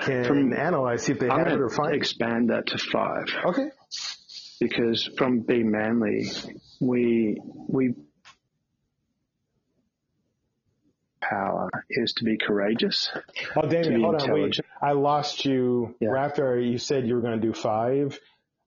can 0.00 0.24
from, 0.24 0.52
analyze, 0.54 1.02
see 1.02 1.12
if 1.12 1.18
they 1.18 1.28
I'm 1.28 1.44
have 1.44 1.48
it 1.48 1.60
or 1.60 1.68
find 1.68 1.94
expand 1.94 2.50
that 2.50 2.66
to 2.68 2.78
five. 2.78 3.26
Okay. 3.44 3.68
Because 4.60 5.08
from 5.18 5.40
Be 5.40 5.62
Manly, 5.62 6.30
we, 6.80 7.40
we, 7.68 7.94
power 11.20 11.68
is 11.90 12.14
to 12.14 12.24
be 12.24 12.38
courageous. 12.38 13.10
Oh, 13.56 13.68
Damian, 13.68 14.02
hold 14.02 14.22
on, 14.22 14.32
wait. 14.32 14.60
I 14.80 14.92
lost 14.92 15.44
you 15.44 15.94
yeah. 16.00 16.16
after 16.16 16.58
you 16.58 16.78
said 16.78 17.06
you 17.06 17.14
were 17.14 17.20
going 17.20 17.40
to 17.40 17.46
do 17.46 17.52
five 17.52 18.18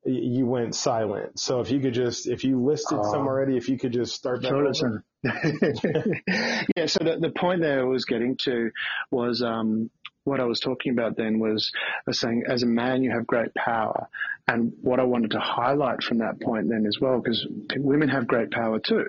you 0.06 0.46
went 0.46 0.76
silent. 0.76 1.40
So 1.40 1.62
if 1.62 1.72
you 1.72 1.80
could 1.80 1.94
just, 1.94 2.28
if 2.28 2.44
you 2.44 2.64
listed 2.64 3.00
uh, 3.00 3.04
some 3.04 3.28
already, 3.28 3.58
if 3.58 3.70
you 3.70 3.78
could 3.78 3.92
just 3.92 4.16
start 4.16 4.44
that 4.44 4.54
over. 4.54 5.04
yeah. 6.76 6.86
So 6.86 7.04
the, 7.04 7.18
the 7.20 7.34
point 7.36 7.62
there 7.62 7.82
I 7.82 7.84
was 7.84 8.06
getting 8.06 8.38
to 8.44 8.72
was, 9.12 9.42
um, 9.42 9.90
what 10.24 10.40
I 10.40 10.46
was 10.46 10.60
talking 10.60 10.92
about 10.92 11.18
then 11.18 11.40
was, 11.40 11.72
was 12.08 12.20
saying 12.20 12.44
as 12.48 12.64
a 12.64 12.68
man, 12.68 13.04
you 13.04 13.12
have 13.12 13.28
great 13.28 13.54
power. 13.54 14.08
And 14.48 14.74
what 14.82 15.00
I 15.00 15.04
wanted 15.04 15.32
to 15.32 15.40
highlight 15.40 16.04
from 16.04 16.20
that 16.20 16.40
point 16.42 16.70
then 16.70 16.86
as 16.86 17.00
well, 17.00 17.20
because 17.20 17.46
women 17.76 18.10
have 18.10 18.28
great 18.28 18.52
power 18.52 18.80
too. 18.80 19.06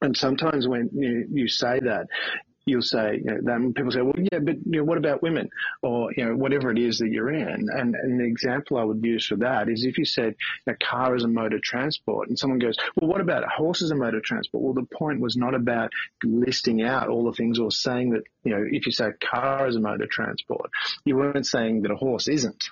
And 0.00 0.16
sometimes 0.16 0.66
when 0.66 0.90
you, 0.92 1.26
you 1.30 1.48
say 1.48 1.80
that, 1.80 2.08
you'll 2.64 2.82
say, 2.82 3.20
you 3.24 3.24
know, 3.24 3.38
then 3.42 3.72
people 3.74 3.90
say, 3.90 4.02
well, 4.02 4.14
yeah, 4.16 4.38
but 4.38 4.56
you 4.64 4.78
know, 4.78 4.84
what 4.84 4.98
about 4.98 5.22
women 5.22 5.50
or, 5.82 6.12
you 6.16 6.24
know, 6.24 6.36
whatever 6.36 6.70
it 6.70 6.78
is 6.78 6.98
that 6.98 7.08
you're 7.08 7.32
in? 7.32 7.68
And, 7.70 7.94
and 7.94 8.20
the 8.20 8.24
example 8.24 8.76
I 8.76 8.84
would 8.84 9.04
use 9.04 9.26
for 9.26 9.36
that 9.36 9.68
is 9.68 9.84
if 9.84 9.98
you 9.98 10.04
said 10.04 10.36
a 10.66 10.74
car 10.74 11.16
is 11.16 11.24
a 11.24 11.28
mode 11.28 11.52
of 11.52 11.62
transport 11.62 12.28
and 12.28 12.38
someone 12.38 12.58
goes, 12.58 12.76
well, 12.96 13.10
what 13.10 13.20
about 13.20 13.44
a 13.44 13.48
horse 13.48 13.82
is 13.82 13.90
a 13.90 13.96
mode 13.96 14.14
of 14.14 14.22
transport? 14.22 14.62
Well, 14.62 14.74
the 14.74 14.96
point 14.96 15.20
was 15.20 15.36
not 15.36 15.54
about 15.54 15.92
listing 16.22 16.82
out 16.82 17.08
all 17.08 17.24
the 17.24 17.32
things 17.32 17.58
or 17.58 17.70
saying 17.70 18.10
that, 18.10 18.22
you 18.44 18.54
know, 18.54 18.64
if 18.70 18.86
you 18.86 18.92
say 18.92 19.06
a 19.06 19.12
car 19.12 19.66
is 19.66 19.76
a 19.76 19.80
mode 19.80 20.02
of 20.02 20.10
transport, 20.10 20.70
you 21.04 21.16
weren't 21.16 21.46
saying 21.46 21.82
that 21.82 21.90
a 21.90 21.96
horse 21.96 22.28
isn't 22.28 22.64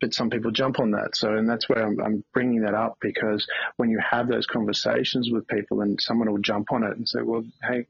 but 0.00 0.14
some 0.14 0.30
people 0.30 0.50
jump 0.50 0.78
on 0.78 0.92
that. 0.92 1.16
So, 1.16 1.34
and 1.34 1.48
that's 1.48 1.68
where 1.68 1.84
I'm, 1.84 2.00
I'm, 2.00 2.24
bringing 2.32 2.62
that 2.62 2.74
up 2.74 2.98
because 3.00 3.46
when 3.76 3.90
you 3.90 3.98
have 3.98 4.28
those 4.28 4.46
conversations 4.46 5.30
with 5.30 5.48
people 5.48 5.80
and 5.80 6.00
someone 6.00 6.30
will 6.30 6.38
jump 6.38 6.72
on 6.72 6.84
it 6.84 6.96
and 6.96 7.08
say, 7.08 7.20
well, 7.22 7.44
hey, 7.62 7.86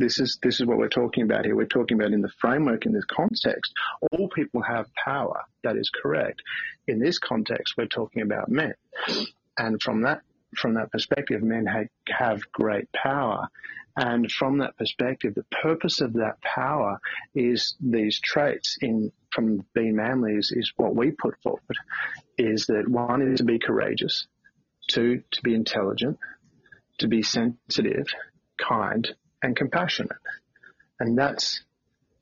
this 0.00 0.18
is 0.18 0.38
this 0.42 0.60
is 0.60 0.66
what 0.66 0.78
we're 0.78 0.88
talking 0.88 1.22
about 1.24 1.44
here. 1.44 1.54
We're 1.54 1.66
talking 1.66 2.00
about 2.00 2.12
in 2.12 2.22
the 2.22 2.32
framework, 2.40 2.86
in 2.86 2.92
this 2.92 3.04
context, 3.04 3.72
all 4.12 4.28
people 4.28 4.62
have 4.62 4.86
power. 4.94 5.44
That 5.62 5.76
is 5.76 5.90
correct. 5.90 6.42
In 6.86 6.98
this 6.98 7.18
context, 7.18 7.74
we're 7.76 7.86
talking 7.86 8.22
about 8.22 8.48
men, 8.48 8.74
and 9.58 9.80
from 9.80 10.02
that 10.02 10.22
from 10.56 10.74
that 10.74 10.90
perspective, 10.90 11.42
men 11.42 11.66
have, 11.66 11.86
have 12.08 12.50
great 12.52 12.90
power. 12.92 13.48
And 13.96 14.30
from 14.30 14.58
that 14.58 14.76
perspective, 14.76 15.34
the 15.34 15.44
purpose 15.62 16.00
of 16.00 16.14
that 16.14 16.40
power 16.40 17.00
is 17.34 17.76
these 17.80 18.20
traits 18.20 18.78
in 18.80 19.12
from 19.30 19.64
being 19.74 19.94
manly 19.96 20.34
is, 20.34 20.52
is 20.54 20.72
what 20.76 20.94
we 20.94 21.12
put 21.12 21.40
forward 21.42 21.76
is 22.36 22.66
that 22.66 22.88
one 22.88 23.22
is 23.22 23.38
to 23.38 23.44
be 23.44 23.58
courageous, 23.58 24.26
two, 24.88 25.22
to 25.30 25.42
be 25.42 25.54
intelligent, 25.54 26.18
to 26.98 27.06
be 27.06 27.22
sensitive, 27.22 28.06
kind, 28.58 29.14
and 29.42 29.56
compassionate. 29.56 30.16
And 30.98 31.16
that's 31.16 31.62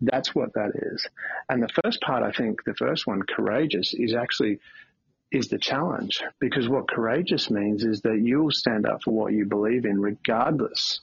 that's 0.00 0.34
what 0.34 0.52
that 0.54 0.70
is. 0.74 1.08
And 1.48 1.62
the 1.62 1.80
first 1.82 2.00
part, 2.00 2.22
I 2.22 2.30
think, 2.30 2.62
the 2.64 2.74
first 2.74 3.06
one, 3.06 3.22
courageous, 3.22 3.94
is 3.94 4.14
actually 4.14 4.60
is 5.30 5.48
the 5.48 5.58
challenge 5.58 6.22
because 6.38 6.68
what 6.68 6.88
courageous 6.88 7.50
means 7.50 7.84
is 7.84 8.00
that 8.02 8.18
you'll 8.22 8.50
stand 8.50 8.86
up 8.86 9.02
for 9.02 9.10
what 9.10 9.32
you 9.32 9.44
believe 9.44 9.84
in, 9.84 10.00
regardless 10.00 11.00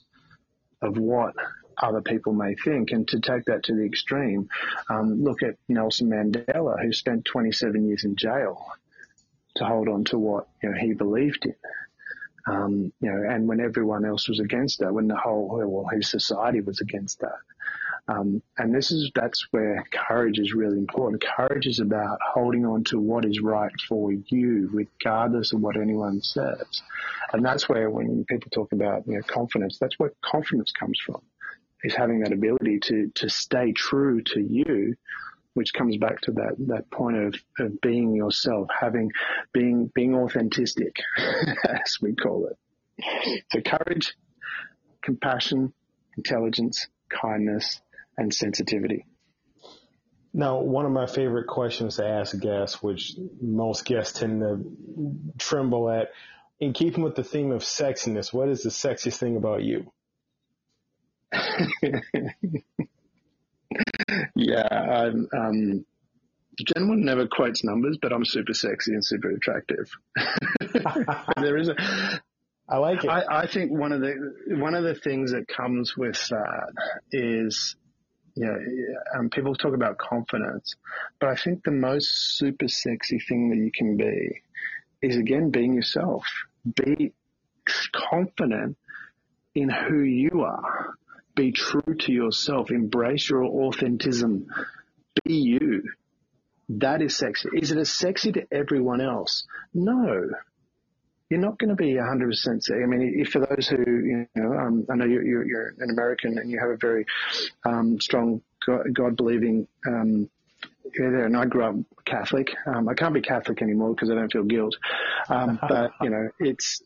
of 0.81 0.97
what 0.97 1.35
other 1.77 2.01
people 2.01 2.33
may 2.33 2.55
think. 2.55 2.91
And 2.91 3.07
to 3.09 3.19
take 3.19 3.45
that 3.45 3.63
to 3.63 3.75
the 3.75 3.85
extreme, 3.85 4.49
um, 4.89 5.23
look 5.23 5.43
at 5.43 5.57
Nelson 5.67 6.09
Mandela, 6.09 6.81
who 6.81 6.91
spent 6.93 7.25
27 7.25 7.87
years 7.87 8.03
in 8.03 8.15
jail 8.15 8.65
to 9.55 9.65
hold 9.65 9.87
on 9.87 10.05
to 10.05 10.17
what 10.17 10.47
you 10.61 10.69
know 10.69 10.77
he 10.77 10.93
believed 10.93 11.45
in. 11.45 11.55
Um, 12.47 12.93
you 13.01 13.11
know, 13.11 13.29
and 13.29 13.47
when 13.47 13.59
everyone 13.59 14.05
else 14.05 14.29
was 14.29 14.39
against 14.39 14.79
that, 14.79 14.93
when 14.93 15.07
the 15.07 15.15
whole 15.15 15.47
well, 15.47 15.87
his 15.91 16.09
society 16.09 16.61
was 16.61 16.79
against 16.79 17.19
that. 17.21 17.39
Um, 18.07 18.43
and 18.57 18.73
this 18.73 18.91
is 18.91 19.09
that's 19.15 19.47
where 19.49 19.83
courage 19.91 20.37
is 20.37 20.53
really 20.53 20.77
important. 20.77 21.23
Courage 21.23 21.65
is 21.65 21.79
about 21.79 22.19
holding 22.21 22.65
on 22.65 22.83
to 22.85 22.99
what 22.99 23.25
is 23.25 23.41
right 23.41 23.71
for 23.89 24.11
you, 24.11 24.69
regardless 24.71 25.53
of 25.53 25.61
what 25.61 25.75
anyone 25.75 26.21
says. 26.21 26.83
And 27.33 27.43
that's 27.43 27.67
where 27.67 27.89
when 27.89 28.23
people 28.25 28.51
talk 28.51 28.71
about 28.73 29.07
you 29.07 29.15
know 29.15 29.23
confidence, 29.23 29.79
that's 29.79 29.97
where 29.97 30.13
confidence 30.21 30.71
comes 30.71 30.99
from, 31.03 31.21
is 31.83 31.95
having 31.95 32.19
that 32.19 32.31
ability 32.31 32.79
to 32.81 33.11
to 33.15 33.27
stay 33.27 33.71
true 33.71 34.21
to 34.21 34.39
you, 34.39 34.95
which 35.55 35.73
comes 35.73 35.97
back 35.97 36.21
to 36.21 36.31
that 36.33 36.55
that 36.67 36.91
point 36.91 37.17
of, 37.17 37.35
of 37.59 37.81
being 37.81 38.13
yourself, 38.13 38.67
having 38.79 39.11
being 39.53 39.91
being 39.95 40.13
authentic, 40.15 40.95
as 41.17 41.97
we 42.01 42.13
call 42.13 42.47
it. 42.47 42.57
So 43.51 43.61
courage, 43.61 44.15
compassion, 45.01 45.73
intelligence, 46.17 46.87
kindness, 47.09 47.81
and 48.17 48.33
sensitivity. 48.33 49.05
Now, 50.33 50.59
one 50.59 50.85
of 50.85 50.91
my 50.91 51.07
favorite 51.07 51.47
questions 51.47 51.95
to 51.95 52.05
ask 52.05 52.37
guests, 52.37 52.83
which 52.83 53.13
most 53.41 53.85
guests 53.85 54.19
tend 54.19 54.41
to 54.41 54.65
tremble 55.37 55.89
at, 55.89 56.09
in 56.59 56.73
keeping 56.73 57.03
with 57.03 57.15
the 57.15 57.23
theme 57.23 57.51
of 57.51 57.61
sexiness, 57.61 58.33
what 58.33 58.49
is 58.49 58.61
the 58.61 58.69
sexiest 58.69 59.17
thing 59.17 59.37
about 59.37 59.63
you? 59.63 59.89
yeah, 64.35 64.67
I'm, 64.67 65.27
um, 65.35 65.85
Jen 66.59 67.03
never 67.03 67.27
quotes 67.27 67.63
numbers, 67.63 67.97
but 68.01 68.13
I'm 68.13 68.25
super 68.25 68.53
sexy 68.53 68.93
and 68.93 69.03
super 69.03 69.29
attractive. 69.29 69.89
there 71.37 71.57
is 71.57 71.69
a, 71.69 71.75
I 72.67 72.77
like 72.77 73.03
it. 73.03 73.09
I, 73.09 73.43
I, 73.43 73.47
think 73.47 73.71
one 73.71 73.91
of 73.91 74.01
the 74.01 74.15
one 74.57 74.73
of 74.73 74.83
the 74.83 74.95
things 74.95 75.31
that 75.31 75.47
comes 75.47 75.95
with 75.97 76.17
that 76.29 76.73
is 77.11 77.75
you 78.35 78.45
know, 78.45 79.19
um, 79.19 79.29
people 79.29 79.55
talk 79.55 79.73
about 79.73 79.97
confidence, 79.97 80.75
but 81.19 81.29
I 81.29 81.35
think 81.35 81.63
the 81.63 81.71
most 81.71 82.37
super 82.37 82.67
sexy 82.67 83.19
thing 83.19 83.49
that 83.49 83.57
you 83.57 83.71
can 83.71 83.95
be 83.95 84.41
is 85.01 85.15
again 85.17 85.51
being 85.51 85.73
yourself. 85.73 86.25
Be 86.75 87.13
confident 87.93 88.77
in 89.53 89.69
who 89.69 89.99
you 89.99 90.41
are. 90.41 90.95
Be 91.35 91.51
true 91.51 91.95
to 91.99 92.11
yourself. 92.11 92.71
Embrace 92.71 93.29
your 93.29 93.43
authentism. 93.43 94.45
Be 95.23 95.33
you. 95.33 95.83
That 96.69 97.01
is 97.01 97.15
sexy. 97.15 97.49
Is 97.53 97.71
it 97.71 97.77
as 97.77 97.91
sexy 97.91 98.31
to 98.33 98.47
everyone 98.51 99.01
else? 99.01 99.45
No 99.73 100.29
you're 101.29 101.39
not 101.39 101.57
going 101.57 101.69
to 101.69 101.75
be 101.75 101.93
100% 101.93 102.33
sexy. 102.33 102.73
I 102.73 102.85
mean, 102.85 103.15
if 103.17 103.29
for 103.29 103.39
those 103.39 103.67
who, 103.67 103.77
you 103.77 104.27
know, 104.35 104.53
um, 104.53 104.85
I 104.91 104.95
know 104.95 105.05
you're, 105.05 105.25
you're, 105.25 105.45
you're, 105.45 105.73
an 105.79 105.89
American 105.89 106.37
and 106.37 106.49
you 106.51 106.59
have 106.59 106.69
a 106.69 106.77
very 106.77 107.05
um, 107.65 107.99
strong 107.99 108.41
God 108.93 109.15
believing 109.15 109.67
um, 109.87 110.29
there, 110.97 111.25
and 111.25 111.35
I 111.35 111.45
grew 111.45 111.63
up 111.63 111.75
Catholic. 112.05 112.55
Um, 112.67 112.87
I 112.87 112.93
can't 112.93 113.13
be 113.13 113.21
Catholic 113.21 113.61
anymore 113.61 113.93
because 113.93 114.11
I 114.11 114.15
don't 114.15 114.31
feel 114.31 114.43
guilt. 114.43 114.75
Um, 115.29 115.59
but 115.67 115.91
you 116.01 116.09
know, 116.09 116.29
it's. 116.39 116.81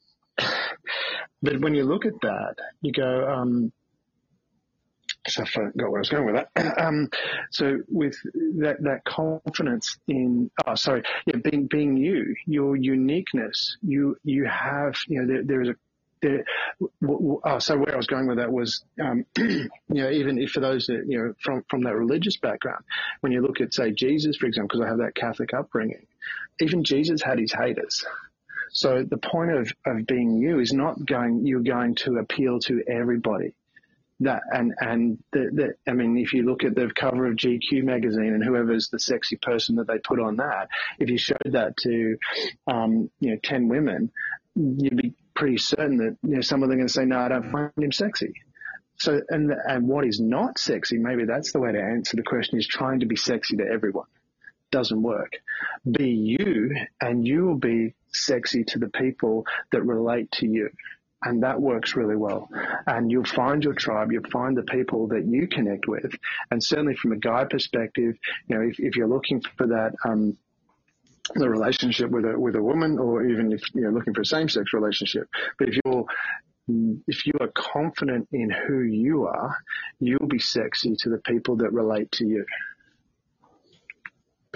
But 1.42 1.62
when 1.62 1.74
you 1.74 1.84
look 1.84 2.06
at 2.06 2.20
that, 2.22 2.56
you 2.82 2.92
go, 2.92 3.30
um, 3.30 3.72
so 5.28 5.44
I 5.44 5.46
forgot 5.46 5.92
where 5.92 6.00
I 6.00 6.02
was 6.02 6.10
going 6.10 6.26
with 6.26 6.36
that. 6.36 6.78
Um, 6.80 7.10
so 7.52 7.80
with 7.90 8.16
that, 8.60 8.78
that 8.82 9.04
confidence 9.04 9.98
in, 10.08 10.50
oh, 10.66 10.76
sorry, 10.76 11.04
yeah, 11.26 11.38
being, 11.38 11.68
being 11.68 11.98
you, 11.98 12.36
your 12.46 12.76
uniqueness, 12.76 13.78
you, 13.82 14.18
you 14.24 14.46
have, 14.46 14.96
you 15.08 15.22
know, 15.22 15.28
there, 15.28 15.44
there 15.44 15.62
is 15.62 15.70
a, 15.70 16.44
oh, 17.46 17.60
so 17.60 17.78
where 17.78 17.94
I 17.94 17.98
was 17.98 18.08
going 18.08 18.28
with 18.28 18.38
that 18.38 18.52
was, 18.52 18.84
um, 19.02 19.26
you 19.38 19.70
know, 19.90 20.10
even 20.10 20.40
if 20.40 20.52
for 20.52 20.62
those 20.62 20.88
that, 20.88 21.04
you 21.08 21.20
know, 21.20 21.34
from, 21.44 21.64
from 21.70 21.84
that 21.84 21.96
religious 21.96 22.38
background, 22.38 22.84
when 23.20 23.32
you 23.32 23.42
look 23.42 23.60
at, 23.62 23.74
say, 23.74 23.92
Jesus, 23.92 24.38
for 24.38 24.46
example, 24.46 24.80
because 24.80 24.86
I 24.86 24.90
have 24.90 25.00
that 25.00 25.16
Catholic 25.16 25.54
upbringing, 25.54 26.06
even 26.62 26.84
Jesus 26.84 27.22
had 27.22 27.40
his 27.40 27.52
haters. 27.52 28.06
So 28.72 29.04
the 29.04 29.18
point 29.18 29.52
of, 29.52 29.72
of 29.86 30.06
being 30.06 30.38
you 30.38 30.60
is 30.60 30.72
not 30.72 31.04
going, 31.06 31.46
you're 31.46 31.62
going 31.62 31.96
to 31.96 32.18
appeal 32.18 32.60
to 32.62 32.84
everybody 32.88 33.54
that 34.22 34.42
and 34.52 34.74
and 34.80 35.24
the, 35.32 35.50
the, 35.54 35.92
I 35.92 35.94
mean, 35.94 36.18
if 36.18 36.34
you 36.34 36.44
look 36.44 36.64
at 36.64 36.76
the 36.76 36.92
cover 36.94 37.26
of 37.28 37.36
GQ 37.36 37.84
magazine 37.84 38.34
and 38.34 38.44
whoever's 38.44 38.90
the 38.90 39.00
sexy 39.00 39.38
person 39.38 39.76
that 39.76 39.88
they 39.88 39.98
put 40.00 40.20
on 40.20 40.38
that, 40.38 40.70
if 41.00 41.10
you 41.10 41.18
showed 41.18 41.38
that 41.46 41.78
to 41.78 42.18
um, 42.68 43.10
you 43.20 43.32
know 43.32 43.38
ten 43.42 43.68
women, 43.68 44.12
you'd 44.56 44.98
be 44.98 45.14
pretty 45.36 45.58
certain 45.58 45.98
that 45.98 46.18
you 46.24 46.36
know 46.36 46.42
some 46.42 46.64
of 46.64 46.70
them 46.70 46.76
are 46.76 46.82
going 46.82 46.88
to 46.88 46.94
say, 46.94 47.06
"No, 47.06 47.20
I 47.20 47.30
don't 47.30 47.52
find 47.52 47.72
him 47.78 47.92
sexy." 47.92 48.34
So 48.98 49.22
and 49.30 49.52
and 49.52 49.88
what 49.88 50.06
is 50.06 50.20
not 50.20 50.60
sexy? 50.60 50.98
Maybe 50.98 51.26
that's 51.26 51.54
the 51.54 51.60
way 51.60 51.72
to 51.72 51.82
answer 51.82 52.18
the 52.18 52.24
question: 52.24 52.60
is 52.60 52.68
trying 52.68 53.00
to 53.02 53.06
be 53.06 53.16
sexy 53.16 53.58
to 53.58 53.66
everyone 53.66 54.08
doesn't 54.72 55.02
work. 55.02 55.34
Be 55.90 56.10
you, 56.10 56.76
and 57.02 57.26
you 57.26 57.46
will 57.46 57.58
be 57.58 57.96
sexy 58.12 58.64
to 58.66 58.80
the 58.80 58.90
people 58.90 59.46
that 59.72 59.82
relate 59.82 60.32
to 60.34 60.48
you 60.48 60.70
and 61.24 61.44
that 61.44 61.60
works 61.60 61.96
really 61.96 62.16
well. 62.16 62.50
And 62.88 63.12
you'll 63.12 63.26
find 63.26 63.64
your 63.64 63.74
tribe, 63.74 64.12
you'll 64.12 64.30
find 64.32 64.56
the 64.58 64.64
people 64.64 65.08
that 65.08 65.26
you 65.28 65.48
connect 65.48 65.88
with. 65.88 66.14
And 66.52 66.64
certainly 66.64 66.96
from 66.96 67.12
a 67.12 67.18
guy 67.18 67.46
perspective, 67.46 68.16
you 68.48 68.56
know, 68.56 68.62
if, 68.62 68.80
if 68.80 68.96
you're 68.96 69.08
looking 69.08 69.42
for 69.58 69.68
that, 69.68 69.94
um, 70.06 70.38
the 71.36 71.50
relationship 71.50 72.10
with 72.10 72.26
a 72.26 72.40
with 72.40 72.56
a 72.56 72.62
woman, 72.62 72.98
or 72.98 73.24
even 73.28 73.52
if 73.52 73.62
you're 73.76 73.92
looking 73.92 74.16
for 74.16 74.22
a 74.22 74.26
same 74.26 74.50
sex 74.50 74.74
relationship. 74.74 75.28
But 75.60 75.70
if 75.70 75.80
you're 75.86 76.06
if 77.08 77.26
you 77.26 77.34
are 77.40 77.50
confident 77.50 78.28
in 78.32 78.50
who 78.50 78.82
you 78.82 79.26
are, 79.26 79.58
you'll 80.00 80.28
be 80.28 80.40
sexy 80.40 80.96
to 81.00 81.10
the 81.10 81.18
people 81.18 81.58
that 81.58 81.72
relate 81.72 82.12
to 82.14 82.26
you. 82.26 82.46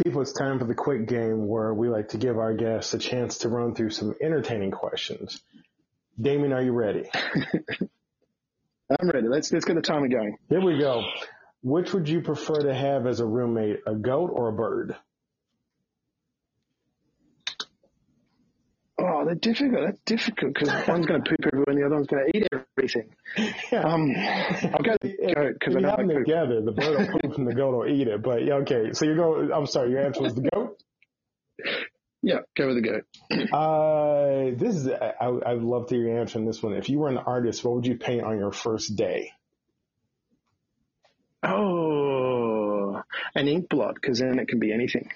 People, 0.03 0.21
it's 0.21 0.33
time 0.33 0.59
for 0.59 0.65
the 0.65 0.75
quick 0.75 1.07
game 1.07 1.47
where 1.47 1.73
we 1.73 1.89
like 1.89 2.09
to 2.09 2.17
give 2.17 2.37
our 2.37 2.53
guests 2.53 2.93
a 2.93 2.99
chance 2.99 3.39
to 3.39 3.49
run 3.49 3.75
through 3.75 3.91
some 3.91 4.15
entertaining 4.21 4.71
questions. 4.71 5.39
Damian, 6.19 6.53
are 6.53 6.61
you 6.61 6.73
ready? 6.73 7.09
I'm 8.99 9.09
ready. 9.09 9.27
Let's 9.27 9.51
let's 9.51 9.65
get 9.65 9.75
the 9.75 9.81
timer 9.81 10.07
going. 10.07 10.37
Here 10.49 10.61
we 10.61 10.77
go. 10.77 11.03
Which 11.63 11.93
would 11.93 12.07
you 12.07 12.21
prefer 12.21 12.55
to 12.55 12.73
have 12.73 13.07
as 13.07 13.19
a 13.19 13.25
roommate, 13.25 13.79
a 13.87 13.95
goat 13.95 14.29
or 14.33 14.49
a 14.49 14.53
bird? 14.53 14.95
Oh, 18.99 19.25
they're 19.25 19.35
difficult. 19.35 19.85
That's 19.85 19.99
difficult 20.05 20.53
because 20.53 20.69
one's 20.87 21.05
going 21.05 21.23
to 21.23 21.29
poop 21.29 21.39
everywhere 21.45 21.65
and 21.69 21.77
the 21.79 21.85
other 21.85 21.95
one's 21.95 22.07
going 22.07 22.31
to 22.31 22.37
eat 22.37 22.47
everything. 22.77 23.09
Um, 23.71 24.13
I'll 24.15 24.83
go 24.83 24.95
the 25.01 25.33
goat 25.35 25.53
because 25.59 25.75
I 25.75 25.89
have 25.89 25.97
them 25.97 26.09
together. 26.09 26.61
The 26.61 26.71
bird 26.71 26.97
will 26.99 27.19
poop 27.21 27.37
and 27.37 27.47
the 27.47 27.55
goat 27.55 27.75
will 27.75 27.87
eat 27.87 28.07
it. 28.07 28.21
But 28.21 28.45
yeah, 28.45 28.55
okay. 28.55 28.93
So 28.93 29.05
you 29.05 29.15
go. 29.15 29.49
I'm 29.51 29.65
sorry. 29.65 29.91
Your 29.91 30.05
answer 30.05 30.21
was 30.21 30.35
the 30.35 30.49
goat. 30.53 30.77
Yeah, 32.25 32.39
go 32.55 32.67
with 32.67 32.81
the 32.81 32.81
goat. 32.81 33.03
uh, 33.53 34.55
this 34.57 34.75
is, 34.75 34.87
I, 34.87 35.27
I'd 35.45 35.61
love 35.61 35.87
to 35.87 35.95
hear 35.95 36.07
your 36.07 36.19
answer 36.21 36.39
on 36.39 36.45
this 36.45 36.63
one. 36.63 36.73
If 36.73 36.89
you 36.89 36.99
were 36.99 37.09
an 37.09 37.17
artist, 37.17 37.65
what 37.65 37.75
would 37.75 37.85
you 37.85 37.97
paint 37.97 38.23
on 38.23 38.39
your 38.39 38.53
first 38.53 38.95
day? 38.95 39.31
Oh, 41.45 43.01
an 43.35 43.47
ink 43.49 43.67
blot, 43.67 43.95
because 43.95 44.19
then 44.19 44.39
it 44.39 44.47
can 44.47 44.59
be 44.59 44.71
anything. 44.71 45.09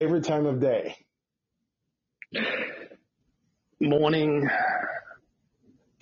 Favorite 0.00 0.24
time 0.24 0.46
of 0.46 0.60
day? 0.60 0.96
Morning, 3.80 4.48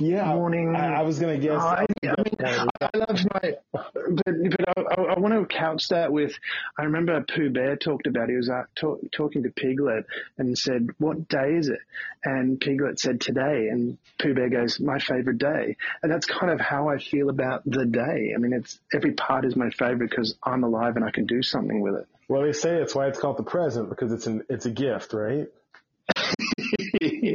yeah, 0.03 0.35
morning. 0.35 0.75
I, 0.75 1.01
I 1.01 1.03
was 1.03 1.19
gonna 1.19 1.39
guess. 1.39 1.61
I, 1.61 1.87
I 2.05 2.15
mean, 2.23 2.37
I 2.81 2.97
love 2.97 3.25
my, 3.33 3.55
but 3.73 4.25
but 4.25 4.69
I, 4.77 5.03
I, 5.03 5.19
want 5.19 5.35
to 5.35 5.47
couch 5.47 5.89
that 5.89 6.13
with. 6.13 6.33
I 6.79 6.85
remember 6.85 7.23
Pooh 7.23 7.51
Bear 7.51 7.77
talked 7.77 8.07
about. 8.07 8.29
He 8.29 8.37
was 8.37 8.51
uh, 8.51 8.65
talk, 8.75 9.01
talking 9.13 9.45
to 9.45 9.51
Piglet 9.51 10.07
and 10.39 10.57
said, 10.59 10.89
"What 10.99 11.29
day 11.29 11.55
is 11.57 11.69
it?" 11.69 11.81
And 12.25 12.61
Piglet 12.61 12.99
said, 12.99 13.21
"Today." 13.21 13.69
And 13.71 13.99
Pooh 14.21 14.35
Bear 14.35 14.49
goes, 14.49 14.81
"My 14.81 14.99
favorite 14.99 15.39
day." 15.39 15.77
And 16.03 16.11
that's 16.11 16.27
kind 16.27 16.53
of 16.53 16.61
how 16.61 16.89
I 16.89 16.99
feel 16.99 17.31
about 17.31 17.63
the 17.65 17.87
day. 17.87 18.33
I 18.35 18.39
mean, 18.39 18.53
it's 18.53 18.79
every 18.93 19.13
part 19.13 19.45
is 19.45 19.57
my 19.57 19.71
favorite 19.71 20.11
because 20.11 20.37
I'm 20.43 20.65
alive 20.65 20.97
and 20.97 21.05
I 21.05 21.11
can 21.11 21.27
do 21.27 21.43
something 21.43 21.81
with 21.81 21.95
it. 21.95 22.07
Well, 22.29 22.43
they 22.43 22.53
say 22.53 22.79
that's 22.79 22.95
why 22.95 23.09
it's 23.09 23.19
called 23.21 23.37
the 23.37 23.43
present 23.43 23.89
because 23.89 24.13
it's 24.13 24.27
an 24.27 24.45
it's 24.49 24.67
a 24.67 24.71
gift, 24.71 25.13
right? 25.13 25.49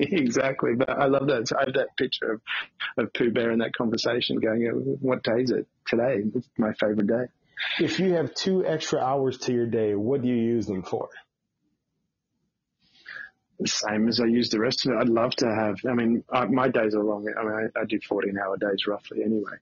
exactly. 0.12 0.72
But 0.76 0.90
I 0.90 1.06
love 1.06 1.28
that. 1.28 1.52
I 1.58 1.66
have 1.66 1.74
that 1.74 1.98
picture 1.98 2.34
of, 2.34 2.42
of 2.98 3.14
Pooh 3.14 3.32
Bear 3.32 3.52
in 3.52 3.60
that 3.60 3.74
conversation 3.74 4.40
going, 4.40 4.66
what 5.02 5.24
day 5.24 5.42
is 5.42 5.52
it? 5.52 5.68
Today. 5.86 6.24
It's 6.36 6.48
my 6.58 6.74
favorite 6.74 7.08
day. 7.08 7.26
If 7.80 8.00
you 8.00 8.14
have 8.14 8.34
two 8.34 8.66
extra 8.66 9.00
hours 9.00 9.38
to 9.40 9.54
your 9.54 9.66
day, 9.66 9.96
what 9.96 10.22
do 10.22 10.28
you 10.28 10.36
use 10.36 10.68
them 10.68 10.84
for? 10.84 11.10
The 13.60 13.68
same 13.68 14.08
as 14.08 14.20
I 14.20 14.26
use 14.26 14.50
the 14.50 14.60
rest 14.60 14.86
of 14.86 14.92
it. 14.92 14.98
I'd 14.98 15.10
love 15.10 15.32
to 15.38 15.48
have, 15.48 15.78
I 15.90 15.94
mean, 15.94 16.24
I, 16.32 16.46
my 16.46 16.68
days 16.68 16.94
are 16.94 17.04
long. 17.04 17.26
I 17.36 17.44
mean, 17.44 17.70
I, 17.76 17.80
I 17.80 17.86
do 17.86 18.00
14 18.08 18.38
hour 18.38 18.56
days 18.58 18.86
roughly 18.86 19.24
anyway. 19.24 19.58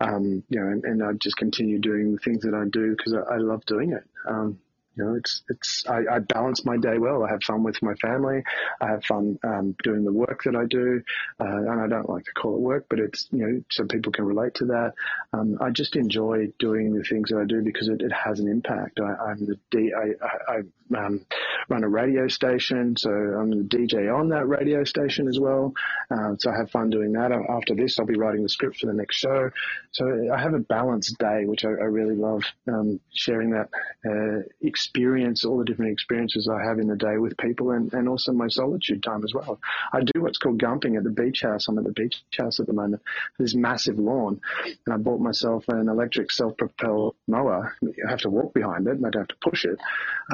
Um, 0.00 0.42
you 0.48 0.60
know, 0.60 0.66
and, 0.66 0.84
and 0.84 1.02
I 1.04 1.12
just 1.12 1.36
continue 1.36 1.78
doing 1.78 2.12
the 2.12 2.18
things 2.18 2.42
that 2.42 2.54
I 2.54 2.68
do 2.68 2.96
because 2.96 3.14
I, 3.14 3.34
I 3.34 3.36
love 3.36 3.64
doing 3.64 3.92
it. 3.92 4.02
Um, 4.28 4.58
you 4.96 5.04
know, 5.04 5.14
it's 5.14 5.42
it's 5.48 5.84
I, 5.86 6.02
I, 6.10 6.18
balance 6.20 6.64
my 6.64 6.76
day 6.78 6.98
well. 6.98 7.22
I 7.22 7.30
have 7.30 7.42
fun 7.42 7.62
with 7.62 7.82
my 7.82 7.94
family. 7.94 8.42
I 8.80 8.88
have 8.88 9.04
fun 9.04 9.38
um, 9.44 9.76
doing 9.82 10.04
the 10.04 10.12
work 10.12 10.44
that 10.44 10.56
I 10.56 10.64
do, 10.64 11.02
uh, 11.38 11.44
and 11.44 11.80
I 11.80 11.86
don't 11.86 12.08
like 12.08 12.24
to 12.24 12.32
call 12.32 12.54
it 12.54 12.60
work, 12.60 12.86
but 12.88 12.98
it's 12.98 13.28
you 13.30 13.46
know 13.46 13.62
so 13.70 13.84
people 13.84 14.12
can 14.12 14.24
relate 14.24 14.54
to 14.54 14.66
that. 14.66 14.94
Um, 15.32 15.58
I 15.60 15.70
just 15.70 15.96
enjoy 15.96 16.48
doing 16.58 16.94
the 16.94 17.04
things 17.04 17.30
that 17.30 17.38
I 17.38 17.44
do 17.44 17.62
because 17.62 17.88
it, 17.88 18.00
it 18.00 18.12
has 18.12 18.40
an 18.40 18.48
impact. 18.48 18.98
I, 19.00 19.32
am 19.32 19.44
the 19.44 19.58
D, 19.70 19.92
I, 19.94 20.24
I, 20.24 20.54
I 20.56 20.62
um, 20.94 21.26
run 21.68 21.84
a 21.84 21.88
radio 21.88 22.28
station, 22.28 22.96
so 22.96 23.10
I'm 23.10 23.50
the 23.50 23.64
DJ 23.64 24.14
on 24.14 24.28
that 24.30 24.46
radio 24.46 24.84
station 24.84 25.28
as 25.28 25.38
well. 25.38 25.74
Uh, 26.10 26.36
so 26.38 26.50
I 26.50 26.56
have 26.56 26.70
fun 26.70 26.90
doing 26.90 27.12
that. 27.12 27.32
After 27.32 27.74
this, 27.74 27.98
I'll 27.98 28.06
be 28.06 28.16
writing 28.16 28.42
the 28.42 28.48
script 28.48 28.78
for 28.78 28.86
the 28.86 28.92
next 28.92 29.16
show. 29.16 29.50
So 29.92 30.30
I 30.32 30.40
have 30.40 30.54
a 30.54 30.58
balanced 30.58 31.18
day, 31.18 31.44
which 31.44 31.64
I, 31.64 31.70
I 31.70 31.88
really 31.90 32.14
love 32.14 32.42
um, 32.68 33.00
sharing 33.12 33.50
that 33.50 33.68
uh, 34.06 34.42
experience, 34.60 34.85
all 35.44 35.58
the 35.58 35.64
different 35.64 35.92
experiences 35.92 36.48
I 36.48 36.62
have 36.64 36.78
in 36.78 36.86
the 36.86 36.96
day 36.96 37.16
with 37.18 37.36
people, 37.36 37.70
and, 37.70 37.92
and 37.92 38.08
also 38.08 38.32
my 38.32 38.48
solitude 38.48 39.02
time 39.02 39.24
as 39.24 39.32
well. 39.34 39.58
I 39.92 40.00
do 40.00 40.22
what's 40.22 40.38
called 40.38 40.60
gumping 40.60 40.96
at 40.96 41.04
the 41.04 41.10
beach 41.10 41.42
house. 41.42 41.68
I'm 41.68 41.78
at 41.78 41.84
the 41.84 41.92
beach 41.92 42.22
house 42.36 42.60
at 42.60 42.66
the 42.66 42.72
moment. 42.72 43.02
This 43.38 43.54
massive 43.54 43.98
lawn, 43.98 44.40
and 44.84 44.94
I 44.94 44.96
bought 44.96 45.20
myself 45.20 45.64
an 45.68 45.88
electric 45.88 46.30
self-propelled 46.30 47.14
mower. 47.26 47.74
I 47.82 48.10
have 48.10 48.20
to 48.20 48.30
walk 48.30 48.54
behind 48.54 48.86
it, 48.86 48.96
and 48.96 49.06
I 49.06 49.10
don't 49.10 49.22
have 49.22 49.28
to 49.28 49.48
push 49.48 49.64
it. 49.64 49.78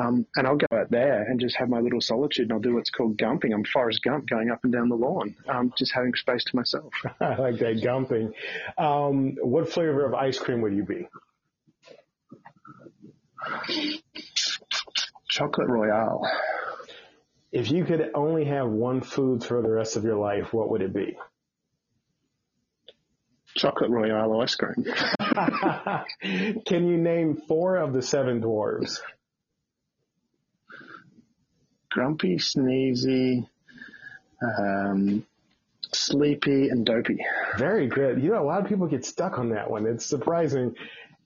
Um, 0.00 0.26
and 0.36 0.46
I'll 0.46 0.57
go 0.57 0.66
out 0.72 0.90
there 0.90 1.22
and 1.22 1.40
just 1.40 1.57
have 1.57 1.68
my 1.68 1.80
little 1.80 2.00
solitude, 2.00 2.44
and 2.44 2.53
I'll 2.53 2.61
do 2.61 2.74
what's 2.74 2.90
called 2.90 3.16
gumping. 3.16 3.53
I'm 3.53 3.64
Forrest 3.64 4.03
Gump 4.03 4.28
going 4.28 4.50
up 4.50 4.64
and 4.64 4.72
down 4.72 4.88
the 4.88 4.96
lawn, 4.96 5.36
um, 5.48 5.72
just 5.76 5.92
having 5.92 6.14
space 6.14 6.44
to 6.44 6.57
myself. 6.57 6.92
I 7.20 7.36
like 7.36 7.59
that 7.59 7.82
gumping. 7.82 8.32
Um, 8.78 9.36
what 9.40 9.68
flavor 9.72 10.05
of 10.05 10.14
ice 10.14 10.38
cream 10.38 10.61
would 10.62 10.74
you 10.74 10.84
be? 10.84 11.09
Chocolate 15.28 15.68
Royale. 15.68 16.22
If 17.53 17.70
you 17.70 17.84
could 17.84 18.11
only 18.14 18.45
have 18.47 18.68
one 18.68 19.03
food 19.03 19.45
for 19.45 19.61
the 19.62 19.70
rest 19.70 19.97
of 19.97 20.05
your 20.05 20.16
life, 20.16 20.53
what 20.53 20.70
would 20.70 20.82
it 20.82 20.95
be? 20.95 21.16
Chocolate 23.55 23.90
Royale 23.90 24.40
ice 24.40 24.55
cream. 24.55 24.86
Can 26.66 26.88
you 26.88 26.97
name 26.97 27.43
four 27.49 27.76
of 27.76 27.93
the 27.93 28.01
seven 28.01 28.40
dwarves? 28.40 29.01
Grumpy, 31.90 32.36
Sneezy, 32.36 33.47
um, 34.43 35.26
Sleepy, 35.93 36.70
and 36.70 36.86
Dopey. 36.86 37.18
Very 37.59 37.86
good. 37.88 38.22
You 38.22 38.30
know, 38.30 38.43
a 38.43 38.47
lot 38.47 38.62
of 38.62 38.68
people 38.68 38.86
get 38.86 39.05
stuck 39.05 39.38
on 39.38 39.51
that 39.51 39.70
one. 39.70 39.86
It's 39.86 40.07
surprising. 40.07 40.74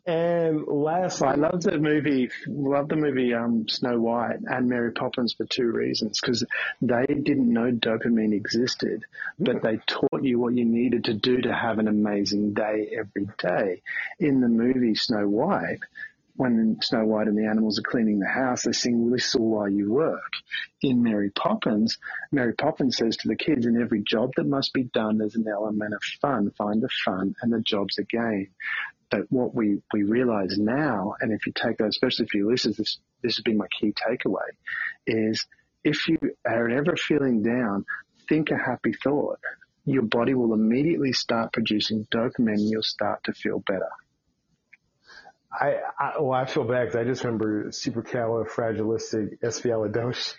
And 0.07 0.69
last, 0.69 1.21
I 1.21 1.35
love 1.35 1.63
the 1.63 1.79
movie. 1.79 2.31
Love 2.47 2.89
the 2.89 2.95
movie 2.95 3.35
um, 3.35 3.69
Snow 3.69 3.99
White 4.01 4.39
and 4.47 4.69
Mary 4.69 4.93
Poppins 4.93 5.33
for 5.33 5.47
two 5.47 5.67
reasons. 5.67 6.21
Because 6.21 6.45
they 6.81 7.07
didn't 7.07 7.53
know 7.53 7.73
dopamine 7.73 8.33
existed, 8.33 9.05
but 9.41 9.63
they 9.63 9.79
taught 9.89 10.23
you 10.23 10.39
what 10.39 10.55
you 10.55 10.65
needed 10.65 11.05
to 11.05 11.15
do 11.15 11.41
to 11.43 11.53
have 11.53 11.81
an 11.81 11.89
amazing 11.89 12.55
day 12.55 12.97
every 12.97 13.29
day. 13.37 13.83
In 14.21 14.41
the 14.41 14.49
movie 14.49 14.95
Snow 14.95 15.27
White, 15.27 15.81
when 16.37 16.79
Snow 16.83 17.05
White 17.05 17.27
and 17.27 17.37
the 17.37 17.47
animals 17.47 17.79
are 17.81 17.91
cleaning 17.91 18.21
the 18.21 18.29
house, 18.29 18.63
they 18.63 18.73
sing 18.73 19.11
whistle 19.11 19.49
while 19.49 19.69
you 19.69 19.91
work. 19.91 20.35
In 20.83 21.03
Mary 21.03 21.31
Poppins, 21.31 21.99
Mary 22.31 22.53
Poppins 22.53 22.97
says 22.97 23.17
to 23.17 23.29
the 23.29 23.37
kids, 23.37 23.67
in 23.67 23.81
every 23.81 24.03
job 24.03 24.33
that 24.37 24.47
must 24.47 24.73
be 24.73 24.85
done, 24.85 25.19
there's 25.19 25.35
an 25.35 25.49
element 25.49 25.95
of 25.95 26.03
fun. 26.21 26.53
Find 26.57 26.81
the 26.81 26.91
fun 27.05 27.35
and 27.43 27.53
the 27.53 27.61
job's 27.61 27.99
a 27.99 28.05
game. 28.05 28.51
But 29.11 29.31
what 29.31 29.55
we, 29.55 29.81
we 29.93 30.03
realize 30.03 30.59
now, 30.59 31.15
and 31.21 31.33
if 31.33 31.47
you 31.47 31.53
take 31.55 31.79
that, 31.79 31.87
especially 31.87 32.27
for 32.27 32.39
you 32.39 32.51
listeners, 32.51 32.77
this, 32.77 32.99
this 33.23 33.37
has 33.37 33.43
been 33.43 33.57
my 33.57 33.69
key 33.81 33.93
takeaway, 33.93 34.49
is 35.07 35.47
if 35.85 36.09
you 36.09 36.19
are 36.45 36.69
ever 36.69 36.97
feeling 36.97 37.43
down, 37.43 37.85
think 38.29 38.51
a 38.51 38.57
happy 38.57 38.93
thought. 38.93 39.39
Your 39.85 40.03
body 40.03 40.35
will 40.35 40.53
immediately 40.53 41.13
start 41.13 41.53
producing 41.53 42.09
dopamine 42.13 42.55
and 42.55 42.69
you'll 42.69 42.83
start 42.83 43.23
to 43.25 43.33
feel 43.33 43.61
better. 43.61 43.89
I, 45.53 45.77
I 45.99 46.21
well, 46.21 46.33
I 46.33 46.45
feel 46.45 46.65
bad 46.65 46.87
because 46.87 46.97
I 46.97 47.05
just 47.05 47.25
remember 47.25 47.69
supercalifragilistic 47.69 49.39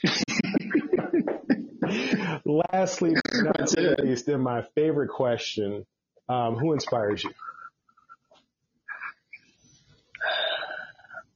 Lastly, 2.46 3.16
not 3.34 3.72
least, 4.04 4.26
then 4.26 4.42
my 4.42 4.64
favorite 4.76 5.10
question: 5.10 5.86
um, 6.30 6.56
Who 6.56 6.74
inspires 6.74 7.24
you? 7.24 7.32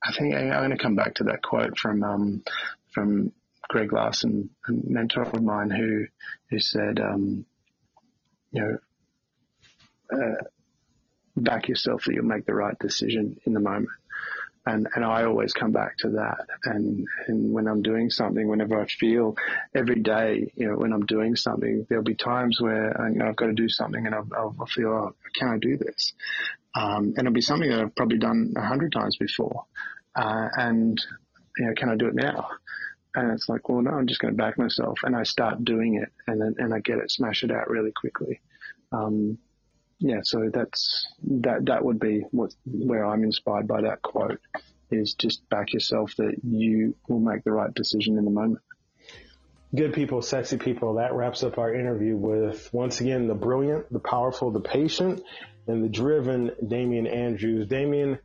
I 0.03 0.11
think 0.11 0.35
I'm 0.35 0.49
going 0.49 0.71
to 0.71 0.77
come 0.77 0.95
back 0.95 1.15
to 1.15 1.25
that 1.25 1.41
quote 1.41 1.77
from 1.77 2.03
um, 2.03 2.43
from 2.93 3.31
Greg 3.69 3.93
Larson, 3.93 4.49
a 4.67 4.71
mentor 4.71 5.23
of 5.23 5.41
mine, 5.43 5.69
who 5.69 6.07
who 6.49 6.59
said, 6.59 6.99
um, 6.99 7.45
you 8.51 8.61
know, 8.61 8.77
uh, 10.13 10.43
back 11.37 11.67
yourself 11.67 12.03
that 12.05 12.13
you'll 12.13 12.25
make 12.25 12.45
the 12.45 12.53
right 12.53 12.77
decision 12.79 13.39
in 13.45 13.53
the 13.53 13.59
moment. 13.59 13.89
And, 14.63 14.87
and 14.93 15.03
I 15.03 15.23
always 15.23 15.53
come 15.53 15.71
back 15.71 15.97
to 15.99 16.09
that. 16.09 16.45
And, 16.65 17.07
and 17.27 17.51
when 17.51 17.67
I'm 17.67 17.81
doing 17.81 18.11
something, 18.11 18.47
whenever 18.47 18.79
I 18.79 18.85
feel 18.85 19.35
every 19.73 19.99
day, 20.01 20.51
you 20.55 20.67
know, 20.67 20.77
when 20.77 20.93
I'm 20.93 21.05
doing 21.07 21.35
something, 21.35 21.87
there'll 21.89 22.03
be 22.03 22.13
times 22.13 22.61
where 22.61 22.99
I, 23.01 23.09
you 23.09 23.15
know, 23.15 23.27
I've 23.27 23.35
got 23.35 23.47
to 23.47 23.53
do 23.53 23.69
something 23.69 24.05
and 24.05 24.13
I'll, 24.13 24.27
I'll 24.37 24.67
feel, 24.67 24.89
oh, 24.89 25.15
can 25.33 25.47
I 25.47 25.57
do 25.57 25.77
this? 25.77 26.13
Um, 26.73 27.13
and 27.17 27.19
it'll 27.19 27.33
be 27.33 27.41
something 27.41 27.69
that 27.69 27.79
I've 27.79 27.95
probably 27.95 28.17
done 28.17 28.53
a 28.55 28.61
hundred 28.61 28.91
times 28.91 29.17
before. 29.17 29.65
Uh, 30.15 30.47
and, 30.55 30.97
you 31.57 31.65
know, 31.65 31.73
can 31.75 31.89
I 31.89 31.95
do 31.95 32.07
it 32.07 32.15
now? 32.15 32.47
And 33.13 33.31
it's 33.31 33.49
like, 33.49 33.67
well, 33.67 33.81
no, 33.81 33.91
I'm 33.91 34.07
just 34.07 34.21
going 34.21 34.33
to 34.33 34.37
back 34.37 34.57
myself. 34.57 34.99
And 35.03 35.15
I 35.15 35.23
start 35.23 35.65
doing 35.65 35.95
it 35.95 36.09
and 36.27 36.39
then, 36.39 36.55
and 36.57 36.73
I 36.73 36.79
get 36.79 36.97
it, 36.97 37.11
smash 37.11 37.43
it 37.43 37.51
out 37.51 37.69
really 37.69 37.91
quickly. 37.91 38.39
Um, 38.91 39.37
yeah, 39.99 40.21
so 40.23 40.49
that's, 40.51 41.07
that, 41.41 41.65
that 41.65 41.83
would 41.83 41.99
be 41.99 42.23
what, 42.31 42.53
where 42.65 43.05
I'm 43.05 43.23
inspired 43.23 43.67
by 43.67 43.81
that 43.81 44.01
quote 44.01 44.39
is 44.89 45.13
just 45.13 45.47
back 45.49 45.73
yourself 45.73 46.15
that 46.17 46.35
you 46.43 46.95
will 47.07 47.19
make 47.19 47.43
the 47.43 47.51
right 47.51 47.73
decision 47.73 48.17
in 48.17 48.25
the 48.25 48.31
moment. 48.31 48.61
Good 49.73 49.93
people, 49.93 50.21
sexy 50.21 50.57
people. 50.57 50.95
That 50.95 51.13
wraps 51.13 51.43
up 51.43 51.57
our 51.57 51.73
interview 51.73 52.17
with 52.17 52.69
once 52.73 52.99
again 52.99 53.27
the 53.27 53.35
brilliant, 53.35 53.91
the 53.91 53.99
powerful, 53.99 54.51
the 54.51 54.59
patient, 54.59 55.21
and 55.67 55.83
the 55.83 55.89
driven 55.89 56.51
Damian 56.65 57.07
Andrews. 57.07 57.67
Damian, 57.67 58.19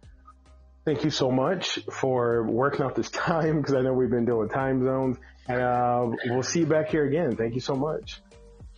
thank 0.84 1.05
you 1.05 1.11
so 1.11 1.30
much 1.30 1.78
for 1.93 2.45
working 2.45 2.82
out 2.82 2.95
this 2.95 3.11
time 3.28 3.61
because 3.61 3.74
I 3.74 3.82
know 3.82 3.93
we've 3.93 4.11
been 4.11 4.26
doing 4.26 4.49
time 4.49 4.84
zones. 4.84 5.16
And 5.49 5.61
uh, 5.61 6.11
we'll 6.26 6.43
see 6.43 6.61
you 6.61 6.66
back 6.66 6.89
here 6.89 7.05
again. 7.05 7.37
Thank 7.37 7.55
you 7.55 7.61
so 7.61 7.76
much. 7.76 8.20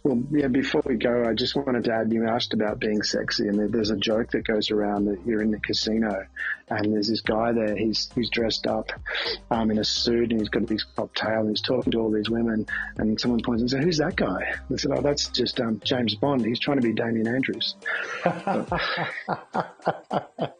Well, 0.05 0.23
yeah, 0.31 0.47
before 0.47 0.83
we 0.85 0.97
go, 0.97 1.25
I 1.29 1.35
just 1.35 1.57
wanted 1.57 1.85
to 1.85 1.93
add, 1.93 2.13
you 2.13 2.27
asked 2.27 2.55
about 2.55 2.79
being 2.79 3.03
sexy 3.03 3.49
and 3.49 3.73
there's 3.73 3.91
a 3.91 3.97
joke 3.97 4.31
that 4.31 4.47
goes 4.47 4.71
around 4.71 5.07
that 5.07 5.27
you're 5.27 5.43
in 5.43 5.51
the 5.51 5.59
casino 5.59 6.25
and 6.69 6.93
there's 6.93 7.09
this 7.09 7.21
guy 7.21 7.53
there, 7.53 7.77
he's, 7.77 8.09
he's 8.15 8.31
dressed 8.31 8.67
up, 8.67 8.93
um, 9.51 9.71
in 9.71 9.79
a 9.79 9.85
suit 9.85 10.31
and 10.31 10.41
he's 10.41 10.51
got 10.51 10.63
a 10.63 10.67
big 10.67 10.81
top 10.95 11.15
tail 11.15 11.41
and 11.41 11.51
he's 11.51 11.63
talking 11.63 11.91
to 11.93 11.99
all 11.99 12.11
these 12.11 12.31
women 12.31 12.67
and 12.97 13.21
someone 13.21 13.43
points 13.43 13.63
and 13.63 13.71
says, 13.71 13.83
who's 13.83 13.99
that 13.99 14.17
guy? 14.17 14.55
They 14.71 14.77
said, 14.77 14.93
oh, 14.95 15.03
that's 15.03 15.29
just, 15.29 15.61
um, 15.61 15.81
James 15.85 16.15
Bond. 16.15 16.45
He's 16.45 16.61
trying 16.61 16.81
to 16.81 16.87
be 16.87 16.93
Damian 16.93 17.27
Andrews. 17.27 17.75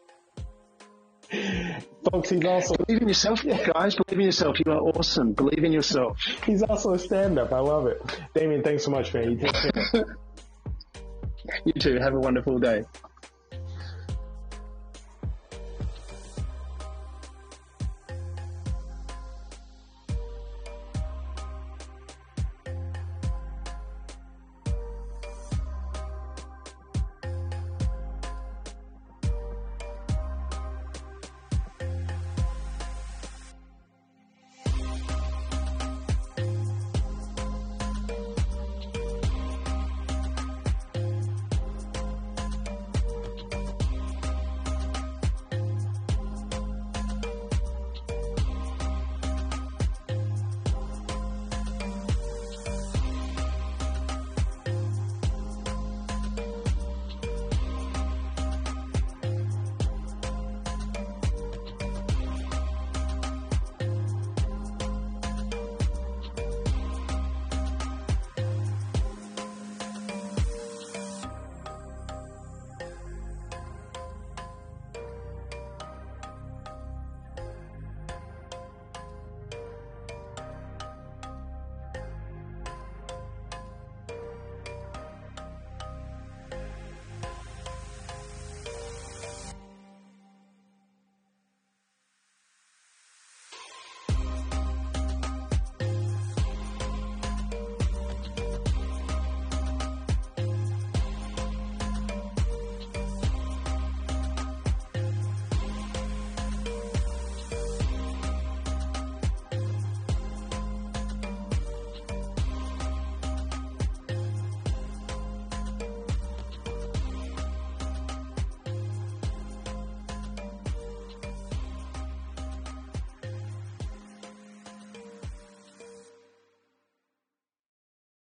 Folks, 2.11 2.29
he's 2.29 2.43
also 2.43 2.75
believe 2.75 3.01
in 3.01 3.07
yourself, 3.07 3.43
guys. 3.43 3.95
Believe 3.95 4.19
in 4.19 4.25
yourself. 4.25 4.57
You 4.65 4.71
are 4.71 4.79
awesome. 4.79 5.33
Believe 5.33 5.63
in 5.63 5.71
yourself. 5.71 6.17
He's 6.45 6.63
also 6.63 6.93
a 6.93 6.99
stand-up. 6.99 7.51
I 7.51 7.59
love 7.59 7.85
it. 7.85 8.01
Damian, 8.33 8.63
thanks 8.63 8.83
so 8.83 8.91
much, 8.91 9.13
man. 9.13 9.31
You 9.31 9.37
take 9.37 9.53
care. 9.53 10.17
you 11.65 11.73
too. 11.73 11.99
Have 11.99 12.15
a 12.15 12.19
wonderful 12.19 12.57
day. 12.57 12.83